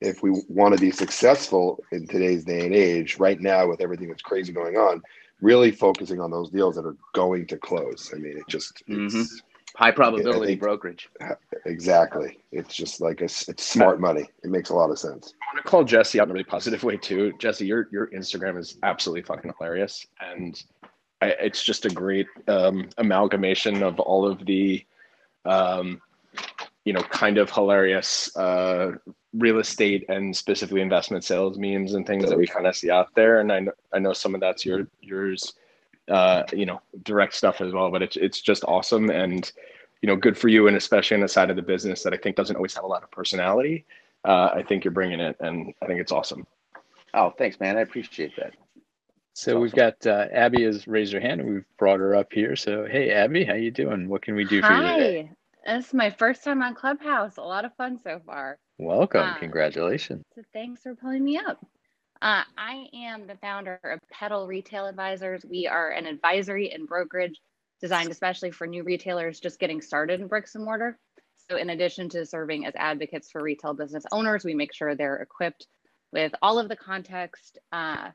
if 0.00 0.22
we 0.22 0.30
want 0.48 0.74
to 0.74 0.80
be 0.80 0.90
successful 0.90 1.82
in 1.92 2.06
today's 2.06 2.44
day 2.44 2.64
and 2.64 2.74
age, 2.74 3.18
right 3.18 3.40
now 3.40 3.68
with 3.68 3.80
everything 3.80 4.08
that's 4.08 4.22
crazy 4.22 4.52
going 4.52 4.76
on, 4.76 5.02
really 5.40 5.70
focusing 5.70 6.20
on 6.20 6.30
those 6.30 6.50
deals 6.50 6.76
that 6.76 6.86
are 6.86 6.96
going 7.14 7.46
to 7.46 7.56
close. 7.56 8.12
I 8.14 8.18
mean, 8.18 8.38
it 8.38 8.48
just 8.48 8.82
mm-hmm. 8.88 9.22
high 9.76 9.90
probability 9.90 10.52
think, 10.52 10.60
brokerage. 10.60 11.08
Exactly. 11.66 12.38
It's 12.52 12.74
just 12.74 13.00
like 13.00 13.20
a, 13.20 13.24
it's 13.24 13.64
smart 13.64 14.00
money. 14.00 14.28
It 14.42 14.50
makes 14.50 14.70
a 14.70 14.74
lot 14.74 14.90
of 14.90 14.98
sense. 14.98 15.34
I 15.42 15.54
want 15.54 15.64
to 15.64 15.70
call 15.70 15.84
Jesse 15.84 16.20
out 16.20 16.24
in 16.24 16.30
a 16.30 16.34
really 16.34 16.44
positive 16.44 16.82
way 16.82 16.96
too. 16.96 17.32
Jesse, 17.38 17.66
your 17.66 17.88
your 17.90 18.08
Instagram 18.08 18.58
is 18.58 18.78
absolutely 18.82 19.22
fucking 19.22 19.52
hilarious, 19.58 20.06
and 20.20 20.62
I, 21.20 21.28
it's 21.40 21.64
just 21.64 21.84
a 21.84 21.90
great 21.90 22.28
um, 22.46 22.88
amalgamation 22.98 23.82
of 23.82 23.98
all 23.98 24.26
of 24.26 24.44
the, 24.46 24.84
um, 25.44 26.00
you 26.84 26.92
know, 26.92 27.02
kind 27.02 27.38
of 27.38 27.50
hilarious 27.50 28.34
uh, 28.36 28.92
real 29.34 29.58
estate 29.58 30.04
and 30.08 30.34
specifically 30.34 30.80
investment 30.80 31.24
sales 31.24 31.58
memes 31.58 31.94
and 31.94 32.06
things 32.06 32.28
that 32.28 32.38
we 32.38 32.46
kind 32.46 32.66
of 32.66 32.76
see 32.76 32.90
out 32.90 33.14
there. 33.14 33.40
And 33.40 33.52
I 33.52 33.60
know, 33.60 33.72
I 33.92 33.98
know 33.98 34.12
some 34.12 34.34
of 34.34 34.40
that's 34.40 34.64
your 34.64 34.86
yours, 35.00 35.54
uh, 36.08 36.44
you 36.52 36.66
know, 36.66 36.80
direct 37.02 37.34
stuff 37.34 37.60
as 37.60 37.72
well. 37.72 37.90
But 37.90 38.02
it's 38.02 38.16
it's 38.16 38.40
just 38.40 38.64
awesome 38.64 39.10
and 39.10 39.50
you 40.02 40.06
know 40.06 40.16
good 40.16 40.38
for 40.38 40.48
you 40.48 40.68
and 40.68 40.76
especially 40.76 41.16
on 41.16 41.20
the 41.20 41.28
side 41.28 41.50
of 41.50 41.56
the 41.56 41.62
business 41.62 42.02
that 42.02 42.14
I 42.14 42.16
think 42.16 42.36
doesn't 42.36 42.56
always 42.56 42.74
have 42.74 42.84
a 42.84 42.88
lot 42.88 43.02
of 43.02 43.10
personality. 43.10 43.84
Uh, 44.24 44.50
I 44.54 44.62
think 44.62 44.84
you're 44.84 44.92
bringing 44.92 45.20
it, 45.20 45.36
and 45.40 45.72
I 45.80 45.86
think 45.86 46.00
it's 46.00 46.12
awesome. 46.12 46.46
Oh, 47.14 47.30
thanks, 47.30 47.60
man. 47.60 47.76
I 47.76 47.82
appreciate 47.82 48.34
that. 48.36 48.54
So 49.34 49.60
we've 49.60 49.72
got 49.72 50.04
uh, 50.04 50.26
Abby 50.32 50.64
has 50.64 50.88
raised 50.88 51.12
her 51.12 51.20
hand, 51.20 51.40
and 51.40 51.48
we've 51.48 51.64
brought 51.78 52.00
her 52.00 52.16
up 52.16 52.32
here. 52.32 52.56
So 52.56 52.86
hey, 52.86 53.12
Abby, 53.12 53.44
how 53.44 53.54
you 53.54 53.70
doing? 53.70 54.08
What 54.08 54.22
can 54.22 54.34
we 54.34 54.44
do 54.44 54.60
for 54.62 54.72
you 54.72 54.82
today? 54.82 55.30
This 55.66 55.88
is 55.88 55.94
my 55.94 56.10
first 56.10 56.44
time 56.44 56.62
on 56.62 56.74
Clubhouse. 56.74 57.36
A 57.36 57.42
lot 57.42 57.64
of 57.64 57.74
fun 57.76 57.98
so 57.98 58.20
far. 58.26 58.58
Welcome, 58.78 59.22
Uh, 59.22 59.38
congratulations. 59.38 60.24
So 60.34 60.42
thanks 60.52 60.82
for 60.82 60.94
pulling 60.94 61.24
me 61.24 61.38
up. 61.38 61.64
Uh, 62.22 62.42
I 62.56 62.86
am 62.94 63.26
the 63.26 63.36
founder 63.36 63.78
of 63.84 64.00
Pedal 64.10 64.46
Retail 64.46 64.86
Advisors. 64.86 65.44
We 65.44 65.66
are 65.66 65.90
an 65.90 66.06
advisory 66.06 66.70
and 66.72 66.86
brokerage 66.88 67.40
designed 67.80 68.10
especially 68.10 68.50
for 68.50 68.66
new 68.66 68.82
retailers 68.82 69.38
just 69.40 69.60
getting 69.60 69.80
started 69.80 70.20
in 70.20 70.26
bricks 70.28 70.54
and 70.56 70.64
mortar. 70.64 70.98
So, 71.48 71.56
in 71.56 71.70
addition 71.70 72.08
to 72.10 72.26
serving 72.26 72.66
as 72.66 72.74
advocates 72.76 73.30
for 73.30 73.42
retail 73.42 73.74
business 73.74 74.04
owners, 74.12 74.44
we 74.44 74.54
make 74.54 74.74
sure 74.74 74.94
they're 74.94 75.16
equipped 75.18 75.66
with 76.12 76.34
all 76.42 76.58
of 76.58 76.68
the 76.68 76.76
context 76.76 77.58
uh, 77.72 78.10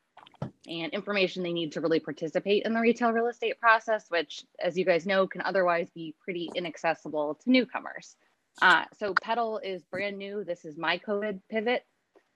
and 0.67 0.93
information 0.93 1.43
they 1.43 1.53
need 1.53 1.73
to 1.73 1.81
really 1.81 1.99
participate 1.99 2.63
in 2.65 2.73
the 2.73 2.79
retail 2.79 3.11
real 3.11 3.27
estate 3.27 3.59
process, 3.59 4.05
which, 4.09 4.43
as 4.59 4.77
you 4.77 4.85
guys 4.85 5.05
know, 5.05 5.27
can 5.27 5.41
otherwise 5.41 5.89
be 5.93 6.15
pretty 6.23 6.49
inaccessible 6.55 7.35
to 7.43 7.51
newcomers. 7.51 8.15
Uh, 8.61 8.85
so, 8.97 9.13
Pedal 9.21 9.59
is 9.63 9.83
brand 9.83 10.17
new. 10.17 10.43
This 10.43 10.63
is 10.63 10.77
my 10.77 10.99
COVID 10.99 11.41
pivot, 11.49 11.83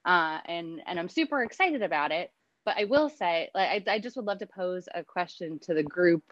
uh, 0.06 0.40
and 0.46 0.82
and 0.86 1.00
I'm 1.00 1.10
super 1.10 1.44
excited 1.44 1.82
about 1.82 2.12
it. 2.12 2.32
But 2.66 2.78
I 2.78 2.84
will 2.84 3.10
say, 3.10 3.50
like, 3.56 3.88
I, 3.88 3.94
I 3.94 4.00
just 4.00 4.18
would 4.18 4.26
love 4.26 4.40
to 4.40 4.48
pose 4.48 4.90
a 4.94 5.04
question 5.04 5.60
to 5.60 5.74
the 5.74 5.84
group 5.84 6.24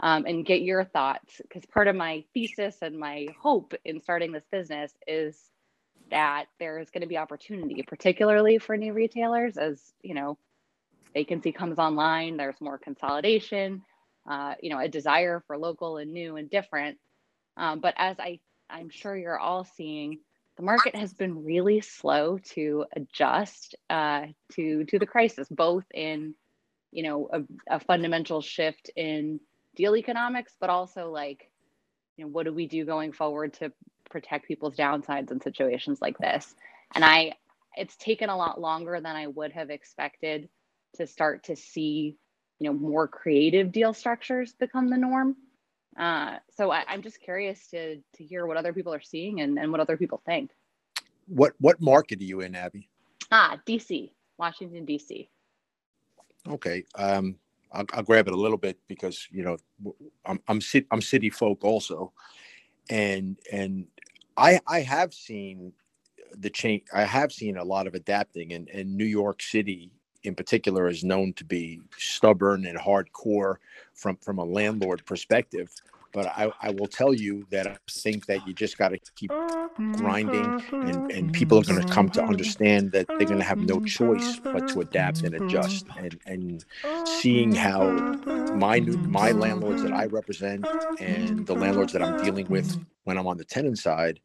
um, 0.00 0.26
and 0.26 0.44
get 0.44 0.62
your 0.62 0.84
thoughts 0.84 1.40
because 1.42 1.64
part 1.66 1.88
of 1.88 1.96
my 1.96 2.24
thesis 2.34 2.76
and 2.82 2.98
my 2.98 3.28
hope 3.40 3.74
in 3.84 4.00
starting 4.00 4.32
this 4.32 4.44
business 4.50 4.92
is 5.06 5.38
that 6.10 6.46
there's 6.58 6.90
going 6.90 7.02
to 7.02 7.06
be 7.06 7.16
opportunity, 7.16 7.82
particularly 7.82 8.58
for 8.58 8.76
new 8.76 8.92
retailers, 8.92 9.56
as 9.56 9.80
you 10.02 10.14
know, 10.14 10.36
vacancy 11.12 11.52
comes 11.52 11.78
online. 11.78 12.36
There's 12.36 12.60
more 12.60 12.78
consolidation, 12.78 13.82
uh, 14.28 14.54
you 14.62 14.70
know, 14.70 14.78
a 14.78 14.88
desire 14.88 15.42
for 15.46 15.56
local 15.58 15.96
and 15.98 16.12
new 16.12 16.36
and 16.36 16.50
different. 16.50 16.98
Um, 17.56 17.80
but 17.80 17.94
as 17.96 18.18
I, 18.18 18.40
I'm 18.68 18.90
sure 18.90 19.16
you're 19.16 19.38
all 19.38 19.64
seeing, 19.64 20.20
the 20.56 20.62
market 20.62 20.94
has 20.94 21.14
been 21.14 21.44
really 21.44 21.80
slow 21.80 22.38
to 22.52 22.84
adjust 22.94 23.74
uh, 23.88 24.26
to 24.52 24.84
to 24.84 24.98
the 24.98 25.06
crisis, 25.06 25.48
both 25.50 25.84
in, 25.92 26.34
you 26.92 27.02
know, 27.02 27.28
a, 27.32 27.76
a 27.76 27.80
fundamental 27.80 28.42
shift 28.42 28.90
in 28.94 29.40
deal 29.74 29.96
economics, 29.96 30.54
but 30.60 30.70
also 30.70 31.10
like, 31.10 31.50
you 32.16 32.24
know, 32.24 32.30
what 32.30 32.44
do 32.44 32.52
we 32.52 32.66
do 32.66 32.84
going 32.84 33.12
forward 33.12 33.54
to 33.54 33.72
protect 34.10 34.46
people's 34.46 34.76
downsides 34.76 35.30
in 35.30 35.40
situations 35.40 36.00
like 36.02 36.18
this? 36.18 36.54
And 36.94 37.04
I, 37.04 37.34
it's 37.76 37.96
taken 37.96 38.28
a 38.28 38.36
lot 38.36 38.60
longer 38.60 39.00
than 39.00 39.16
I 39.16 39.28
would 39.28 39.52
have 39.52 39.70
expected 39.70 40.48
to 40.96 41.06
start 41.06 41.44
to 41.44 41.56
see, 41.56 42.16
you 42.58 42.70
know, 42.70 42.76
more 42.76 43.08
creative 43.08 43.72
deal 43.72 43.92
structures 43.92 44.52
become 44.52 44.90
the 44.90 44.96
norm. 44.96 45.36
Uh, 45.98 46.36
so 46.56 46.70
I, 46.70 46.84
I'm 46.88 47.02
just 47.02 47.20
curious 47.20 47.66
to 47.68 47.96
to 47.96 48.24
hear 48.24 48.46
what 48.46 48.56
other 48.56 48.72
people 48.72 48.94
are 48.94 49.00
seeing 49.00 49.40
and, 49.40 49.58
and 49.58 49.70
what 49.70 49.80
other 49.80 49.96
people 49.96 50.22
think. 50.24 50.50
What 51.26 51.54
what 51.58 51.80
market 51.80 52.20
are 52.20 52.24
you 52.24 52.40
in, 52.40 52.54
Abby? 52.54 52.88
Ah, 53.30 53.58
DC, 53.66 54.10
Washington 54.38 54.86
DC. 54.86 55.28
Okay. 56.48 56.84
Um, 56.94 57.36
I'll, 57.72 57.84
I'll 57.92 58.02
grab 58.02 58.26
it 58.26 58.34
a 58.34 58.36
little 58.36 58.58
bit 58.58 58.78
because 58.88 59.28
you 59.30 59.42
know 59.42 59.56
I'm 60.24 60.40
I'm 60.48 60.60
city, 60.60 60.86
I'm 60.90 61.00
city 61.00 61.30
folk 61.30 61.64
also, 61.64 62.12
and 62.88 63.36
and 63.52 63.86
I 64.36 64.60
I 64.66 64.80
have 64.80 65.14
seen 65.14 65.72
the 66.36 66.50
change. 66.50 66.82
I 66.92 67.04
have 67.04 67.32
seen 67.32 67.56
a 67.56 67.64
lot 67.64 67.86
of 67.86 67.94
adapting, 67.94 68.52
and 68.52 68.68
and 68.70 68.96
New 68.96 69.04
York 69.04 69.42
City 69.42 69.92
in 70.22 70.34
particular 70.34 70.88
is 70.88 71.04
known 71.04 71.32
to 71.34 71.44
be 71.44 71.80
stubborn 71.96 72.66
and 72.66 72.78
hardcore 72.78 73.56
from 73.94 74.16
from 74.16 74.38
a 74.38 74.44
landlord 74.44 75.04
perspective. 75.06 75.70
But 76.12 76.26
I, 76.26 76.50
I 76.60 76.70
will 76.70 76.88
tell 76.88 77.14
you 77.14 77.46
that 77.50 77.68
I 77.68 77.76
think 77.88 78.26
that 78.26 78.46
you 78.46 78.52
just 78.52 78.76
got 78.76 78.88
to 78.88 78.98
keep 79.14 79.30
grinding, 79.96 80.44
and, 80.72 81.10
and 81.12 81.32
people 81.32 81.58
are 81.58 81.62
going 81.62 81.80
to 81.80 81.86
come 81.86 82.08
to 82.10 82.24
understand 82.24 82.90
that 82.92 83.06
they're 83.06 83.26
going 83.28 83.38
to 83.38 83.44
have 83.44 83.60
no 83.60 83.78
choice 83.80 84.40
but 84.42 84.66
to 84.68 84.80
adapt 84.80 85.22
and 85.22 85.34
adjust. 85.34 85.86
And, 85.96 86.18
and 86.26 86.64
seeing 87.04 87.54
how 87.54 87.84
my 88.56 88.80
new, 88.80 88.96
my 89.08 89.30
landlords 89.30 89.82
that 89.84 89.92
I 89.92 90.06
represent 90.06 90.66
and 90.98 91.46
the 91.46 91.54
landlords 91.54 91.92
that 91.92 92.02
I'm 92.02 92.22
dealing 92.24 92.48
with 92.48 92.76
when 93.04 93.16
I'm 93.16 93.28
on 93.28 93.36
the 93.36 93.44
tenant 93.44 93.78
side, 93.78 94.18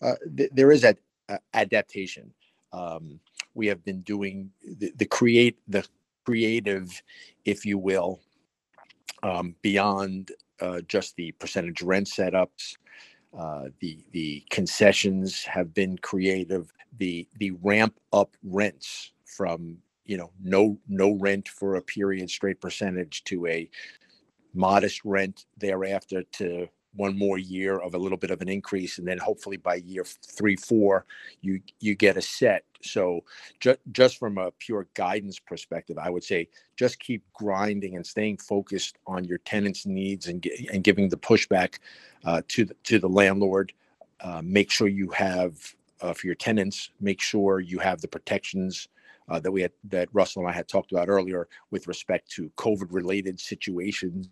uh, 0.00 0.14
th- 0.36 0.50
there 0.54 0.72
is 0.72 0.82
that 0.82 0.98
uh, 1.28 1.38
adaptation. 1.52 2.32
Um, 2.72 3.20
we 3.56 3.66
have 3.66 3.84
been 3.84 4.02
doing 4.02 4.50
the, 4.62 4.92
the 4.96 5.06
create 5.06 5.58
the 5.66 5.84
creative, 6.24 7.02
if 7.44 7.64
you 7.64 7.78
will, 7.78 8.20
um, 9.22 9.54
beyond 9.62 10.32
uh, 10.60 10.80
just 10.88 11.16
the 11.16 11.32
percentage 11.32 11.82
rent 11.82 12.06
setups. 12.06 12.76
Uh, 13.36 13.64
the 13.80 13.98
the 14.12 14.44
concessions 14.50 15.42
have 15.44 15.74
been 15.74 15.96
creative. 15.98 16.70
The 16.98 17.26
the 17.38 17.52
ramp 17.62 17.98
up 18.12 18.36
rents 18.44 19.12
from 19.24 19.78
you 20.04 20.16
know 20.16 20.30
no 20.42 20.78
no 20.88 21.12
rent 21.12 21.48
for 21.48 21.76
a 21.76 21.82
period 21.82 22.30
straight 22.30 22.60
percentage 22.60 23.24
to 23.24 23.46
a 23.46 23.68
modest 24.54 25.04
rent 25.04 25.44
thereafter 25.58 26.22
to 26.32 26.66
one 26.94 27.18
more 27.18 27.36
year 27.36 27.78
of 27.78 27.94
a 27.94 27.98
little 27.98 28.16
bit 28.16 28.30
of 28.30 28.40
an 28.40 28.48
increase 28.48 28.96
and 28.98 29.06
then 29.06 29.18
hopefully 29.18 29.58
by 29.58 29.74
year 29.74 30.04
three 30.04 30.56
four 30.56 31.04
you 31.42 31.60
you 31.80 31.94
get 31.94 32.16
a 32.16 32.22
set 32.22 32.64
so 32.86 33.22
ju- 33.60 33.76
just 33.92 34.18
from 34.18 34.38
a 34.38 34.50
pure 34.52 34.86
guidance 34.94 35.38
perspective 35.38 35.98
i 35.98 36.08
would 36.10 36.24
say 36.24 36.48
just 36.76 36.98
keep 37.00 37.22
grinding 37.32 37.96
and 37.96 38.06
staying 38.06 38.36
focused 38.36 38.98
on 39.06 39.24
your 39.24 39.38
tenants 39.38 39.86
needs 39.86 40.28
and, 40.28 40.46
and 40.72 40.84
giving 40.84 41.08
the 41.08 41.16
pushback 41.16 41.78
uh, 42.24 42.42
to 42.48 42.64
the, 42.64 42.74
to 42.84 42.98
the 42.98 43.08
landlord. 43.08 43.72
Uh, 44.20 44.40
make 44.44 44.70
sure 44.70 44.88
you 44.88 45.10
have 45.10 45.56
uh, 46.00 46.12
for 46.12 46.26
your 46.26 46.36
tenants 46.36 46.90
make 47.00 47.20
sure 47.20 47.60
you 47.60 47.78
have 47.78 48.00
the 48.00 48.08
protections 48.08 48.88
uh, 49.28 49.38
that 49.38 49.50
we 49.50 49.62
had 49.62 49.72
that 49.84 50.08
russell 50.12 50.42
and 50.42 50.50
i 50.50 50.52
had 50.52 50.68
talked 50.68 50.92
about 50.92 51.08
earlier 51.08 51.48
with 51.70 51.86
respect 51.86 52.30
to 52.30 52.50
covid 52.56 52.86
related 52.90 53.38
situations. 53.38 54.28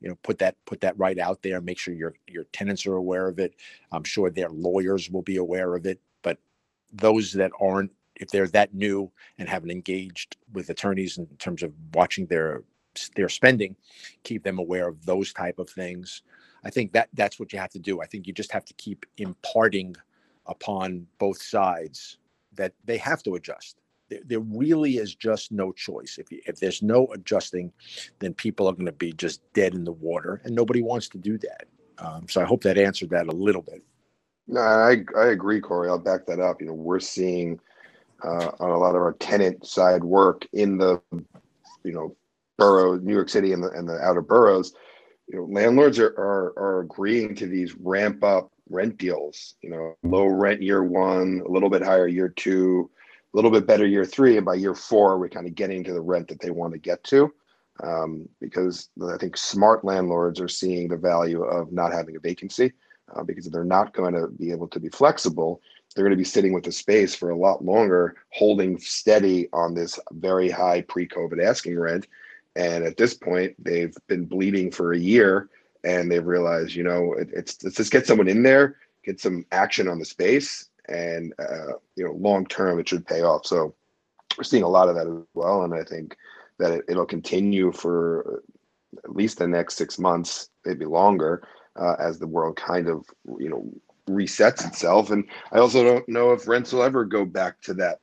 You 0.00 0.10
know 0.10 0.18
put 0.22 0.38
that 0.38 0.56
put 0.66 0.80
that 0.82 0.98
right 0.98 1.18
out 1.18 1.42
there. 1.42 1.60
Make 1.60 1.78
sure 1.78 1.94
your 1.94 2.14
your 2.26 2.44
tenants 2.52 2.86
are 2.86 2.96
aware 2.96 3.28
of 3.28 3.38
it. 3.38 3.54
I'm 3.92 4.04
sure 4.04 4.30
their 4.30 4.50
lawyers 4.50 5.10
will 5.10 5.22
be 5.22 5.36
aware 5.36 5.74
of 5.74 5.86
it 5.86 6.00
those 6.94 7.32
that 7.32 7.52
aren't 7.60 7.90
if 8.16 8.30
they're 8.30 8.48
that 8.48 8.74
new 8.74 9.10
and 9.38 9.48
haven't 9.48 9.70
engaged 9.70 10.36
with 10.52 10.70
attorneys 10.70 11.18
in 11.18 11.26
terms 11.38 11.62
of 11.62 11.72
watching 11.94 12.26
their 12.26 12.62
their 13.16 13.28
spending 13.28 13.74
keep 14.22 14.44
them 14.44 14.58
aware 14.58 14.88
of 14.88 15.04
those 15.04 15.32
type 15.32 15.58
of 15.58 15.68
things. 15.68 16.22
I 16.64 16.70
think 16.70 16.92
that 16.92 17.08
that's 17.12 17.40
what 17.40 17.52
you 17.52 17.58
have 17.58 17.70
to 17.70 17.78
do. 17.78 18.00
I 18.00 18.06
think 18.06 18.26
you 18.26 18.32
just 18.32 18.52
have 18.52 18.64
to 18.66 18.74
keep 18.74 19.04
imparting 19.18 19.96
upon 20.46 21.06
both 21.18 21.42
sides 21.42 22.18
that 22.54 22.72
they 22.84 22.96
have 22.98 23.22
to 23.24 23.34
adjust. 23.34 23.80
There, 24.08 24.20
there 24.24 24.40
really 24.40 24.98
is 24.98 25.14
just 25.14 25.50
no 25.50 25.72
choice. 25.72 26.18
If 26.18 26.30
you, 26.30 26.40
if 26.46 26.60
there's 26.60 26.82
no 26.82 27.08
adjusting 27.12 27.72
then 28.20 28.32
people 28.34 28.68
are 28.68 28.72
going 28.72 28.86
to 28.86 28.92
be 28.92 29.12
just 29.12 29.40
dead 29.54 29.74
in 29.74 29.84
the 29.84 29.92
water 29.92 30.40
and 30.44 30.54
nobody 30.54 30.82
wants 30.82 31.08
to 31.08 31.18
do 31.18 31.36
that. 31.38 31.66
Um, 31.98 32.26
so 32.28 32.40
i 32.40 32.44
hope 32.44 32.62
that 32.64 32.76
answered 32.76 33.10
that 33.10 33.28
a 33.28 33.32
little 33.32 33.62
bit 33.62 33.82
No, 34.46 34.60
I 34.60 35.02
I 35.16 35.26
agree, 35.26 35.60
Cory. 35.60 35.88
I'll 35.88 35.98
back 35.98 36.26
that 36.26 36.40
up. 36.40 36.60
You 36.60 36.66
know, 36.66 36.74
we're 36.74 37.00
seeing 37.00 37.58
uh, 38.22 38.50
on 38.60 38.70
a 38.70 38.78
lot 38.78 38.94
of 38.94 39.02
our 39.02 39.14
tenant 39.14 39.66
side 39.66 40.04
work 40.04 40.46
in 40.52 40.78
the, 40.78 41.00
you 41.82 41.92
know, 41.92 42.16
borough, 42.58 42.96
New 42.96 43.14
York 43.14 43.28
City, 43.28 43.52
and 43.52 43.62
the 43.62 43.70
and 43.70 43.88
the 43.88 43.98
outer 44.00 44.20
boroughs. 44.20 44.74
You 45.28 45.38
know, 45.38 45.44
landlords 45.44 45.98
are 45.98 46.14
are, 46.18 46.52
are 46.58 46.80
agreeing 46.80 47.34
to 47.36 47.46
these 47.46 47.74
ramp 47.76 48.22
up 48.22 48.50
rent 48.68 48.98
deals. 48.98 49.54
You 49.62 49.70
know, 49.70 49.96
low 50.02 50.26
rent 50.26 50.62
year 50.62 50.84
one, 50.84 51.42
a 51.46 51.50
little 51.50 51.70
bit 51.70 51.82
higher 51.82 52.06
year 52.06 52.28
two, 52.28 52.90
a 53.32 53.36
little 53.36 53.50
bit 53.50 53.66
better 53.66 53.86
year 53.86 54.04
three, 54.04 54.36
and 54.36 54.44
by 54.44 54.54
year 54.54 54.74
four, 54.74 55.18
we're 55.18 55.30
kind 55.30 55.46
of 55.46 55.54
getting 55.54 55.82
to 55.84 55.94
the 55.94 56.00
rent 56.02 56.28
that 56.28 56.40
they 56.40 56.50
want 56.50 56.74
to 56.74 56.78
get 56.78 57.02
to. 57.04 57.32
Um, 57.82 58.28
because 58.40 58.90
I 59.02 59.16
think 59.16 59.36
smart 59.36 59.84
landlords 59.84 60.38
are 60.38 60.48
seeing 60.48 60.86
the 60.86 60.96
value 60.96 61.42
of 61.42 61.72
not 61.72 61.92
having 61.92 62.14
a 62.14 62.20
vacancy 62.20 62.72
uh, 63.14 63.22
because 63.22 63.48
they're 63.50 63.64
not 63.64 63.92
going 63.92 64.14
to 64.14 64.28
be 64.28 64.50
able 64.50 64.68
to 64.68 64.80
be 64.80 64.88
flexible, 64.88 65.60
they're 65.94 66.04
going 66.04 66.10
to 66.10 66.16
be 66.16 66.24
sitting 66.24 66.52
with 66.52 66.64
the 66.64 66.72
space 66.72 67.14
for 67.14 67.30
a 67.30 67.36
lot 67.36 67.64
longer, 67.64 68.16
holding 68.30 68.78
steady 68.78 69.48
on 69.52 69.74
this 69.74 69.98
very 70.12 70.50
high 70.50 70.80
pre-COVID 70.82 71.42
asking 71.44 71.78
rent. 71.78 72.06
And 72.56 72.84
at 72.84 72.96
this 72.96 73.14
point, 73.14 73.54
they've 73.62 73.96
been 74.06 74.24
bleeding 74.24 74.70
for 74.70 74.92
a 74.92 74.98
year, 74.98 75.48
and 75.84 76.10
they've 76.10 76.24
realized, 76.24 76.74
you 76.74 76.84
know, 76.84 77.14
it, 77.14 77.28
it's 77.32 77.62
let's 77.62 77.76
just 77.76 77.92
get 77.92 78.06
someone 78.06 78.28
in 78.28 78.42
there, 78.42 78.76
get 79.04 79.20
some 79.20 79.44
action 79.52 79.88
on 79.88 79.98
the 79.98 80.04
space, 80.04 80.68
and 80.88 81.32
uh, 81.38 81.74
you 81.96 82.04
know 82.04 82.12
long 82.12 82.46
term 82.46 82.78
it 82.78 82.88
should 82.88 83.06
pay 83.06 83.22
off. 83.22 83.46
So 83.46 83.74
we're 84.36 84.44
seeing 84.44 84.62
a 84.62 84.68
lot 84.68 84.88
of 84.88 84.94
that 84.94 85.06
as 85.06 85.26
well, 85.34 85.62
and 85.62 85.74
I 85.74 85.82
think 85.82 86.16
that 86.58 86.72
it, 86.72 86.84
it'll 86.88 87.06
continue 87.06 87.72
for 87.72 88.42
at 89.02 89.14
least 89.14 89.38
the 89.38 89.48
next 89.48 89.76
six 89.76 89.98
months, 89.98 90.50
maybe 90.64 90.84
longer, 90.84 91.46
uh, 91.76 91.96
as 91.98 92.18
the 92.18 92.26
world 92.26 92.56
kind 92.56 92.88
of 92.88 93.04
you 93.38 93.48
know 93.48 93.68
resets 94.08 94.66
itself. 94.66 95.10
And 95.10 95.24
I 95.52 95.58
also 95.58 95.82
don't 95.82 96.08
know 96.08 96.32
if 96.32 96.46
rents 96.46 96.72
will 96.72 96.82
ever 96.82 97.04
go 97.04 97.24
back 97.24 97.60
to 97.62 97.74
that 97.74 98.00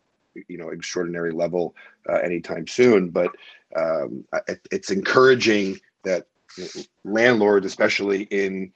you 0.48 0.58
know 0.58 0.70
extraordinary 0.70 1.32
level 1.32 1.76
uh, 2.10 2.18
anytime 2.18 2.68
soon. 2.68 3.10
But 3.10 3.32
um, 3.76 4.26
it, 4.48 4.68
it's 4.72 4.92
encouraging 4.92 5.80
that 6.04 6.28
landlords, 7.04 7.66
especially 7.66 8.24
in 8.24 8.72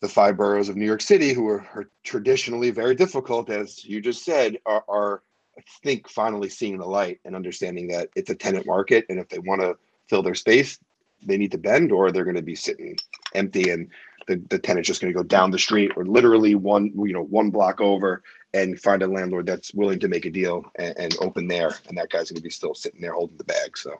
the 0.00 0.08
five 0.08 0.36
boroughs 0.36 0.68
of 0.68 0.76
New 0.76 0.84
York 0.86 1.00
City, 1.00 1.32
who 1.32 1.48
are, 1.48 1.64
are 1.74 1.88
traditionally 2.02 2.70
very 2.70 2.94
difficult, 2.94 3.50
as 3.50 3.84
you 3.84 4.00
just 4.00 4.24
said, 4.24 4.58
are, 4.66 4.84
are 4.88 5.22
I 5.56 5.62
think 5.82 6.08
finally 6.08 6.48
seeing 6.48 6.78
the 6.78 6.86
light 6.86 7.20
and 7.24 7.36
understanding 7.36 7.88
that 7.88 8.08
it's 8.16 8.30
a 8.30 8.34
tenant 8.34 8.66
market, 8.66 9.06
and 9.08 9.18
if 9.18 9.28
they 9.28 9.38
want 9.38 9.60
to 9.60 9.76
fill 10.08 10.22
their 10.22 10.34
space, 10.34 10.78
they 11.24 11.36
need 11.36 11.52
to 11.52 11.58
bend, 11.58 11.92
or 11.92 12.10
they're 12.10 12.24
going 12.24 12.36
to 12.36 12.42
be 12.42 12.56
sitting 12.56 12.98
empty, 13.34 13.70
and 13.70 13.88
the, 14.28 14.42
the 14.50 14.58
tenant's 14.58 14.86
just 14.86 15.00
going 15.00 15.12
to 15.12 15.16
go 15.16 15.24
down 15.24 15.50
the 15.50 15.58
street 15.58 15.92
or 15.96 16.04
literally 16.04 16.54
one 16.54 16.92
you 16.94 17.12
know 17.12 17.24
one 17.24 17.50
block 17.50 17.80
over 17.80 18.22
and 18.54 18.80
find 18.80 19.02
a 19.02 19.06
landlord 19.06 19.46
that's 19.46 19.74
willing 19.74 19.98
to 19.98 20.08
make 20.08 20.26
a 20.26 20.30
deal 20.30 20.64
and, 20.76 20.96
and 20.98 21.16
open 21.20 21.48
there, 21.48 21.74
and 21.88 21.96
that 21.98 22.10
guy's 22.10 22.30
going 22.30 22.36
to 22.36 22.42
be 22.42 22.50
still 22.50 22.74
sitting 22.74 23.00
there 23.00 23.14
holding 23.14 23.36
the 23.36 23.44
bag. 23.44 23.76
So 23.76 23.94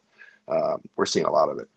um, 0.49 0.83
we're 0.97 1.07
seeing 1.07 1.27
a 1.27 1.31
lot 1.31 1.49
of 1.49 1.59
it. 1.59 1.69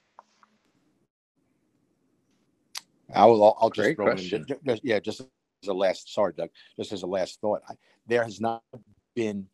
I 3.13 3.25
will. 3.25 3.57
I'll 3.59 3.69
just 3.69 3.95
throw 3.95 4.11
in, 4.11 4.17
just, 4.17 4.83
yeah, 4.83 4.99
just 4.99 5.21
as 5.21 5.69
a 5.69 5.73
last. 5.73 6.13
Sorry, 6.13 6.33
Doug. 6.35 6.49
Just 6.75 6.91
as 6.91 7.03
a 7.03 7.07
last 7.07 7.39
thought, 7.39 7.61
I, 7.69 7.75
there 8.07 8.23
has 8.23 8.41
not 8.41 8.63
been, 9.15 9.47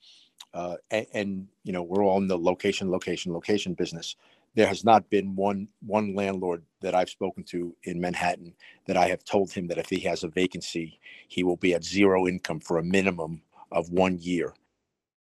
uh, 0.53 0.77
and, 0.89 1.05
and, 1.13 1.47
you 1.63 1.73
know, 1.73 1.83
we're 1.83 2.03
all 2.03 2.17
in 2.17 2.27
the 2.27 2.37
location, 2.37 2.89
location, 2.89 3.33
location 3.33 3.73
business. 3.73 4.15
There 4.55 4.67
has 4.67 4.83
not 4.83 5.09
been 5.09 5.35
one 5.35 5.67
one 5.85 6.13
landlord 6.13 6.63
that 6.81 6.93
I've 6.93 7.09
spoken 7.09 7.43
to 7.45 7.75
in 7.83 8.01
Manhattan 8.01 8.53
that 8.85 8.97
I 8.97 9.07
have 9.07 9.23
told 9.23 9.51
him 9.51 9.67
that 9.67 9.77
if 9.77 9.89
he 9.89 9.99
has 10.01 10.23
a 10.23 10.27
vacancy, 10.27 10.99
he 11.27 11.43
will 11.43 11.57
be 11.57 11.73
at 11.73 11.83
zero 11.83 12.27
income 12.27 12.59
for 12.59 12.77
a 12.77 12.83
minimum 12.83 13.41
of 13.71 13.89
one 13.91 14.17
year. 14.19 14.53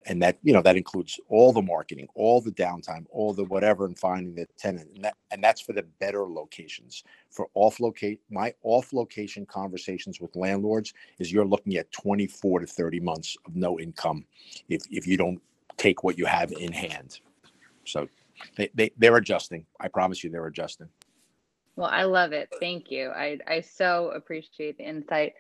And 0.07 0.21
that 0.23 0.39
you 0.43 0.53
know 0.53 0.63
that 0.63 0.77
includes 0.77 1.21
all 1.29 1.53
the 1.53 1.63
marketing 1.63 2.09
all 2.15 2.41
the 2.41 2.51
downtime 2.51 3.05
all 3.11 3.35
the 3.35 3.45
whatever 3.45 3.85
and 3.85 3.99
finding 3.99 4.35
the 4.35 4.47
tenant. 4.59 4.89
And 4.95 5.05
that 5.05 5.15
and 5.31 5.45
that's 5.45 5.61
for 5.61 5.75
the 5.75 5.85
better 6.01 6.27
locations. 6.27 7.05
For 7.31 7.49
off 7.55 7.79
locate 7.79 8.21
my 8.31 8.53
off 8.63 8.93
location 8.93 9.47
conversations 9.47 10.21
with 10.21 10.35
landlords 10.35 10.95
is 11.19 11.31
you're 11.31 11.47
looking 11.47 11.77
at 11.77 11.93
24 11.93 12.61
to 12.61 12.67
30 12.67 13.01
months 13.01 13.37
of 13.47 13.55
no 13.55 13.79
income 13.79 14.25
if 14.69 14.83
if 14.91 15.07
you 15.07 15.17
don't 15.17 15.41
take 15.77 16.03
what 16.03 16.19
you 16.19 16.27
have 16.27 16.51
in 16.53 16.73
hand. 16.73 17.21
So 17.85 18.09
they, 18.57 18.71
they 18.75 18.91
they're 18.97 19.17
adjusting. 19.17 19.67
I 19.81 19.89
promise 19.89 20.23
you 20.23 20.31
they're 20.31 20.47
adjusting. 20.47 20.89
Well 21.77 21.91
i 21.91 22.03
love 22.05 22.33
it. 22.33 22.49
Thank 22.61 22.91
you. 22.91 23.11
I 23.11 23.39
i 23.47 23.61
so 23.61 24.11
appreciate 24.15 24.79
the 24.79 24.89
insight. 24.89 25.35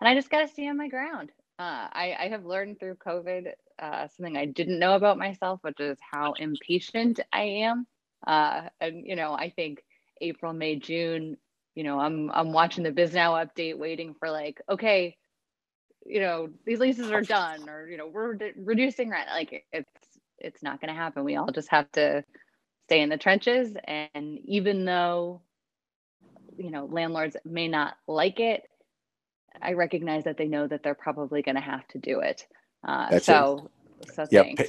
And 0.00 0.08
i 0.08 0.14
just 0.14 0.30
got 0.30 0.40
to 0.40 0.48
stay 0.48 0.68
on 0.68 0.76
my 0.76 0.88
ground. 0.88 1.30
Uh, 1.58 1.88
I, 1.92 2.16
I 2.18 2.28
have 2.28 2.46
learned 2.46 2.80
through 2.80 2.94
COVID 2.96 3.52
uh, 3.80 4.08
something 4.08 4.36
I 4.36 4.46
didn't 4.46 4.78
know 4.78 4.94
about 4.94 5.18
myself, 5.18 5.60
which 5.62 5.80
is 5.80 5.98
how 6.00 6.32
impatient 6.34 7.20
I 7.32 7.42
am. 7.42 7.86
Uh, 8.26 8.62
and 8.80 9.06
you 9.06 9.16
know, 9.16 9.32
I 9.32 9.50
think 9.50 9.82
April, 10.20 10.52
May, 10.52 10.76
June, 10.76 11.36
you 11.74 11.84
know, 11.84 11.98
I'm 11.98 12.30
I'm 12.32 12.52
watching 12.52 12.84
the 12.84 12.92
Bisnow 12.92 13.44
update, 13.44 13.78
waiting 13.78 14.14
for 14.18 14.30
like, 14.30 14.60
okay, 14.68 15.16
you 16.04 16.20
know, 16.20 16.48
these 16.66 16.80
leases 16.80 17.10
are 17.10 17.22
done, 17.22 17.68
or 17.68 17.88
you 17.88 17.96
know, 17.96 18.06
we're 18.06 18.34
re- 18.34 18.52
reducing 18.56 19.10
rent. 19.10 19.28
Like 19.32 19.64
it's 19.72 20.09
it's 20.40 20.62
not 20.62 20.80
going 20.80 20.92
to 20.92 21.00
happen. 21.00 21.24
We 21.24 21.36
all 21.36 21.50
just 21.52 21.68
have 21.70 21.90
to 21.92 22.24
stay 22.86 23.00
in 23.00 23.08
the 23.08 23.18
trenches. 23.18 23.74
And 23.84 24.38
even 24.44 24.84
though, 24.84 25.42
you 26.56 26.70
know, 26.70 26.86
landlords 26.86 27.36
may 27.44 27.68
not 27.68 27.94
like 28.06 28.40
it, 28.40 28.62
I 29.62 29.72
recognize 29.74 30.24
that 30.24 30.36
they 30.36 30.46
know 30.46 30.66
that 30.66 30.82
they're 30.82 30.94
probably 30.94 31.42
going 31.42 31.56
to 31.56 31.60
have 31.60 31.86
to 31.88 31.98
do 31.98 32.20
it. 32.20 32.46
Uh, 32.86 33.16
so, 33.16 33.70
it. 34.00 34.14
so 34.14 34.26
yeah, 34.30 34.44
pa- 34.56 34.64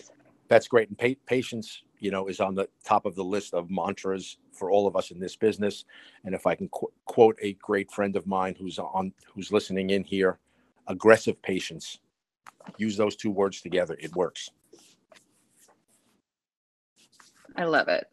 that's 0.47 0.67
great. 0.67 0.89
And 0.89 0.97
pa- 0.97 1.21
patience, 1.25 1.83
you 1.99 2.11
know, 2.11 2.27
is 2.27 2.39
on 2.39 2.55
the 2.55 2.67
top 2.83 3.05
of 3.05 3.15
the 3.15 3.23
list 3.23 3.53
of 3.53 3.69
mantras 3.69 4.37
for 4.51 4.71
all 4.71 4.87
of 4.87 4.95
us 4.95 5.11
in 5.11 5.19
this 5.19 5.35
business. 5.35 5.85
And 6.25 6.35
if 6.35 6.45
I 6.47 6.55
can 6.55 6.67
qu- 6.69 6.91
quote 7.05 7.37
a 7.41 7.53
great 7.53 7.91
friend 7.91 8.15
of 8.15 8.27
mine 8.27 8.55
who's 8.59 8.79
on, 8.79 9.13
who's 9.33 9.51
listening 9.51 9.91
in 9.91 10.03
here, 10.03 10.39
aggressive 10.87 11.41
patience. 11.41 11.99
Use 12.77 12.97
those 12.97 13.15
two 13.15 13.31
words 13.31 13.61
together. 13.61 13.97
It 13.99 14.15
works. 14.15 14.51
I 17.55 17.65
love 17.65 17.87
it. 17.87 18.05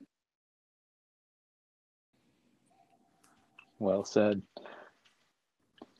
Well 3.79 4.05
said. 4.05 4.43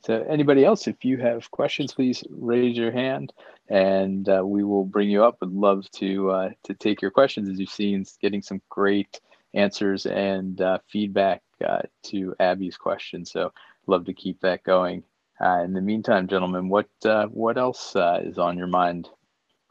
So 0.05 0.25
anybody 0.29 0.65
else, 0.65 0.87
if 0.87 1.03
you 1.03 1.17
have 1.17 1.51
questions, 1.51 1.93
please 1.93 2.23
raise 2.29 2.77
your 2.77 2.91
hand 2.91 3.33
and 3.69 4.27
uh, 4.27 4.41
we 4.45 4.63
will 4.63 4.85
bring 4.85 5.09
you 5.09 5.23
up. 5.23 5.37
Would 5.41 5.51
love 5.51 5.89
to 5.91 6.31
uh, 6.31 6.49
to 6.63 6.73
take 6.73 7.01
your 7.01 7.11
questions. 7.11 7.49
As 7.49 7.59
you've 7.59 7.69
seen, 7.69 8.05
getting 8.21 8.41
some 8.41 8.61
great 8.69 9.19
answers 9.53 10.05
and 10.05 10.59
uh, 10.61 10.79
feedback 10.87 11.41
uh, 11.65 11.81
to 12.03 12.35
Abby's 12.39 12.77
questions. 12.77 13.31
So 13.31 13.51
love 13.87 14.05
to 14.05 14.13
keep 14.13 14.39
that 14.41 14.63
going. 14.63 15.03
Uh, 15.41 15.63
in 15.63 15.73
the 15.73 15.81
meantime, 15.81 16.27
gentlemen, 16.27 16.69
what 16.69 16.89
uh, 17.05 17.27
what 17.27 17.57
else 17.57 17.95
is 17.95 18.37
on 18.37 18.57
your 18.57 18.67
mind 18.67 19.09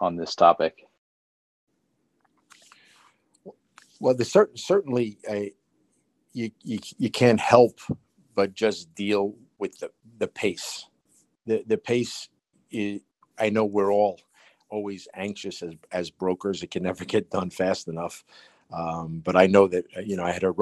on 0.01 0.17
this 0.17 0.35
topic? 0.35 0.88
Well, 4.01 4.15
the 4.15 4.25
certain 4.27 4.57
certainly 4.59 5.19
you, 6.35 6.53
you 6.65 6.81
you 6.99 7.11
can't 7.11 7.41
help 7.41 7.81
but 8.37 8.55
just 8.55 8.95
deal 8.97 9.37
with 9.59 9.79
the, 9.81 9.91
the 10.19 10.29
pace. 10.29 10.87
The 11.47 11.65
the 11.67 11.79
pace 11.79 12.31
is 12.71 13.03
I 13.39 13.51
know 13.51 13.65
we're 13.67 13.93
all 13.93 14.21
always 14.71 15.09
anxious 15.15 15.63
as 15.63 15.75
as 15.93 16.11
brokers. 16.11 16.63
It 16.65 16.73
can 16.73 16.85
never 16.85 17.07
get 17.07 17.31
done 17.31 17.51
fast 17.51 17.89
enough. 17.89 18.25
Um, 18.73 19.23
but 19.25 19.37
I 19.37 19.49
know 19.49 19.69
that 19.69 19.87
uh, 19.97 20.03
you 20.03 20.17
know 20.17 20.25
I 20.25 20.33
had 20.33 20.45
a, 20.45 20.53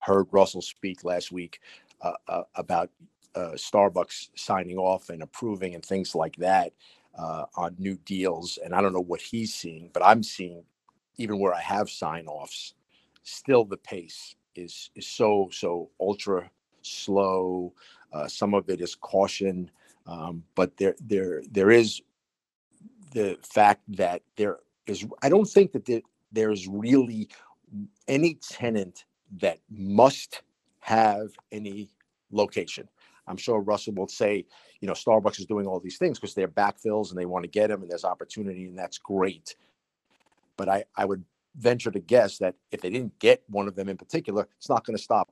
heard 0.00 0.28
Russell 0.32 0.62
speak 0.62 1.04
last 1.04 1.32
week 1.32 1.60
uh, 2.02 2.14
uh, 2.28 2.44
about 2.56 2.90
uh, 3.36 3.52
Starbucks 3.56 4.30
signing 4.36 4.78
off 4.78 5.10
and 5.10 5.22
approving 5.22 5.74
and 5.76 5.84
things 5.84 6.14
like 6.16 6.36
that 6.38 6.72
uh, 7.18 7.46
on 7.56 7.76
new 7.78 7.96
deals. 8.06 8.58
And 8.64 8.74
I 8.74 8.82
don't 8.82 8.94
know 8.94 9.02
what 9.02 9.22
he's 9.22 9.54
seeing, 9.54 9.90
but 9.94 10.04
I'm 10.04 10.24
seeing 10.24 10.64
even 11.18 11.38
where 11.40 11.54
I 11.54 11.62
have 11.62 11.90
sign 11.90 12.28
offs, 12.28 12.74
still 13.26 13.64
the 13.64 13.76
pace 13.76 14.36
is 14.54 14.90
is 14.94 15.06
so 15.06 15.48
so 15.52 15.90
ultra 16.00 16.50
slow. 16.82 17.72
Uh, 18.12 18.28
some 18.28 18.54
of 18.54 18.70
it 18.70 18.80
is 18.80 18.94
caution, 18.94 19.70
um, 20.06 20.42
but 20.54 20.76
there 20.76 20.94
there 21.00 21.42
there 21.50 21.70
is 21.70 22.00
the 23.12 23.36
fact 23.42 23.82
that 23.88 24.22
there 24.36 24.58
is. 24.86 25.04
I 25.22 25.28
don't 25.28 25.48
think 25.48 25.72
that 25.72 25.84
there, 25.84 26.02
there's 26.32 26.66
really 26.68 27.28
any 28.08 28.34
tenant 28.34 29.04
that 29.38 29.58
must 29.68 30.42
have 30.80 31.30
any 31.50 31.88
location. 32.30 32.88
I'm 33.26 33.36
sure 33.36 33.60
Russell 33.60 33.94
will 33.94 34.06
say, 34.06 34.44
you 34.80 34.86
know, 34.86 34.94
Starbucks 34.94 35.40
is 35.40 35.46
doing 35.46 35.66
all 35.66 35.80
these 35.80 35.98
things 35.98 36.18
because 36.18 36.34
they're 36.34 36.46
backfills 36.46 37.10
and 37.10 37.18
they 37.18 37.26
want 37.26 37.42
to 37.42 37.50
get 37.50 37.68
them 37.68 37.82
and 37.82 37.90
there's 37.90 38.04
opportunity 38.04 38.66
and 38.66 38.78
that's 38.78 38.98
great. 38.98 39.56
But 40.56 40.68
I, 40.68 40.84
I 40.96 41.04
would 41.04 41.24
venture 41.58 41.90
to 41.90 42.00
guess 42.00 42.38
that 42.38 42.54
if 42.70 42.80
they 42.80 42.90
didn't 42.90 43.18
get 43.18 43.42
one 43.48 43.68
of 43.68 43.74
them 43.74 43.88
in 43.88 43.96
particular, 43.96 44.48
it's 44.58 44.68
not 44.68 44.84
going 44.84 44.96
to 44.96 45.02
stop 45.02 45.30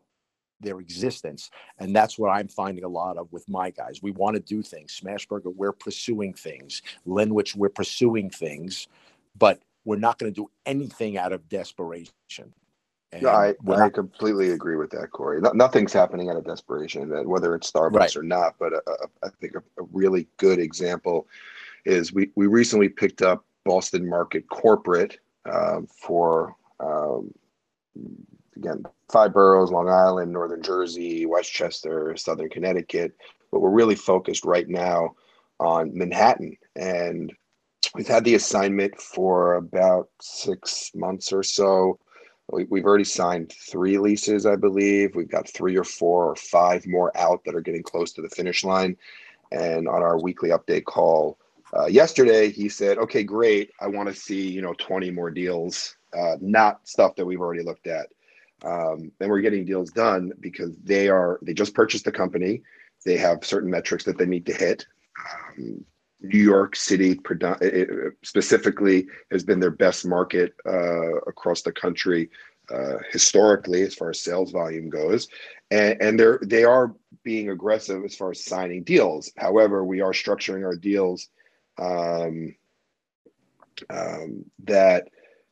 their 0.60 0.80
existence. 0.80 1.50
And 1.78 1.94
that's 1.94 2.18
what 2.18 2.30
I'm 2.30 2.48
finding 2.48 2.84
a 2.84 2.88
lot 2.88 3.16
of 3.16 3.32
with 3.32 3.48
my 3.48 3.70
guys. 3.70 4.00
We 4.02 4.12
want 4.12 4.34
to 4.34 4.40
do 4.40 4.62
things. 4.62 4.98
Smashburger, 5.00 5.54
we're 5.54 5.72
pursuing 5.72 6.34
things. 6.34 6.82
Lenwich, 7.04 7.54
we're 7.54 7.68
pursuing 7.68 8.30
things, 8.30 8.88
but 9.36 9.60
we're 9.84 9.96
not 9.96 10.18
going 10.18 10.32
to 10.32 10.40
do 10.40 10.50
anything 10.66 11.18
out 11.18 11.32
of 11.32 11.48
desperation. 11.48 12.52
And 13.12 13.26
I, 13.28 13.54
I 13.68 13.90
completely 13.90 14.50
agree 14.50 14.74
with 14.74 14.90
that, 14.90 15.12
Cory. 15.12 15.40
No, 15.40 15.52
nothing's 15.52 15.92
happening 15.92 16.30
out 16.30 16.36
of 16.36 16.44
desperation, 16.44 17.10
whether 17.28 17.54
it's 17.54 17.70
Starbucks 17.70 17.94
right. 17.94 18.16
or 18.16 18.24
not. 18.24 18.56
But 18.58 18.72
uh, 18.72 18.80
uh, 18.88 19.06
I 19.22 19.28
think 19.40 19.54
a, 19.54 19.58
a, 19.80 19.86
really 19.92 20.26
good 20.38 20.58
example 20.58 21.28
is 21.84 22.12
we, 22.12 22.30
we 22.34 22.48
recently 22.48 22.88
picked 22.88 23.22
up 23.22 23.44
Boston 23.64 24.08
Market 24.08 24.48
Corporate 24.48 25.18
uh, 25.46 25.80
for 26.00 26.56
um, 26.80 27.32
again, 28.56 28.84
five 29.10 29.32
boroughs, 29.32 29.70
Long 29.70 29.88
Island, 29.88 30.32
Northern 30.32 30.62
Jersey, 30.62 31.26
Westchester, 31.26 32.16
Southern 32.16 32.48
Connecticut, 32.48 33.16
but 33.50 33.60
we're 33.60 33.70
really 33.70 33.94
focused 33.94 34.44
right 34.44 34.68
now 34.68 35.14
on 35.60 35.96
Manhattan. 35.96 36.56
And 36.76 37.32
we've 37.94 38.08
had 38.08 38.24
the 38.24 38.34
assignment 38.34 39.00
for 39.00 39.54
about 39.54 40.08
six 40.20 40.90
months 40.94 41.32
or 41.32 41.42
so. 41.42 41.98
We, 42.50 42.80
have 42.80 42.86
already 42.86 43.04
signed 43.04 43.52
three 43.52 43.98
leases, 43.98 44.44
I 44.44 44.56
believe. 44.56 45.14
We've 45.14 45.30
got 45.30 45.48
three 45.48 45.76
or 45.76 45.84
four 45.84 46.26
or 46.26 46.36
five 46.36 46.86
more 46.86 47.16
out 47.16 47.42
that 47.44 47.54
are 47.54 47.62
getting 47.62 47.82
close 47.82 48.12
to 48.12 48.22
the 48.22 48.28
finish 48.28 48.64
line. 48.64 48.96
And 49.50 49.88
on 49.88 50.02
our 50.02 50.20
weekly 50.20 50.50
update 50.50 50.84
call, 50.84 51.38
uh, 51.76 51.86
yesterday 51.86 52.50
he 52.50 52.68
said, 52.68 52.98
"Okay, 52.98 53.22
great. 53.22 53.70
I 53.80 53.88
want 53.88 54.08
to 54.08 54.14
see 54.14 54.50
you 54.50 54.62
know 54.62 54.74
20 54.74 55.10
more 55.10 55.30
deals, 55.30 55.96
uh, 56.16 56.36
not 56.40 56.86
stuff 56.86 57.16
that 57.16 57.26
we've 57.26 57.40
already 57.40 57.62
looked 57.62 57.86
at." 57.86 58.08
Um, 58.64 59.12
and 59.20 59.30
we're 59.30 59.40
getting 59.40 59.64
deals 59.64 59.90
done 59.90 60.32
because 60.40 60.76
they 60.78 61.08
are 61.08 61.38
they 61.42 61.52
just 61.54 61.74
purchased 61.74 62.04
the 62.04 62.12
company. 62.12 62.62
They 63.04 63.16
have 63.18 63.44
certain 63.44 63.70
metrics 63.70 64.04
that 64.04 64.16
they 64.16 64.26
need 64.26 64.46
to 64.46 64.54
hit. 64.54 64.86
Um, 65.58 65.84
New 66.20 66.38
York 66.38 66.74
City 66.74 67.20
specifically 68.22 69.06
has 69.30 69.44
been 69.44 69.60
their 69.60 69.70
best 69.70 70.06
market 70.06 70.54
uh, 70.64 71.16
across 71.26 71.60
the 71.62 71.72
country 71.72 72.30
uh, 72.72 72.96
historically 73.12 73.82
as 73.82 73.94
far 73.94 74.10
as 74.10 74.20
sales 74.20 74.50
volume 74.50 74.88
goes, 74.88 75.28
and, 75.70 76.00
and 76.00 76.18
they're 76.18 76.40
they 76.42 76.64
are 76.64 76.94
being 77.22 77.50
aggressive 77.50 78.04
as 78.04 78.16
far 78.16 78.30
as 78.30 78.44
signing 78.44 78.82
deals. 78.82 79.30
However, 79.36 79.84
we 79.84 80.00
are 80.00 80.12
structuring 80.12 80.64
our 80.64 80.76
deals 80.76 81.28
um, 81.78 82.54
um, 83.90 84.44
that 84.64 85.08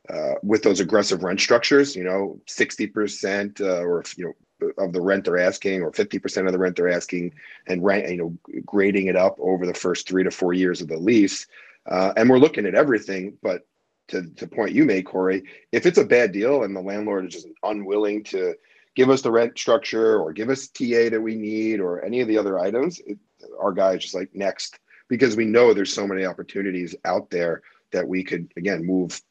uh, 0.09 0.33
with 0.43 0.63
those 0.63 0.79
aggressive 0.79 1.23
rent 1.23 1.39
structures, 1.39 1.95
you 1.95 2.03
know, 2.03 2.39
sixty 2.47 2.87
percent 2.87 3.61
uh, 3.61 3.81
or 3.81 4.03
you 4.17 4.25
know 4.25 4.33
of 4.77 4.93
the 4.93 5.01
rent 5.01 5.25
they're 5.25 5.37
asking 5.37 5.81
or 5.81 5.91
50% 5.91 6.45
of 6.45 6.51
the 6.51 6.59
rent 6.59 6.75
they're 6.75 6.89
asking 6.89 7.33
and 7.67 7.83
rent 7.83 8.09
you 8.09 8.17
know 8.17 8.61
grading 8.65 9.07
it 9.07 9.15
up 9.15 9.35
over 9.39 9.65
the 9.65 9.73
first 9.73 10.07
three 10.07 10.23
to 10.23 10.31
four 10.31 10.53
years 10.53 10.81
of 10.81 10.87
the 10.87 10.97
lease 10.97 11.47
uh, 11.89 12.13
and 12.15 12.29
we're 12.29 12.37
looking 12.37 12.65
at 12.65 12.75
everything 12.75 13.37
but 13.41 13.65
to 14.07 14.21
the 14.21 14.47
point 14.47 14.73
you 14.73 14.85
made 14.85 15.05
cory 15.05 15.43
if 15.71 15.85
it's 15.85 15.97
a 15.97 16.05
bad 16.05 16.31
deal 16.31 16.63
and 16.63 16.75
the 16.75 16.81
landlord 16.81 17.25
is 17.25 17.33
just 17.33 17.47
unwilling 17.63 18.23
to 18.23 18.53
give 18.95 19.09
us 19.09 19.21
the 19.21 19.31
rent 19.31 19.57
structure 19.57 20.19
or 20.19 20.33
give 20.33 20.49
us 20.49 20.67
ta 20.67 21.09
that 21.09 21.21
we 21.21 21.35
need 21.35 21.79
or 21.79 22.03
any 22.03 22.21
of 22.21 22.27
the 22.27 22.37
other 22.37 22.59
items 22.59 22.99
it, 23.05 23.17
our 23.59 23.71
guy 23.71 23.93
is 23.93 24.03
just 24.03 24.15
like 24.15 24.29
next 24.33 24.79
because 25.13 25.35
we 25.35 25.45
know 25.45 25.75
there's 25.75 25.93
so 25.93 26.07
many 26.07 26.25
opportunities 26.25 26.95
out 27.05 27.29
there 27.29 27.61
that 27.91 28.07
we 28.07 28.23
could 28.23 28.51
again 28.57 28.83
move 28.83 29.21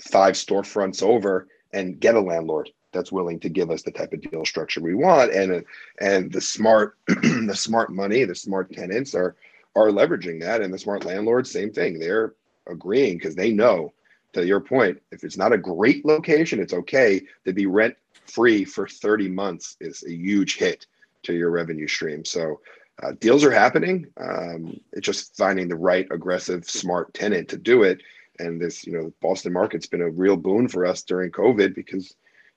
five 0.00 0.32
storefronts 0.32 1.02
over 1.02 1.48
and 1.74 2.00
get 2.00 2.14
a 2.14 2.20
landlord 2.20 2.70
that's 2.92 3.12
willing 3.12 3.38
to 3.40 3.50
give 3.50 3.70
us 3.70 3.82
the 3.82 3.90
type 3.90 4.14
of 4.14 4.22
deal 4.22 4.46
structure 4.46 4.80
we 4.80 4.94
want. 4.94 5.34
And 5.34 5.62
and 6.00 6.32
the 6.32 6.40
smart 6.40 6.96
the 7.06 7.54
smart 7.54 7.92
money 7.92 8.24
the 8.24 8.34
smart 8.34 8.72
tenants 8.72 9.14
are 9.14 9.36
are 9.74 9.88
leveraging 9.88 10.40
that. 10.40 10.62
And 10.62 10.72
the 10.72 10.78
smart 10.78 11.04
landlords 11.04 11.50
same 11.50 11.74
thing. 11.74 11.98
They're 11.98 12.32
agreeing 12.66 13.18
because 13.18 13.34
they 13.34 13.52
know 13.52 13.92
to 14.32 14.46
your 14.46 14.60
point 14.60 15.02
if 15.12 15.24
it's 15.24 15.36
not 15.36 15.52
a 15.52 15.58
great 15.58 16.06
location 16.06 16.58
it's 16.58 16.72
okay. 16.72 17.20
To 17.44 17.52
be 17.52 17.66
rent 17.66 17.96
free 18.24 18.64
for 18.64 18.88
30 18.88 19.28
months 19.28 19.76
is 19.78 20.02
a 20.04 20.10
huge 20.10 20.56
hit 20.56 20.86
to 21.24 21.34
your 21.34 21.50
revenue 21.50 21.86
stream. 21.86 22.24
So 22.24 22.60
uh, 23.02 23.12
deals 23.20 23.44
are 23.44 23.50
happening 23.50 24.06
um, 24.20 24.78
it's 24.92 25.06
just 25.06 25.36
finding 25.36 25.68
the 25.68 25.76
right 25.76 26.06
aggressive 26.10 26.68
smart 26.68 27.12
tenant 27.14 27.48
to 27.48 27.56
do 27.56 27.82
it 27.82 28.00
and 28.38 28.60
this 28.60 28.86
you 28.86 28.92
know 28.92 29.12
boston 29.20 29.52
market's 29.52 29.86
been 29.86 30.02
a 30.02 30.10
real 30.10 30.36
boon 30.36 30.68
for 30.68 30.86
us 30.86 31.02
during 31.02 31.30
covid 31.30 31.74
because 31.74 32.14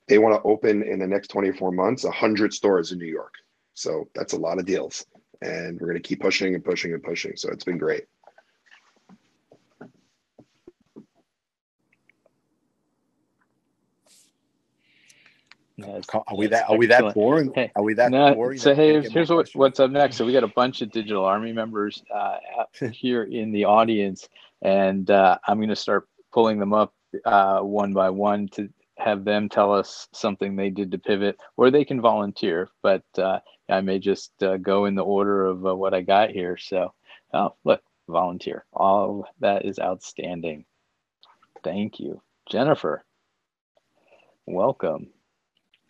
they 0.09 0.17
want 0.17 0.35
to 0.35 0.49
open 0.49 0.83
in 0.83 0.99
the 0.99 1.07
next 1.07 1.29
24 1.29 1.71
months 1.71 2.03
100 2.03 2.53
stores 2.53 2.91
in 2.91 2.97
New 2.97 3.05
York. 3.05 3.35
So 3.75 4.09
that's 4.15 4.33
a 4.33 4.39
lot 4.39 4.59
of 4.59 4.65
deals. 4.65 5.05
And 5.41 5.79
we're 5.79 5.87
going 5.87 6.01
to 6.01 6.07
keep 6.07 6.19
pushing 6.19 6.55
and 6.55 6.65
pushing 6.65 6.93
and 6.93 7.01
pushing. 7.01 7.37
So 7.37 7.49
it's 7.51 7.63
been 7.63 7.77
great. 7.77 8.05
Are 15.83 16.35
we 16.35 16.47
that 16.47 16.69
are 16.69 16.77
we 16.77 16.87
that 16.87 17.13
boring? 17.13 17.51
Hey, 17.53 17.71
are 17.75 17.83
we 17.83 17.93
that 17.95 18.11
no, 18.11 18.33
boring? 18.33 18.57
So 18.57 18.73
hey, 18.73 19.01
here's 19.07 19.29
what, 19.29 19.49
what's 19.53 19.79
up 19.79 19.91
next. 19.91 20.17
So 20.17 20.25
we 20.25 20.33
got 20.33 20.43
a 20.43 20.47
bunch 20.47 20.81
of 20.81 20.91
digital 20.91 21.25
army 21.25 21.53
members 21.53 22.03
uh, 22.13 22.37
here 22.91 23.23
in 23.23 23.51
the 23.51 23.65
audience, 23.65 24.27
and 24.61 25.09
uh, 25.09 25.37
I'm 25.47 25.57
going 25.57 25.69
to 25.69 25.75
start 25.75 26.07
pulling 26.31 26.59
them 26.59 26.73
up 26.73 26.93
uh, 27.25 27.59
one 27.59 27.93
by 27.93 28.09
one 28.09 28.47
to 28.49 28.69
have 28.97 29.23
them 29.23 29.49
tell 29.49 29.73
us 29.73 30.07
something 30.13 30.55
they 30.55 30.69
did 30.69 30.91
to 30.91 30.97
pivot, 30.97 31.37
or 31.57 31.71
they 31.71 31.85
can 31.85 32.01
volunteer. 32.01 32.69
But 32.81 33.03
uh, 33.17 33.39
I 33.69 33.81
may 33.81 33.99
just 33.99 34.31
uh, 34.43 34.57
go 34.57 34.85
in 34.85 34.95
the 34.95 35.03
order 35.03 35.45
of 35.45 35.65
uh, 35.65 35.75
what 35.75 35.93
I 35.93 36.01
got 36.01 36.31
here. 36.31 36.57
So, 36.57 36.93
oh, 37.33 37.55
look, 37.63 37.81
volunteer. 38.07 38.65
All 38.73 39.25
that 39.39 39.65
is 39.65 39.79
outstanding. 39.79 40.65
Thank 41.63 41.99
you, 41.99 42.21
Jennifer. 42.49 43.03
Welcome. 44.45 45.09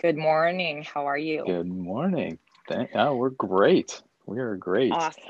Good 0.01 0.15
morning. 0.15 0.83
How 0.83 1.07
are 1.07 1.17
you? 1.17 1.43
Good 1.45 1.67
morning. 1.67 2.39
Thank, 2.69 2.91
oh, 2.95 3.17
we're 3.17 3.31
great. 3.31 4.01
We 4.25 4.39
are 4.39 4.55
great. 4.55 4.93
Awesome. 4.93 5.23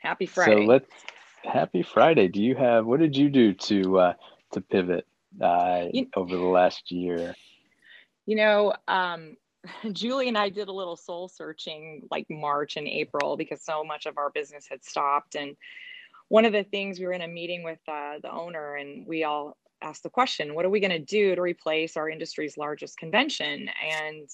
Happy 0.00 0.24
Friday. 0.24 0.64
So 0.64 0.66
let's. 0.66 0.88
Happy 1.44 1.82
Friday. 1.82 2.28
Do 2.28 2.40
you 2.40 2.54
have? 2.54 2.86
What 2.86 3.00
did 3.00 3.14
you 3.14 3.28
do 3.28 3.52
to 3.52 3.98
uh, 3.98 4.12
to 4.52 4.62
pivot 4.62 5.06
uh, 5.38 5.88
You- 5.92 6.08
over 6.16 6.34
the 6.34 6.42
last 6.42 6.90
year? 6.90 7.34
You 8.24 8.36
know, 8.36 8.72
um, 8.88 9.36
Julie 9.92 10.28
and 10.28 10.38
I 10.38 10.48
did 10.48 10.68
a 10.68 10.72
little 10.72 10.96
soul 10.96 11.28
searching 11.28 12.08
like 12.10 12.24
March 12.30 12.78
and 12.78 12.88
April 12.88 13.36
because 13.36 13.60
so 13.62 13.84
much 13.84 14.06
of 14.06 14.16
our 14.16 14.30
business 14.30 14.66
had 14.66 14.82
stopped. 14.82 15.34
And 15.34 15.58
one 16.28 16.46
of 16.46 16.54
the 16.54 16.64
things 16.64 16.98
we 16.98 17.04
were 17.04 17.12
in 17.12 17.20
a 17.20 17.28
meeting 17.28 17.62
with 17.62 17.80
uh, 17.86 18.14
the 18.22 18.32
owner, 18.32 18.76
and 18.76 19.06
we 19.06 19.24
all 19.24 19.58
asked 19.84 20.02
the 20.02 20.10
question, 20.10 20.54
what 20.54 20.64
are 20.64 20.70
we 20.70 20.80
going 20.80 20.90
to 20.90 20.98
do 20.98 21.34
to 21.34 21.40
replace 21.40 21.96
our 21.96 22.08
industry's 22.08 22.56
largest 22.56 22.96
convention? 22.96 23.68
And 24.02 24.28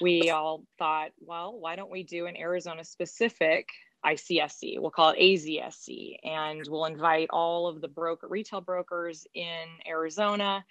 we 0.00 0.30
all 0.30 0.64
thought, 0.78 1.10
well, 1.20 1.58
why 1.58 1.76
don't 1.76 1.90
we 1.90 2.04
do 2.04 2.26
an 2.26 2.36
Arizona 2.36 2.84
specific 2.84 3.68
ICSC? 4.06 4.78
We'll 4.78 4.90
call 4.90 5.10
it 5.10 5.18
AZSC, 5.18 6.18
and 6.22 6.64
we'll 6.68 6.84
invite 6.84 7.28
all 7.30 7.66
of 7.66 7.80
the 7.80 7.88
broker 7.88 8.28
retail 8.28 8.60
brokers 8.60 9.26
in 9.34 9.64
Arizona 9.86 10.64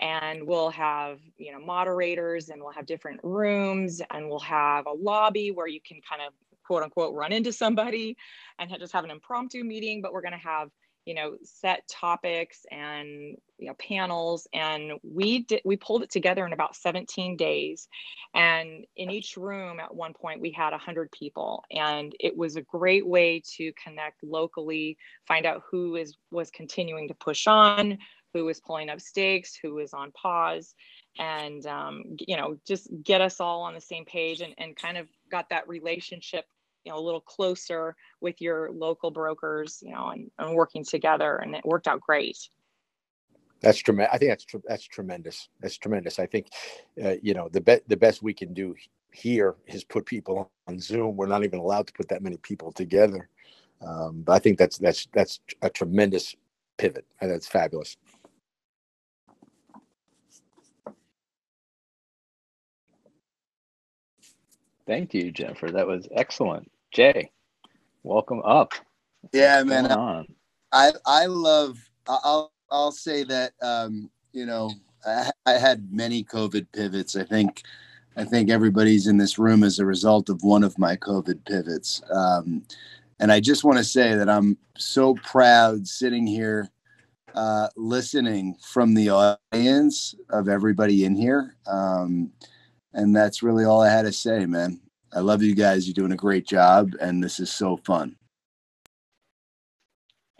and 0.00 0.46
we'll 0.46 0.70
have 0.70 1.18
you 1.38 1.52
know 1.52 1.58
moderators 1.58 2.50
and 2.50 2.62
we'll 2.62 2.72
have 2.72 2.86
different 2.86 3.18
rooms 3.24 4.00
and 4.10 4.28
we'll 4.28 4.38
have 4.38 4.86
a 4.86 4.92
lobby 4.92 5.50
where 5.50 5.66
you 5.66 5.80
can 5.80 6.00
kind 6.08 6.22
of 6.24 6.32
quote 6.64 6.82
unquote 6.82 7.14
run 7.14 7.32
into 7.32 7.52
somebody 7.52 8.16
and 8.58 8.70
just 8.78 8.92
have 8.92 9.02
an 9.02 9.10
impromptu 9.10 9.64
meeting 9.64 10.00
but 10.00 10.12
we're 10.12 10.22
going 10.22 10.30
to 10.32 10.38
have 10.38 10.70
you 11.04 11.14
know 11.14 11.36
set 11.42 11.88
topics 11.88 12.66
and 12.70 13.36
you 13.58 13.66
know 13.66 13.74
panels 13.74 14.46
and 14.52 14.92
we 15.02 15.40
did 15.40 15.62
we 15.64 15.76
pulled 15.76 16.02
it 16.02 16.10
together 16.10 16.46
in 16.46 16.52
about 16.52 16.76
17 16.76 17.36
days. 17.36 17.88
And 18.34 18.84
in 18.96 19.10
each 19.10 19.36
room 19.36 19.80
at 19.80 19.94
one 19.94 20.12
point 20.12 20.40
we 20.40 20.50
had 20.50 20.70
100 20.70 21.10
people. 21.12 21.64
And 21.70 22.14
it 22.20 22.36
was 22.36 22.56
a 22.56 22.62
great 22.62 23.06
way 23.06 23.42
to 23.56 23.72
connect 23.82 24.22
locally 24.22 24.96
find 25.26 25.46
out 25.46 25.62
who 25.70 25.96
is 25.96 26.16
was 26.30 26.50
continuing 26.50 27.08
to 27.08 27.14
push 27.14 27.46
on 27.46 27.98
who 28.34 28.44
was 28.44 28.60
pulling 28.60 28.90
up 28.90 29.00
stakes, 29.00 29.58
who 29.60 29.74
was 29.74 29.92
on 29.92 30.12
pause, 30.12 30.74
and 31.18 31.66
um, 31.66 32.04
you 32.26 32.36
know, 32.36 32.58
just 32.66 32.88
get 33.02 33.20
us 33.20 33.40
all 33.40 33.62
on 33.62 33.74
the 33.74 33.80
same 33.80 34.04
page 34.04 34.40
and, 34.40 34.54
and 34.58 34.76
kind 34.76 34.96
of 34.96 35.08
got 35.30 35.48
that 35.50 35.68
relationship, 35.68 36.44
you 36.84 36.92
know, 36.92 36.98
a 36.98 37.00
little 37.00 37.20
closer 37.20 37.94
with 38.20 38.40
your 38.40 38.70
local 38.72 39.10
brokers, 39.10 39.82
you 39.82 39.92
know, 39.92 40.08
and, 40.08 40.30
and 40.38 40.54
working 40.54 40.84
together, 40.84 41.36
and 41.36 41.54
it 41.54 41.64
worked 41.64 41.88
out 41.88 42.00
great. 42.00 42.38
That's 43.60 43.78
tremendous. 43.78 44.14
I 44.14 44.18
think 44.18 44.30
that's 44.30 44.46
that's 44.68 44.84
tremendous. 44.84 45.48
That's 45.60 45.76
tremendous. 45.76 46.18
I 46.18 46.26
think, 46.26 46.48
uh, 47.02 47.14
you 47.22 47.34
know, 47.34 47.48
the 47.48 47.60
be- 47.60 47.80
the 47.88 47.96
best 47.96 48.22
we 48.22 48.32
can 48.32 48.54
do 48.54 48.74
here 49.10 49.56
is 49.66 49.84
put 49.84 50.06
people 50.06 50.50
on 50.68 50.78
Zoom. 50.78 51.16
We're 51.16 51.26
not 51.26 51.44
even 51.44 51.58
allowed 51.58 51.88
to 51.88 51.92
put 51.92 52.08
that 52.08 52.22
many 52.22 52.36
people 52.36 52.72
together. 52.72 53.28
Um, 53.84 54.22
but 54.22 54.32
I 54.34 54.38
think 54.38 54.58
that's 54.58 54.78
that's 54.78 55.08
that's 55.12 55.40
a 55.62 55.70
tremendous 55.70 56.36
pivot. 56.76 57.04
And 57.20 57.30
that's 57.30 57.48
fabulous. 57.48 57.96
Thank 64.88 65.12
you, 65.12 65.30
Jennifer. 65.30 65.70
That 65.70 65.86
was 65.86 66.08
excellent. 66.12 66.72
Jay, 66.92 67.30
welcome 68.04 68.40
up. 68.42 68.72
Yeah, 69.34 69.58
What's 69.58 69.68
man. 69.68 69.92
on? 69.92 70.26
I 70.72 70.92
I 71.04 71.26
love. 71.26 71.78
I'll 72.08 72.50
I'll 72.70 72.90
say 72.90 73.22
that. 73.24 73.52
Um, 73.60 74.10
you 74.32 74.46
know, 74.46 74.72
I, 75.06 75.30
I 75.44 75.52
had 75.52 75.92
many 75.92 76.24
COVID 76.24 76.68
pivots. 76.72 77.16
I 77.16 77.24
think. 77.24 77.62
I 78.16 78.24
think 78.24 78.50
everybody's 78.50 79.06
in 79.06 79.18
this 79.18 79.38
room 79.38 79.62
as 79.62 79.78
a 79.78 79.86
result 79.86 80.28
of 80.28 80.42
one 80.42 80.64
of 80.64 80.76
my 80.76 80.96
COVID 80.96 81.44
pivots. 81.44 82.02
Um, 82.10 82.64
and 83.20 83.30
I 83.30 83.38
just 83.38 83.62
want 83.62 83.78
to 83.78 83.84
say 83.84 84.16
that 84.16 84.28
I'm 84.28 84.58
so 84.76 85.14
proud 85.22 85.86
sitting 85.86 86.26
here 86.26 86.68
uh, 87.34 87.68
listening 87.76 88.56
from 88.60 88.94
the 88.94 89.10
audience 89.10 90.16
of 90.30 90.48
everybody 90.48 91.04
in 91.04 91.14
here. 91.14 91.54
Um, 91.68 92.32
and 92.92 93.14
that's 93.14 93.42
really 93.42 93.64
all 93.64 93.82
I 93.82 93.90
had 93.90 94.02
to 94.02 94.12
say, 94.12 94.46
man. 94.46 94.80
I 95.12 95.20
love 95.20 95.42
you 95.42 95.54
guys. 95.54 95.86
You're 95.86 95.94
doing 95.94 96.12
a 96.12 96.16
great 96.16 96.46
job, 96.46 96.92
and 97.00 97.22
this 97.22 97.40
is 97.40 97.50
so 97.50 97.78
fun. 97.78 98.16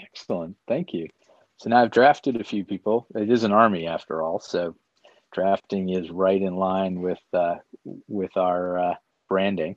Excellent. 0.00 0.56
Thank 0.66 0.92
you. 0.92 1.08
So 1.56 1.70
now 1.70 1.82
I've 1.82 1.90
drafted 1.90 2.40
a 2.40 2.44
few 2.44 2.64
people. 2.64 3.06
It 3.14 3.30
is 3.30 3.44
an 3.44 3.52
army 3.52 3.86
after 3.86 4.22
all, 4.22 4.40
so 4.40 4.76
drafting 5.32 5.90
is 5.90 6.10
right 6.10 6.40
in 6.40 6.56
line 6.56 7.00
with 7.00 7.20
uh, 7.32 7.56
with 8.06 8.36
our 8.36 8.78
uh, 8.78 8.94
branding. 9.28 9.76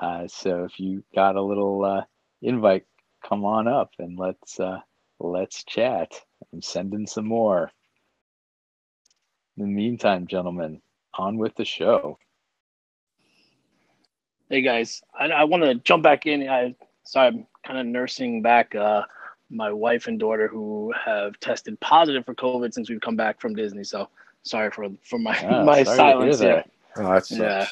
Uh, 0.00 0.26
so 0.28 0.64
if 0.64 0.80
you 0.80 1.04
got 1.14 1.36
a 1.36 1.42
little 1.42 1.84
uh, 1.84 2.02
invite 2.42 2.84
come 3.26 3.44
on 3.44 3.68
up 3.68 3.90
and 3.98 4.18
let's 4.18 4.58
uh, 4.58 4.78
let's 5.18 5.64
chat. 5.64 6.12
I'm 6.52 6.62
sending 6.62 7.06
some 7.06 7.26
more. 7.26 7.70
In 9.56 9.64
the 9.64 9.70
meantime, 9.70 10.26
gentlemen, 10.26 10.80
on 11.14 11.38
with 11.38 11.54
the 11.56 11.64
show. 11.64 12.18
Hey 14.48 14.62
guys, 14.62 15.02
I, 15.18 15.26
I 15.26 15.44
want 15.44 15.62
to 15.62 15.74
jump 15.76 16.02
back 16.02 16.26
in. 16.26 16.48
I 16.48 16.74
sorry, 17.04 17.28
I'm 17.28 17.46
kind 17.64 17.78
of 17.78 17.86
nursing 17.86 18.42
back 18.42 18.74
uh, 18.74 19.02
my 19.48 19.72
wife 19.72 20.06
and 20.06 20.18
daughter 20.18 20.48
who 20.48 20.92
have 21.04 21.38
tested 21.40 21.78
positive 21.80 22.24
for 22.24 22.34
COVID 22.34 22.72
since 22.72 22.90
we've 22.90 23.00
come 23.00 23.16
back 23.16 23.40
from 23.40 23.54
Disney. 23.54 23.84
So 23.84 24.08
sorry 24.42 24.70
for 24.70 24.88
for 25.04 25.18
my 25.18 25.38
Ah, 25.44 25.64
my 25.64 25.82
silence. 25.84 26.40
hear 26.40 26.48
Yeah. 26.48 26.62
that. 26.62 26.70
Oh, 26.96 27.36
Yeah. 27.36 27.66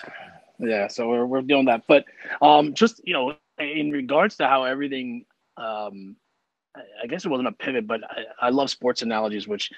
Yeah. 0.61 0.89
So 0.89 1.09
we're, 1.09 1.27
we're 1.27 1.43
doing 1.43 1.67
that. 1.67 1.83
But 1.89 2.05
um, 2.43 2.75
just, 2.75 3.01
you 3.05 3.13
know, 3.13 3.35
in 3.59 3.91
regards 3.91 4.37
to 4.37 4.47
how 4.47 4.65
everything, 4.65 5.25
um, 5.57 6.17
I- 6.77 6.83
I 7.03 7.07
guess 7.09 7.25
it 7.25 7.29
wasn't 7.29 7.49
a 7.49 7.53
pivot, 7.53 7.87
but 7.87 8.01
I, 8.05 8.47
I 8.47 8.51
love 8.51 8.71
sports 8.71 9.03
analogies, 9.03 9.49
which 9.49 9.71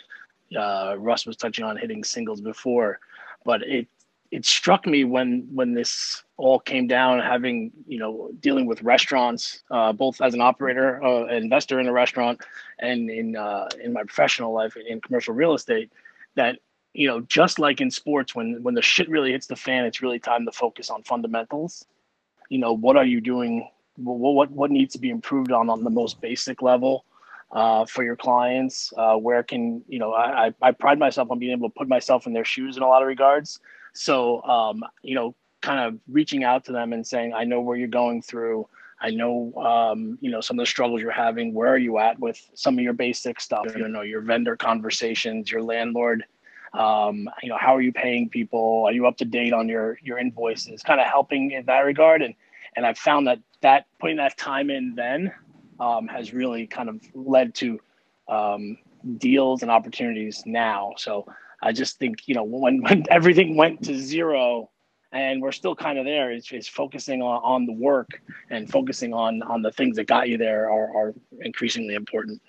uh, 0.58 0.96
Russ 0.98 1.26
was 1.26 1.36
touching 1.36 1.64
on 1.64 1.76
hitting 1.76 2.02
singles 2.04 2.40
before. 2.40 2.98
But 3.44 3.62
it, 3.62 3.88
it 4.30 4.44
struck 4.46 4.86
me 4.86 5.04
when 5.04 5.48
when 5.52 5.74
this 5.74 6.22
all 6.36 6.60
came 6.60 6.86
down, 6.86 7.20
having 7.20 7.72
you 7.86 7.98
know 7.98 8.30
dealing 8.40 8.66
with 8.66 8.82
restaurants, 8.82 9.62
uh, 9.70 9.92
both 9.92 10.20
as 10.20 10.34
an 10.34 10.40
operator, 10.40 11.02
uh, 11.02 11.26
investor 11.26 11.80
in 11.80 11.88
a 11.88 11.92
restaurant, 11.92 12.40
and 12.78 13.10
in 13.10 13.36
uh, 13.36 13.68
in 13.82 13.92
my 13.92 14.02
professional 14.02 14.52
life 14.52 14.76
in 14.76 15.00
commercial 15.00 15.34
real 15.34 15.54
estate, 15.54 15.92
that 16.36 16.58
you 16.92 17.06
know, 17.06 17.20
just 17.22 17.58
like 17.58 17.80
in 17.80 17.90
sports, 17.90 18.34
when 18.34 18.62
when 18.62 18.74
the 18.74 18.82
shit 18.82 19.08
really 19.08 19.32
hits 19.32 19.46
the 19.46 19.56
fan, 19.56 19.84
it's 19.84 20.02
really 20.02 20.18
time 20.18 20.44
to 20.44 20.52
focus 20.52 20.90
on 20.90 21.02
fundamentals. 21.02 21.84
You 22.48 22.58
know, 22.58 22.72
what 22.72 22.96
are 22.96 23.04
you 23.04 23.20
doing? 23.20 23.68
What 23.96 24.34
what, 24.34 24.50
what 24.50 24.70
needs 24.70 24.92
to 24.94 25.00
be 25.00 25.10
improved 25.10 25.52
on 25.52 25.68
on 25.70 25.84
the 25.84 25.90
most 25.90 26.20
basic 26.20 26.62
level 26.62 27.04
uh, 27.52 27.84
for 27.86 28.04
your 28.04 28.16
clients? 28.16 28.92
Uh, 28.96 29.16
where 29.16 29.42
can 29.42 29.82
you 29.88 29.98
know? 29.98 30.12
I, 30.12 30.52
I 30.62 30.72
pride 30.72 30.98
myself 30.98 31.30
on 31.30 31.38
being 31.38 31.52
able 31.52 31.68
to 31.68 31.74
put 31.74 31.88
myself 31.88 32.26
in 32.26 32.32
their 32.32 32.44
shoes 32.44 32.76
in 32.76 32.82
a 32.82 32.88
lot 32.88 33.02
of 33.02 33.08
regards. 33.08 33.60
So 33.92 34.42
um, 34.42 34.82
you 35.02 35.14
know, 35.14 35.34
kind 35.60 35.80
of 35.80 36.00
reaching 36.08 36.44
out 36.44 36.64
to 36.66 36.72
them 36.72 36.92
and 36.92 37.06
saying, 37.06 37.34
I 37.34 37.44
know 37.44 37.60
where 37.60 37.76
you're 37.76 37.88
going 37.88 38.22
through. 38.22 38.68
I 39.02 39.10
know, 39.10 39.54
um, 39.54 40.18
you 40.20 40.30
know, 40.30 40.42
some 40.42 40.58
of 40.58 40.62
the 40.62 40.68
struggles 40.68 41.00
you're 41.00 41.10
having. 41.10 41.54
Where 41.54 41.72
are 41.72 41.78
you 41.78 41.98
at 41.98 42.18
with 42.18 42.38
some 42.54 42.76
of 42.76 42.84
your 42.84 42.92
basic 42.92 43.40
stuff? 43.40 43.66
You 43.74 43.88
know, 43.88 44.02
your 44.02 44.20
vendor 44.20 44.56
conversations, 44.56 45.50
your 45.50 45.62
landlord 45.62 46.24
um, 46.72 47.28
you 47.42 47.48
know 47.48 47.56
how 47.58 47.74
are 47.74 47.80
you 47.80 47.92
paying 47.92 48.28
people 48.28 48.84
are 48.86 48.92
you 48.92 49.06
up 49.06 49.16
to 49.16 49.24
date 49.24 49.52
on 49.52 49.68
your 49.68 49.98
your 50.02 50.18
invoices 50.18 50.82
kind 50.82 51.00
of 51.00 51.06
helping 51.06 51.50
in 51.50 51.64
that 51.66 51.80
regard 51.80 52.22
and 52.22 52.34
and 52.76 52.86
i've 52.86 52.98
found 52.98 53.26
that 53.26 53.38
that 53.60 53.86
putting 53.98 54.16
that 54.16 54.36
time 54.38 54.70
in 54.70 54.94
then 54.94 55.32
um, 55.80 56.08
has 56.08 56.32
really 56.32 56.66
kind 56.66 56.88
of 56.88 57.00
led 57.14 57.54
to 57.56 57.80
um, 58.28 58.78
deals 59.18 59.62
and 59.62 59.70
opportunities 59.70 60.42
now 60.46 60.92
so 60.96 61.26
i 61.62 61.72
just 61.72 61.98
think 61.98 62.28
you 62.28 62.34
know 62.34 62.44
when 62.44 62.82
when 62.88 63.04
everything 63.10 63.56
went 63.56 63.82
to 63.82 63.98
zero 63.98 64.70
and 65.12 65.42
we're 65.42 65.52
still 65.52 65.74
kind 65.74 65.98
of 65.98 66.04
there 66.04 66.30
it's, 66.30 66.52
it's 66.52 66.68
focusing 66.68 67.22
on, 67.22 67.40
on 67.42 67.66
the 67.66 67.72
work 67.72 68.20
and 68.50 68.70
focusing 68.70 69.14
on 69.14 69.42
on 69.42 69.62
the 69.62 69.72
things 69.72 69.96
that 69.96 70.06
got 70.06 70.28
you 70.28 70.38
there 70.38 70.70
are, 70.70 70.96
are 70.96 71.14
increasingly 71.40 71.94
important 71.94 72.40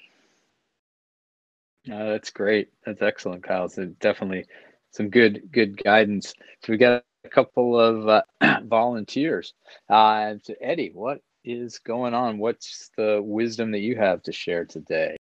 Uh, 1.92 2.06
that's 2.06 2.30
great. 2.30 2.70
That's 2.86 3.02
excellent, 3.02 3.44
Kyle. 3.44 3.68
So 3.70 3.86
definitely 4.00 4.46
some 4.92 5.10
good 5.10 5.52
good 5.52 5.82
guidance. 5.84 6.34
So 6.64 6.74
we 6.74 6.78
got 6.78 7.04
a 7.26 7.30
couple 7.30 7.80
of 7.80 8.08
uh, 8.08 8.22
volunteers. 8.66 9.54
Uh, 9.90 10.36
so 10.44 10.54
Eddie, 10.62 10.92
what 10.94 11.22
is 11.44 11.80
going 11.80 12.14
on? 12.14 12.38
What's 12.38 12.92
the 12.98 13.22
wisdom 13.22 13.72
that 13.72 13.80
you 13.80 13.96
have 13.96 14.22
to 14.24 14.32
share 14.32 14.66
today? 14.66 15.18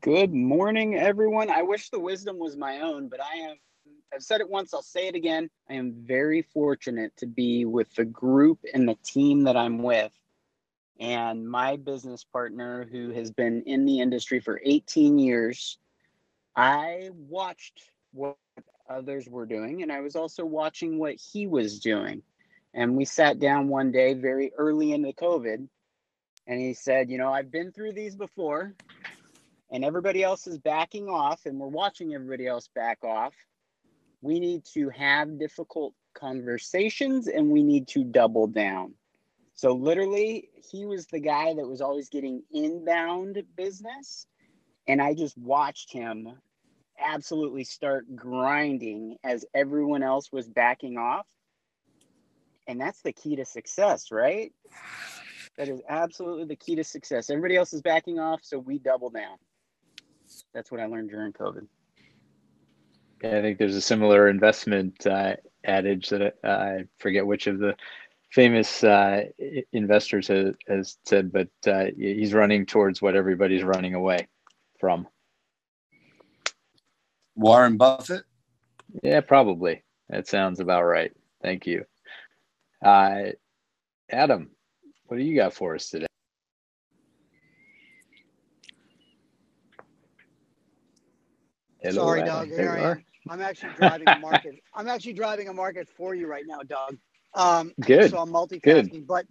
Good 0.00 0.32
morning, 0.32 0.96
everyone. 0.96 1.50
I 1.50 1.62
wish 1.62 1.90
the 1.90 2.00
wisdom 2.00 2.38
was 2.38 2.56
my 2.56 2.80
own, 2.80 3.08
but 3.08 3.20
I 3.20 3.36
am, 3.36 3.56
I've 4.12 4.22
said 4.22 4.40
it 4.40 4.50
once, 4.50 4.74
I'll 4.74 4.82
say 4.82 5.06
it 5.06 5.14
again. 5.14 5.48
I 5.70 5.74
am 5.74 5.92
very 5.96 6.42
fortunate 6.42 7.16
to 7.18 7.26
be 7.26 7.64
with 7.64 7.94
the 7.94 8.04
group 8.04 8.58
and 8.74 8.88
the 8.88 8.98
team 9.04 9.44
that 9.44 9.56
I'm 9.56 9.82
with. 9.82 10.12
And 10.98 11.48
my 11.48 11.76
business 11.76 12.24
partner, 12.24 12.88
who 12.90 13.10
has 13.10 13.30
been 13.30 13.62
in 13.62 13.84
the 13.84 14.00
industry 14.00 14.40
for 14.40 14.60
18 14.64 15.18
years, 15.18 15.78
I 16.56 17.10
watched 17.12 17.82
what 18.12 18.38
others 18.88 19.28
were 19.28 19.46
doing, 19.46 19.82
and 19.82 19.92
I 19.92 20.00
was 20.00 20.16
also 20.16 20.44
watching 20.44 20.98
what 20.98 21.14
he 21.14 21.46
was 21.46 21.78
doing. 21.78 22.22
And 22.76 22.96
we 22.96 23.04
sat 23.04 23.40
down 23.40 23.68
one 23.68 23.90
day 23.90 24.14
very 24.14 24.52
early 24.56 24.92
into 24.92 25.12
COVID, 25.12 25.66
and 26.46 26.60
he 26.60 26.74
said, 26.74 27.10
You 27.10 27.18
know, 27.18 27.32
I've 27.32 27.50
been 27.50 27.72
through 27.72 27.92
these 27.92 28.14
before 28.14 28.74
and 29.70 29.84
everybody 29.84 30.22
else 30.22 30.46
is 30.46 30.58
backing 30.58 31.08
off 31.08 31.46
and 31.46 31.58
we're 31.58 31.66
watching 31.66 32.14
everybody 32.14 32.46
else 32.46 32.68
back 32.74 33.02
off. 33.02 33.34
We 34.22 34.38
need 34.38 34.64
to 34.74 34.90
have 34.90 35.38
difficult 35.38 35.94
conversations 36.14 37.26
and 37.26 37.50
we 37.50 37.62
need 37.62 37.88
to 37.88 38.04
double 38.04 38.46
down. 38.46 38.94
So 39.54 39.72
literally 39.72 40.50
he 40.70 40.86
was 40.86 41.06
the 41.06 41.20
guy 41.20 41.54
that 41.54 41.66
was 41.66 41.80
always 41.80 42.08
getting 42.08 42.42
inbound 42.52 43.42
business 43.56 44.26
and 44.88 45.00
i 45.00 45.14
just 45.14 45.36
watched 45.38 45.92
him 45.92 46.28
absolutely 46.98 47.64
start 47.64 48.04
grinding 48.14 49.16
as 49.24 49.44
everyone 49.54 50.02
else 50.02 50.30
was 50.32 50.48
backing 50.48 50.96
off 50.96 51.26
and 52.68 52.80
that's 52.80 53.02
the 53.02 53.12
key 53.12 53.36
to 53.36 53.44
success 53.44 54.10
right 54.10 54.52
that 55.56 55.68
is 55.68 55.80
absolutely 55.88 56.44
the 56.44 56.56
key 56.56 56.74
to 56.74 56.84
success 56.84 57.30
everybody 57.30 57.56
else 57.56 57.72
is 57.72 57.82
backing 57.82 58.18
off 58.18 58.40
so 58.42 58.58
we 58.58 58.78
double 58.78 59.10
down 59.10 59.36
that's 60.52 60.70
what 60.70 60.80
I 60.80 60.86
learned 60.86 61.10
during 61.10 61.32
COVID. 61.32 61.66
I 63.24 63.40
think 63.40 63.58
there's 63.58 63.76
a 63.76 63.80
similar 63.80 64.28
investment 64.28 65.06
uh, 65.06 65.36
adage 65.64 66.08
that 66.10 66.34
I, 66.44 66.48
I 66.48 66.84
forget 66.98 67.26
which 67.26 67.46
of 67.46 67.58
the 67.58 67.74
famous 68.30 68.84
uh, 68.84 69.24
investors 69.72 70.28
has, 70.28 70.54
has 70.68 70.98
said, 71.04 71.32
but 71.32 71.48
uh, 71.66 71.86
he's 71.96 72.34
running 72.34 72.66
towards 72.66 73.00
what 73.00 73.16
everybody's 73.16 73.62
running 73.64 73.94
away 73.94 74.28
from. 74.78 75.06
Warren 77.34 77.76
Buffett. 77.76 78.24
Yeah, 79.02 79.20
probably. 79.20 79.82
That 80.08 80.28
sounds 80.28 80.60
about 80.60 80.84
right. 80.84 81.12
Thank 81.42 81.66
you. 81.66 81.84
Uh, 82.84 83.30
Adam, 84.10 84.50
what 85.06 85.16
do 85.16 85.22
you 85.22 85.36
got 85.36 85.52
for 85.52 85.74
us 85.74 85.90
today? 85.90 86.06
Hello, 91.80 92.02
Sorry, 92.02 92.22
Adam. 92.22 92.34
Doug. 92.34 92.50
There 92.50 92.76
Here 92.76 92.86
I 92.86 92.90
am. 92.92 93.04
I'm 93.28 93.40
actually 93.42 93.72
driving 93.74 94.08
a 94.08 94.18
market. 94.18 94.54
I'm 94.74 94.88
actually 94.88 95.12
driving 95.14 95.48
a 95.48 95.52
market 95.52 95.88
for 95.88 96.14
you 96.14 96.26
right 96.26 96.44
now, 96.46 96.60
Doug. 96.60 96.96
Um, 97.34 97.72
Good. 97.80 98.10
So 98.10 98.18
I'm 98.18 98.30
multitasking, 98.30 98.90
Good. 98.90 99.06
but 99.06 99.26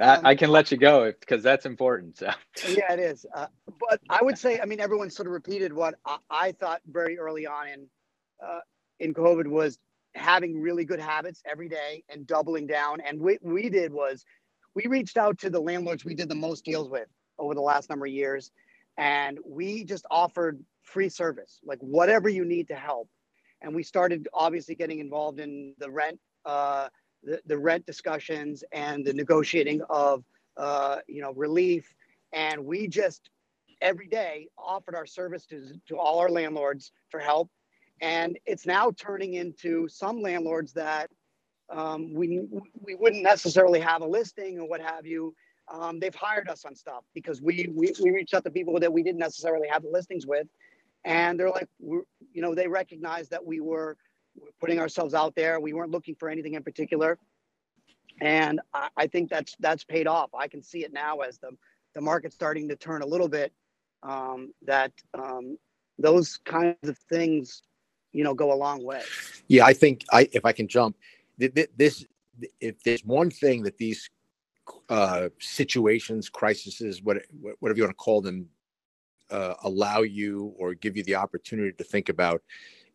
I, 0.00 0.30
I 0.30 0.34
can 0.34 0.50
let 0.50 0.70
you 0.70 0.76
go 0.76 1.12
because 1.18 1.42
that's 1.42 1.66
important. 1.66 2.18
So. 2.18 2.30
yeah, 2.68 2.92
it 2.92 3.00
is. 3.00 3.24
Uh, 3.34 3.46
but 3.88 4.00
I 4.08 4.22
would 4.22 4.38
say, 4.38 4.60
I 4.60 4.64
mean, 4.64 4.80
everyone 4.80 5.10
sort 5.10 5.26
of 5.26 5.32
repeated 5.32 5.72
what 5.72 5.94
I, 6.04 6.18
I 6.30 6.52
thought 6.52 6.82
very 6.86 7.18
early 7.18 7.46
on 7.46 7.68
in 7.68 7.86
uh, 8.44 8.60
in 9.00 9.14
COVID 9.14 9.46
was 9.46 9.78
having 10.14 10.60
really 10.60 10.84
good 10.84 11.00
habits 11.00 11.42
every 11.44 11.68
day 11.68 12.02
and 12.08 12.26
doubling 12.26 12.66
down. 12.66 13.00
And 13.00 13.20
what 13.20 13.38
we 13.42 13.68
did 13.68 13.92
was 13.92 14.24
we 14.74 14.86
reached 14.86 15.16
out 15.16 15.38
to 15.38 15.50
the 15.50 15.60
landlords 15.60 16.04
we 16.04 16.14
did 16.14 16.28
the 16.28 16.34
most 16.34 16.64
deals 16.64 16.88
with 16.88 17.08
over 17.38 17.54
the 17.54 17.60
last 17.60 17.88
number 17.88 18.06
of 18.06 18.12
years, 18.12 18.50
and 18.96 19.38
we 19.46 19.84
just 19.84 20.06
offered 20.10 20.62
free 20.82 21.08
service, 21.08 21.60
like 21.64 21.78
whatever 21.80 22.28
you 22.28 22.44
need 22.44 22.68
to 22.68 22.74
help. 22.74 23.08
And 23.60 23.74
we 23.74 23.82
started 23.82 24.28
obviously 24.32 24.74
getting 24.74 25.00
involved 25.00 25.40
in 25.40 25.74
the 25.78 25.90
rent. 25.90 26.18
Uh, 26.44 26.88
the, 27.24 27.40
the 27.46 27.58
rent 27.58 27.84
discussions 27.84 28.62
and 28.72 29.04
the 29.04 29.12
negotiating 29.12 29.82
of 29.90 30.24
uh, 30.56 30.98
you 31.06 31.20
know 31.22 31.32
relief 31.32 31.94
and 32.32 32.64
we 32.64 32.88
just 32.88 33.30
every 33.80 34.08
day 34.08 34.48
offered 34.58 34.94
our 34.94 35.06
service 35.06 35.46
to, 35.46 35.62
to 35.86 35.96
all 35.96 36.18
our 36.18 36.28
landlords 36.28 36.92
for 37.10 37.20
help 37.20 37.50
and 38.00 38.38
it's 38.46 38.66
now 38.66 38.92
turning 38.96 39.34
into 39.34 39.88
some 39.88 40.20
landlords 40.20 40.72
that 40.72 41.10
um, 41.70 42.14
we 42.14 42.42
we 42.82 42.94
wouldn't 42.94 43.22
necessarily 43.22 43.80
have 43.80 44.02
a 44.02 44.06
listing 44.06 44.58
or 44.58 44.68
what 44.68 44.80
have 44.80 45.06
you 45.06 45.34
um, 45.70 46.00
they've 46.00 46.14
hired 46.14 46.48
us 46.48 46.64
on 46.64 46.74
stuff 46.74 47.04
because 47.14 47.42
we, 47.42 47.68
we 47.74 47.92
we 48.02 48.10
reached 48.10 48.32
out 48.34 48.44
to 48.44 48.50
people 48.50 48.78
that 48.80 48.92
we 48.92 49.02
didn't 49.02 49.18
necessarily 49.18 49.68
have 49.68 49.82
the 49.82 49.90
listings 49.90 50.26
with 50.26 50.46
and 51.04 51.38
they're 51.38 51.50
like 51.50 51.68
you 51.78 52.04
know 52.36 52.54
they 52.54 52.66
recognize 52.66 53.28
that 53.28 53.44
we 53.44 53.60
were 53.60 53.96
putting 54.60 54.78
ourselves 54.78 55.14
out 55.14 55.34
there. 55.34 55.60
We 55.60 55.72
weren't 55.72 55.90
looking 55.90 56.14
for 56.14 56.28
anything 56.28 56.54
in 56.54 56.62
particular, 56.62 57.18
and 58.20 58.60
I, 58.74 58.88
I 58.96 59.06
think 59.06 59.30
that's 59.30 59.56
that's 59.60 59.84
paid 59.84 60.06
off. 60.06 60.30
I 60.34 60.48
can 60.48 60.62
see 60.62 60.84
it 60.84 60.92
now 60.92 61.20
as 61.20 61.38
the 61.38 61.50
the 61.94 62.00
market's 62.00 62.34
starting 62.34 62.68
to 62.68 62.76
turn 62.76 63.02
a 63.02 63.06
little 63.06 63.28
bit. 63.28 63.52
Um, 64.02 64.52
that 64.62 64.92
um, 65.14 65.58
those 65.98 66.38
kinds 66.44 66.88
of 66.88 66.96
things, 67.10 67.62
you 68.18 68.24
know, 68.24 68.34
go 68.34 68.52
a 68.52 68.58
long 68.66 68.82
way. 68.82 69.00
Yeah, 69.46 69.64
I 69.64 69.72
think 69.72 70.04
I 70.10 70.28
if 70.32 70.44
I 70.44 70.50
can 70.50 70.66
jump, 70.66 70.96
th- 71.38 71.54
th- 71.54 71.70
this 71.76 72.04
if 72.60 72.82
there's 72.82 73.04
one 73.04 73.30
thing 73.30 73.62
that 73.62 73.78
these 73.78 74.10
uh, 74.88 75.28
situations, 75.38 76.28
crises, 76.28 77.00
what, 77.04 77.18
whatever 77.60 77.76
you 77.78 77.84
want 77.84 77.96
to 77.96 78.04
call 78.08 78.20
them, 78.20 78.48
uh, 79.30 79.54
allow 79.62 80.00
you 80.00 80.52
or 80.58 80.74
give 80.74 80.96
you 80.96 81.04
the 81.04 81.14
opportunity 81.14 81.72
to 81.78 81.84
think 81.84 82.08
about 82.08 82.42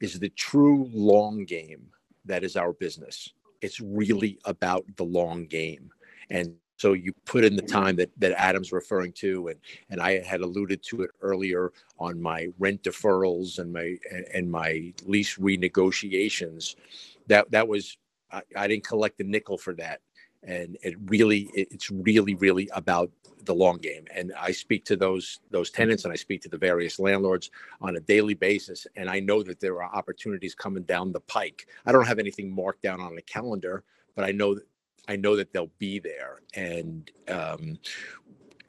is 0.02 0.20
the 0.20 0.30
true 0.30 0.90
long 0.94 1.46
game 1.46 1.84
that 2.26 2.44
is 2.44 2.58
our 2.58 2.74
business. 2.74 3.30
It's 3.62 3.80
really 3.80 4.40
about 4.44 4.84
the 4.98 5.06
long 5.06 5.46
game. 5.46 5.90
And 6.30 6.58
so 6.84 6.92
you 6.92 7.14
put 7.24 7.46
in 7.46 7.56
the 7.56 7.62
time 7.62 7.96
that, 7.96 8.12
that 8.18 8.34
Adam's 8.34 8.74
referring 8.74 9.14
to, 9.14 9.48
and, 9.48 9.58
and 9.90 10.02
I 10.02 10.20
had 10.20 10.42
alluded 10.42 10.84
to 10.90 11.04
it 11.04 11.12
earlier 11.22 11.72
on 11.98 12.22
my 12.22 12.50
rent 12.60 12.84
deferrals 12.84 13.60
and 13.60 13.72
my 13.72 13.96
and 14.34 14.52
my 14.52 14.94
lease 15.06 15.38
renegotiations. 15.38 16.76
That 17.28 17.50
that 17.52 17.70
was 17.70 17.98
I, 18.34 18.42
I 18.58 18.68
didn't 18.68 18.86
collect 18.86 19.22
a 19.22 19.24
nickel 19.24 19.58
for 19.58 19.74
that. 19.76 20.02
And 20.46 20.78
it 20.84 20.96
really 21.06 21.50
it's 21.54 21.90
really 21.90 22.36
really 22.36 22.70
about 22.74 23.10
the 23.46 23.56
long 23.56 23.78
game. 23.78 24.06
And 24.14 24.34
i 24.38 24.52
speak 24.52 24.84
to 24.86 24.98
those 24.98 25.40
those 25.52 25.72
tenants 25.72 26.04
and 26.04 26.12
i 26.12 26.18
speak 26.18 26.42
to 26.42 26.50
the 26.50 26.58
various 26.58 27.00
landlords 27.00 27.50
on 27.80 27.96
a 27.96 28.02
daily 28.14 28.34
basis 28.34 28.88
and 28.98 29.10
i 29.10 29.22
know 29.22 29.42
that 29.42 29.62
there 29.62 29.82
are 29.82 29.96
opportunities 29.96 30.54
coming 30.54 30.84
down 30.84 31.14
the 31.14 31.22
pike. 31.22 31.68
I 31.86 31.94
don't 31.94 32.08
have 32.12 32.20
anything 32.20 32.54
marked 32.54 32.82
down 32.82 33.00
on 33.00 33.16
the 33.16 33.22
calendar 33.22 33.86
but 34.16 34.26
i 34.26 34.32
know 34.32 34.56
that 34.56 34.68
i 35.08 35.16
know 35.16 35.36
that 35.36 35.52
they'll 35.54 35.72
be 35.80 36.00
there 36.00 36.42
and 36.56 37.12
um 37.30 37.78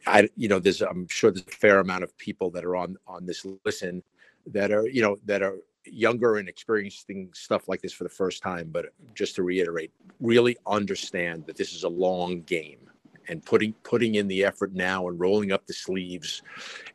i 0.06 0.28
you 0.36 0.48
know 0.48 0.58
there's 0.58 0.82
i'm 0.82 1.06
sure 1.08 1.30
there's 1.30 1.46
a 1.46 1.50
fair 1.50 1.80
amount 1.80 2.04
of 2.04 2.16
people 2.18 2.50
that 2.50 2.64
are 2.64 2.76
on 2.76 2.96
on 3.06 3.26
this 3.26 3.46
listen 3.64 4.02
that 4.46 4.70
are 4.70 4.86
you 4.88 5.02
know 5.02 5.16
that 5.24 5.42
are 5.42 5.56
younger 5.86 6.36
and 6.36 6.48
experiencing 6.48 7.30
stuff 7.34 7.68
like 7.68 7.82
this 7.82 7.92
for 7.92 8.04
the 8.04 8.10
first 8.10 8.42
time. 8.42 8.68
But 8.72 8.86
just 9.14 9.36
to 9.36 9.42
reiterate, 9.42 9.92
really 10.20 10.56
understand 10.66 11.46
that 11.46 11.56
this 11.56 11.72
is 11.74 11.84
a 11.84 11.88
long 11.88 12.42
game 12.42 12.90
and 13.28 13.44
putting 13.44 13.72
putting 13.84 14.16
in 14.16 14.28
the 14.28 14.44
effort 14.44 14.74
now 14.74 15.08
and 15.08 15.18
rolling 15.18 15.52
up 15.52 15.66
the 15.66 15.72
sleeves 15.72 16.42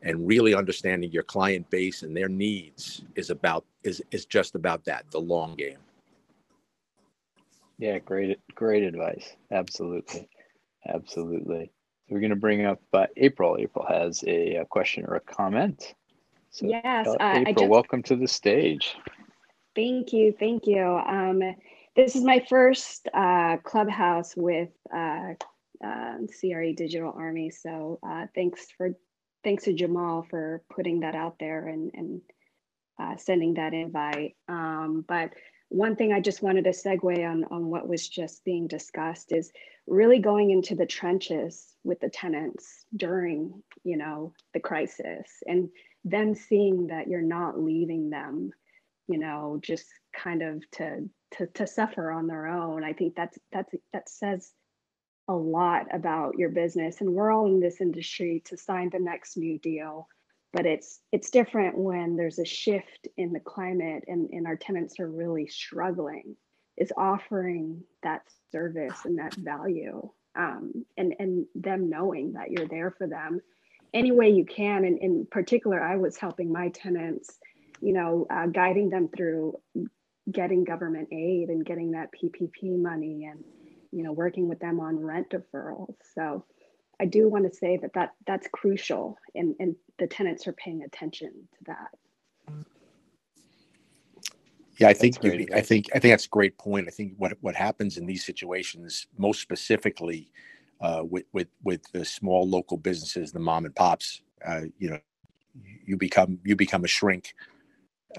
and 0.02 0.26
really 0.26 0.54
understanding 0.54 1.10
your 1.10 1.24
client 1.24 1.68
base 1.70 2.02
and 2.02 2.16
their 2.16 2.28
needs 2.28 3.02
is 3.16 3.30
about 3.30 3.64
is 3.82 4.00
is 4.12 4.26
just 4.26 4.54
about 4.54 4.84
that 4.84 5.04
the 5.10 5.20
long 5.20 5.56
game 5.56 5.78
yeah 7.80 7.98
great 7.98 8.38
great 8.54 8.84
advice 8.84 9.36
absolutely 9.50 10.28
absolutely 10.88 11.72
So 12.08 12.14
we're 12.14 12.20
going 12.20 12.30
to 12.30 12.36
bring 12.36 12.64
up 12.64 12.80
uh, 12.92 13.06
april 13.16 13.56
april 13.58 13.84
has 13.88 14.22
a, 14.26 14.56
a 14.56 14.64
question 14.64 15.04
or 15.06 15.16
a 15.16 15.20
comment 15.20 15.94
so, 16.50 16.66
yes, 16.66 17.06
uh, 17.06 17.12
April, 17.20 17.44
I 17.46 17.52
just, 17.52 17.68
welcome 17.68 18.02
to 18.04 18.16
the 18.16 18.26
stage. 18.26 18.96
Thank 19.76 20.12
you, 20.12 20.34
thank 20.38 20.66
you. 20.66 20.82
Um, 20.82 21.42
this 21.94 22.16
is 22.16 22.24
my 22.24 22.44
first 22.48 23.08
uh, 23.14 23.58
clubhouse 23.58 24.34
with 24.36 24.70
uh, 24.94 25.34
uh 25.82 26.16
CRE 26.40 26.72
Digital 26.76 27.12
Army, 27.16 27.50
so 27.50 28.00
uh, 28.02 28.26
thanks 28.34 28.66
for 28.76 28.94
thanks 29.44 29.64
to 29.64 29.72
Jamal 29.72 30.26
for 30.28 30.62
putting 30.74 31.00
that 31.00 31.14
out 31.14 31.36
there 31.38 31.68
and 31.68 31.92
and 31.94 32.20
uh, 33.00 33.16
sending 33.16 33.54
that 33.54 33.72
invite. 33.72 34.34
Um, 34.48 35.04
but 35.06 35.30
one 35.70 35.96
thing 35.96 36.12
I 36.12 36.20
just 36.20 36.42
wanted 36.42 36.64
to 36.64 36.70
segue 36.70 37.28
on 37.28 37.44
on 37.44 37.68
what 37.68 37.88
was 37.88 38.08
just 38.08 38.44
being 38.44 38.68
discussed 38.68 39.32
is 39.32 39.50
really 39.86 40.18
going 40.18 40.50
into 40.50 40.74
the 40.74 40.86
trenches 40.86 41.74
with 41.82 42.00
the 42.00 42.10
tenants 42.10 42.84
during 42.96 43.62
you 43.82 43.96
know 43.96 44.34
the 44.52 44.60
crisis 44.60 45.42
and 45.46 45.70
then 46.04 46.34
seeing 46.34 46.88
that 46.88 47.08
you're 47.08 47.22
not 47.22 47.58
leaving 47.58 48.10
them 48.10 48.50
you 49.08 49.18
know 49.18 49.58
just 49.62 49.86
kind 50.12 50.42
of 50.42 50.62
to 50.72 51.08
to 51.32 51.46
to 51.48 51.66
suffer 51.66 52.10
on 52.10 52.26
their 52.26 52.46
own. 52.46 52.84
I 52.84 52.92
think 52.92 53.14
that's 53.14 53.38
that's 53.52 53.74
that 53.92 54.08
says 54.08 54.52
a 55.28 55.34
lot 55.34 55.86
about 55.94 56.38
your 56.38 56.48
business. 56.48 57.00
And 57.00 57.14
we're 57.14 57.30
all 57.30 57.46
in 57.46 57.60
this 57.60 57.80
industry 57.80 58.42
to 58.46 58.56
sign 58.56 58.90
the 58.90 58.98
next 58.98 59.36
new 59.36 59.58
deal 59.58 60.08
but 60.52 60.66
it's 60.66 61.00
it's 61.12 61.30
different 61.30 61.78
when 61.78 62.16
there's 62.16 62.38
a 62.38 62.44
shift 62.44 63.08
in 63.16 63.32
the 63.32 63.40
climate 63.40 64.04
and, 64.08 64.30
and 64.30 64.46
our 64.46 64.56
tenants 64.56 64.98
are 65.00 65.08
really 65.08 65.46
struggling 65.46 66.36
is 66.76 66.92
offering 66.96 67.82
that 68.02 68.22
service 68.50 68.98
and 69.04 69.18
that 69.18 69.34
value 69.34 70.08
um, 70.36 70.72
and 70.96 71.14
and 71.18 71.46
them 71.54 71.88
knowing 71.88 72.32
that 72.32 72.50
you're 72.50 72.68
there 72.68 72.90
for 72.90 73.06
them 73.06 73.40
any 73.92 74.12
way 74.12 74.30
you 74.30 74.44
can. 74.44 74.84
And 74.84 74.98
in 74.98 75.26
particular, 75.30 75.82
I 75.82 75.96
was 75.96 76.16
helping 76.16 76.52
my 76.52 76.68
tenants, 76.68 77.38
you 77.80 77.92
know, 77.92 78.26
uh, 78.30 78.46
guiding 78.46 78.90
them 78.90 79.08
through 79.14 79.58
getting 80.30 80.64
government 80.64 81.08
aid 81.12 81.48
and 81.48 81.64
getting 81.64 81.92
that 81.92 82.10
PPP 82.12 82.80
money 82.80 83.28
and, 83.30 83.42
you 83.90 84.04
know, 84.04 84.12
working 84.12 84.48
with 84.48 84.60
them 84.60 84.78
on 84.80 84.98
rent 84.98 85.30
deferrals. 85.30 85.96
So 86.14 86.44
I 87.00 87.06
do 87.06 87.28
want 87.28 87.50
to 87.50 87.56
say 87.56 87.78
that, 87.78 87.94
that 87.94 88.12
that's 88.26 88.46
crucial 88.52 89.16
and, 89.34 89.54
and 89.58 89.74
the 90.00 90.08
tenants 90.08 90.48
are 90.48 90.52
paying 90.54 90.82
attention 90.82 91.30
to 91.30 91.64
that. 91.66 91.90
Yeah, 94.78 94.88
I 94.88 94.94
think 94.94 95.18
I 95.54 95.60
think 95.60 95.90
I 95.94 95.98
think 95.98 96.12
that's 96.12 96.24
a 96.24 96.30
great 96.30 96.56
point. 96.56 96.88
I 96.88 96.90
think 96.90 97.12
what 97.18 97.34
what 97.42 97.54
happens 97.54 97.98
in 97.98 98.06
these 98.06 98.24
situations, 98.24 99.06
most 99.18 99.42
specifically, 99.42 100.32
uh, 100.80 101.02
with 101.04 101.26
with 101.34 101.48
with 101.62 101.82
the 101.92 102.04
small 102.04 102.48
local 102.48 102.78
businesses, 102.78 103.30
the 103.30 103.38
mom 103.38 103.66
and 103.66 103.76
pops. 103.76 104.22
Uh, 104.44 104.62
you 104.78 104.88
know, 104.88 104.98
you 105.84 105.98
become 105.98 106.38
you 106.44 106.56
become 106.56 106.84
a 106.84 106.88
shrink. 106.88 107.34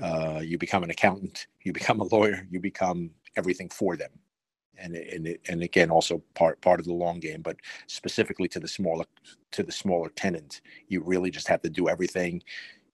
Uh, 0.01 0.39
you 0.43 0.57
become 0.59 0.83
an 0.83 0.91
accountant. 0.91 1.47
You 1.63 1.73
become 1.73 1.99
a 1.99 2.03
lawyer. 2.03 2.47
You 2.51 2.59
become 2.59 3.09
everything 3.35 3.69
for 3.69 3.97
them. 3.97 4.11
And 4.77 4.95
and 4.95 5.37
and 5.47 5.63
again, 5.63 5.91
also 5.91 6.21
part 6.33 6.59
part 6.61 6.79
of 6.79 6.85
the 6.85 6.93
long 6.93 7.19
game, 7.19 7.41
but 7.41 7.57
specifically 7.87 8.47
to 8.49 8.59
the 8.59 8.67
smaller 8.67 9.05
to 9.51 9.63
the 9.63 9.71
smaller 9.71 10.09
tenant, 10.09 10.61
you 10.87 11.01
really 11.03 11.29
just 11.29 11.47
have 11.47 11.61
to 11.61 11.69
do 11.69 11.89
everything. 11.89 12.41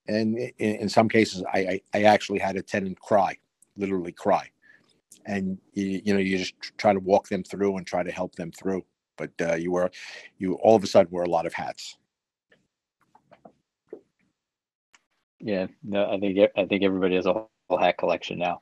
And 0.07 0.37
in, 0.37 0.75
in 0.75 0.89
some 0.89 1.09
cases, 1.09 1.43
I, 1.53 1.59
I 1.59 1.81
I 1.99 2.03
actually 2.03 2.39
had 2.39 2.57
a 2.57 2.61
tenant 2.61 2.99
cry, 2.99 3.37
literally 3.77 4.11
cry, 4.11 4.49
and 5.25 5.57
you, 5.73 6.01
you 6.03 6.13
know 6.13 6.19
you 6.19 6.37
just 6.37 6.55
try 6.77 6.93
to 6.93 6.99
walk 6.99 7.29
them 7.29 7.43
through 7.43 7.77
and 7.77 7.87
try 7.87 8.03
to 8.03 8.11
help 8.11 8.35
them 8.35 8.51
through 8.51 8.83
but 9.17 9.31
uh, 9.41 9.55
you 9.55 9.71
were 9.71 9.91
you 10.37 10.53
all 10.55 10.75
of 10.75 10.83
a 10.83 10.87
sudden 10.87 11.11
wear 11.11 11.23
a 11.23 11.29
lot 11.29 11.45
of 11.45 11.53
hats. 11.53 11.97
Yeah, 15.39 15.67
no, 15.83 16.09
I 16.09 16.19
think 16.19 16.37
I 16.55 16.65
think 16.65 16.83
everybody 16.83 17.15
has 17.15 17.25
a 17.25 17.33
whole 17.33 17.79
hat 17.79 17.97
collection 17.97 18.39
now 18.39 18.61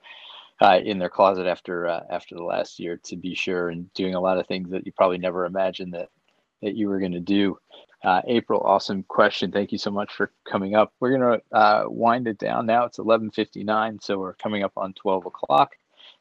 uh, 0.62 0.80
in 0.84 1.00
their 1.00 1.10
closet 1.10 1.48
after 1.48 1.88
uh, 1.88 2.02
after 2.10 2.36
the 2.36 2.44
last 2.44 2.80
year, 2.80 2.98
to 3.04 3.16
be 3.16 3.36
sure, 3.36 3.70
and 3.70 3.92
doing 3.94 4.16
a 4.16 4.20
lot 4.20 4.38
of 4.38 4.48
things 4.48 4.70
that 4.72 4.86
you 4.86 4.92
probably 4.92 5.18
never 5.18 5.46
imagined 5.46 5.94
that 5.94 6.10
that 6.62 6.76
you 6.76 6.88
were 6.88 7.00
going 7.00 7.12
to 7.12 7.20
do. 7.20 7.58
Uh, 8.04 8.22
April, 8.28 8.62
awesome 8.62 9.04
question. 9.04 9.52
Thank 9.52 9.72
you 9.72 9.78
so 9.78 9.90
much 9.90 10.14
for 10.14 10.32
coming 10.50 10.76
up. 10.76 10.94
We're 11.00 11.18
going 11.18 11.40
to 11.40 11.58
uh, 11.58 11.86
wind 11.88 12.28
it 12.28 12.38
down 12.38 12.66
now. 12.66 12.86
It's 12.86 13.00
11:59, 13.00 14.02
so 14.02 14.20
we're 14.20 14.34
coming 14.34 14.64
up 14.64 14.74
on 14.78 14.94
12 14.94 15.26
o'clock. 15.26 15.76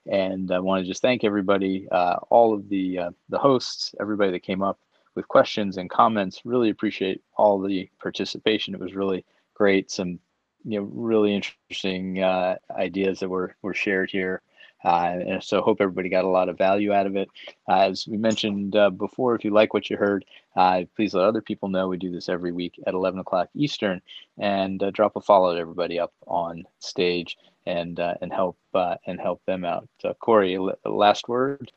And 0.07 0.51
I 0.51 0.59
want 0.59 0.83
to 0.83 0.89
just 0.89 1.01
thank 1.03 1.25
everybody, 1.25 1.89
uh, 1.91 2.17
all 2.29 2.55
of 2.55 2.69
the 2.69 2.99
uh, 2.99 3.11
the 3.29 3.39
hosts, 3.39 3.95
everybody 4.01 4.33
that 4.33 4.43
came 4.43 4.63
up 4.63 4.79
with 5.15 5.29
questions 5.29 5.77
and 5.77 5.89
comments. 5.89 6.43
Really 6.45 6.71
appreciate 6.71 7.23
all 7.37 7.61
the 7.61 7.89
participation. 8.01 8.75
It 8.75 8.81
was 8.81 8.95
really 8.95 9.25
great. 9.55 9.91
Some 9.91 10.19
you 10.65 10.81
know 10.81 10.89
really 10.93 11.35
interesting 11.35 12.23
uh, 12.23 12.57
ideas 12.71 13.21
that 13.21 13.29
were 13.29 13.55
were 13.63 13.75
shared 13.75 14.11
here. 14.11 14.43
Uh, 14.85 15.19
and 15.27 15.43
so 15.43 15.63
hope 15.63 15.81
everybody 15.81 16.11
got 16.11 16.27
a 16.27 16.29
lot 16.29 16.51
of 16.51 16.59
value 16.59 16.93
out 16.93 17.07
of 17.07 17.17
it. 17.17 17.29
Uh, 17.69 17.81
as 17.81 18.07
we 18.07 18.19
mentioned 18.19 18.77
uh, 18.77 18.91
before, 18.91 19.35
if 19.35 19.43
you 19.43 19.51
like 19.51 19.73
what 19.73 19.89
you 19.89 19.97
heard, 19.97 20.27
uh, 20.57 20.83
please 20.95 21.15
let 21.15 21.25
other 21.25 21.41
people 21.41 21.71
know. 21.71 21.89
We 21.89 21.97
do 21.97 22.11
this 22.11 22.29
every 22.29 22.53
week 22.53 22.79
at 22.87 22.93
11 22.93 23.19
o'clock 23.19 23.49
Eastern, 23.55 24.03
and 24.39 24.83
uh, 24.83 24.91
drop 24.91 25.17
a 25.17 25.23
follow 25.23 25.55
to 25.55 25.61
everybody 25.61 25.99
up 25.99 26.13
on 26.27 26.65
stage 26.81 27.39
and 27.65 27.99
uh, 27.99 28.15
and 28.21 28.31
help 28.31 28.59
and 28.75 29.19
help 29.19 29.43
them 29.47 29.65
out. 29.65 29.89
Cory, 30.21 30.59
last 30.85 31.29
word. 31.29 31.73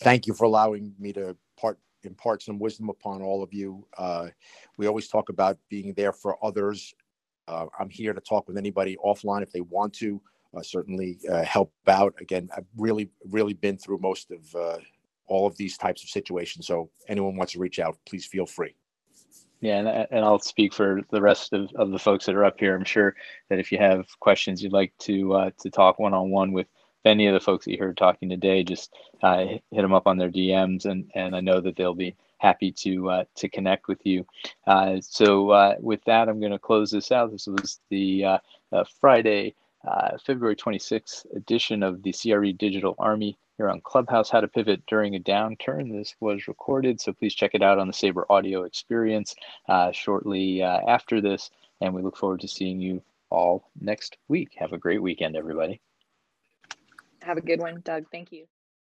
thank 0.00 0.26
you 0.26 0.32
for 0.32 0.44
allowing 0.44 0.94
me 0.98 1.12
to 1.12 1.36
part 1.58 1.78
impart 2.04 2.40
some 2.42 2.58
wisdom 2.58 2.88
upon 2.88 3.20
all 3.20 3.42
of 3.42 3.52
you. 3.52 3.86
we 4.78 4.86
always 4.86 5.08
talk 5.08 5.28
about 5.28 5.58
being 5.68 5.92
there 5.92 6.12
for 6.12 6.42
others. 6.42 6.94
I'm 7.48 7.90
here 7.90 8.12
to 8.12 8.20
talk 8.20 8.48
with 8.48 8.56
anybody 8.56 8.96
offline 9.04 9.42
if 9.42 9.52
they 9.52 9.60
want 9.60 9.92
to 9.94 10.20
uh, 10.56 10.62
certainly 10.62 11.18
uh, 11.30 11.42
help 11.42 11.72
out. 11.86 12.14
Again, 12.20 12.48
I've 12.56 12.66
really, 12.76 13.10
really 13.30 13.54
been 13.54 13.76
through 13.76 13.98
most 13.98 14.30
of 14.30 14.54
uh, 14.54 14.78
all 15.26 15.46
of 15.46 15.56
these 15.56 15.76
types 15.76 16.02
of 16.02 16.08
situations. 16.08 16.66
So 16.66 16.90
anyone 17.08 17.36
wants 17.36 17.52
to 17.52 17.58
reach 17.58 17.78
out, 17.78 17.98
please 18.06 18.26
feel 18.26 18.46
free. 18.46 18.74
Yeah, 19.60 19.78
and, 19.78 19.88
and 20.10 20.24
I'll 20.24 20.38
speak 20.38 20.74
for 20.74 21.00
the 21.10 21.20
rest 21.20 21.52
of, 21.52 21.70
of 21.76 21.90
the 21.90 21.98
folks 21.98 22.26
that 22.26 22.34
are 22.34 22.44
up 22.44 22.60
here. 22.60 22.76
I'm 22.76 22.84
sure 22.84 23.14
that 23.48 23.58
if 23.58 23.72
you 23.72 23.78
have 23.78 24.06
questions 24.20 24.62
you'd 24.62 24.72
like 24.72 24.92
to 25.00 25.32
uh, 25.32 25.50
to 25.60 25.70
talk 25.70 25.98
one 25.98 26.14
on 26.14 26.30
one 26.30 26.52
with 26.52 26.66
any 27.04 27.26
of 27.26 27.34
the 27.34 27.40
folks 27.40 27.64
that 27.64 27.72
you 27.72 27.78
heard 27.78 27.96
talking 27.96 28.28
today, 28.28 28.62
just 28.62 28.92
uh, 29.22 29.44
hit 29.46 29.82
them 29.82 29.94
up 29.94 30.06
on 30.06 30.18
their 30.18 30.30
DMs, 30.30 30.84
and 30.84 31.10
and 31.14 31.34
I 31.34 31.40
know 31.40 31.60
that 31.60 31.74
they'll 31.74 31.94
be 31.94 32.14
happy 32.38 32.72
to 32.72 33.10
uh, 33.10 33.24
to 33.36 33.48
connect 33.48 33.88
with 33.88 34.04
you. 34.04 34.26
Uh, 34.66 35.00
so 35.00 35.50
uh, 35.50 35.76
with 35.80 36.02
that, 36.04 36.28
I'm 36.28 36.40
going 36.40 36.52
to 36.52 36.58
close 36.58 36.90
this 36.90 37.12
out. 37.12 37.32
This 37.32 37.46
was 37.46 37.80
the 37.90 38.24
uh, 38.24 38.84
Friday 39.00 39.54
uh, 39.86 40.18
February 40.24 40.56
26th 40.56 41.26
edition 41.34 41.82
of 41.82 42.02
the 42.02 42.12
CRE 42.12 42.50
Digital 42.52 42.94
Army 42.98 43.38
here 43.56 43.70
on 43.70 43.80
Clubhouse 43.80 44.28
How 44.28 44.40
to 44.40 44.48
Pivot 44.48 44.84
During 44.86 45.14
a 45.14 45.20
Downturn. 45.20 45.92
This 45.92 46.14
was 46.20 46.48
recorded, 46.48 47.00
so 47.00 47.12
please 47.12 47.34
check 47.34 47.52
it 47.54 47.62
out 47.62 47.78
on 47.78 47.86
the 47.86 47.92
Sabre 47.92 48.30
Audio 48.30 48.64
Experience 48.64 49.34
uh, 49.68 49.92
shortly 49.92 50.62
uh, 50.62 50.80
after 50.88 51.20
this. 51.20 51.50
And 51.80 51.94
we 51.94 52.02
look 52.02 52.16
forward 52.16 52.40
to 52.40 52.48
seeing 52.48 52.80
you 52.80 53.02
all 53.30 53.70
next 53.80 54.16
week. 54.28 54.54
Have 54.56 54.72
a 54.72 54.78
great 54.78 55.02
weekend, 55.02 55.36
everybody. 55.36 55.80
Have 57.22 57.38
a 57.38 57.42
good 57.42 57.60
one, 57.60 57.80
Doug. 57.84 58.06
Thank 58.10 58.32
you. 58.32 58.46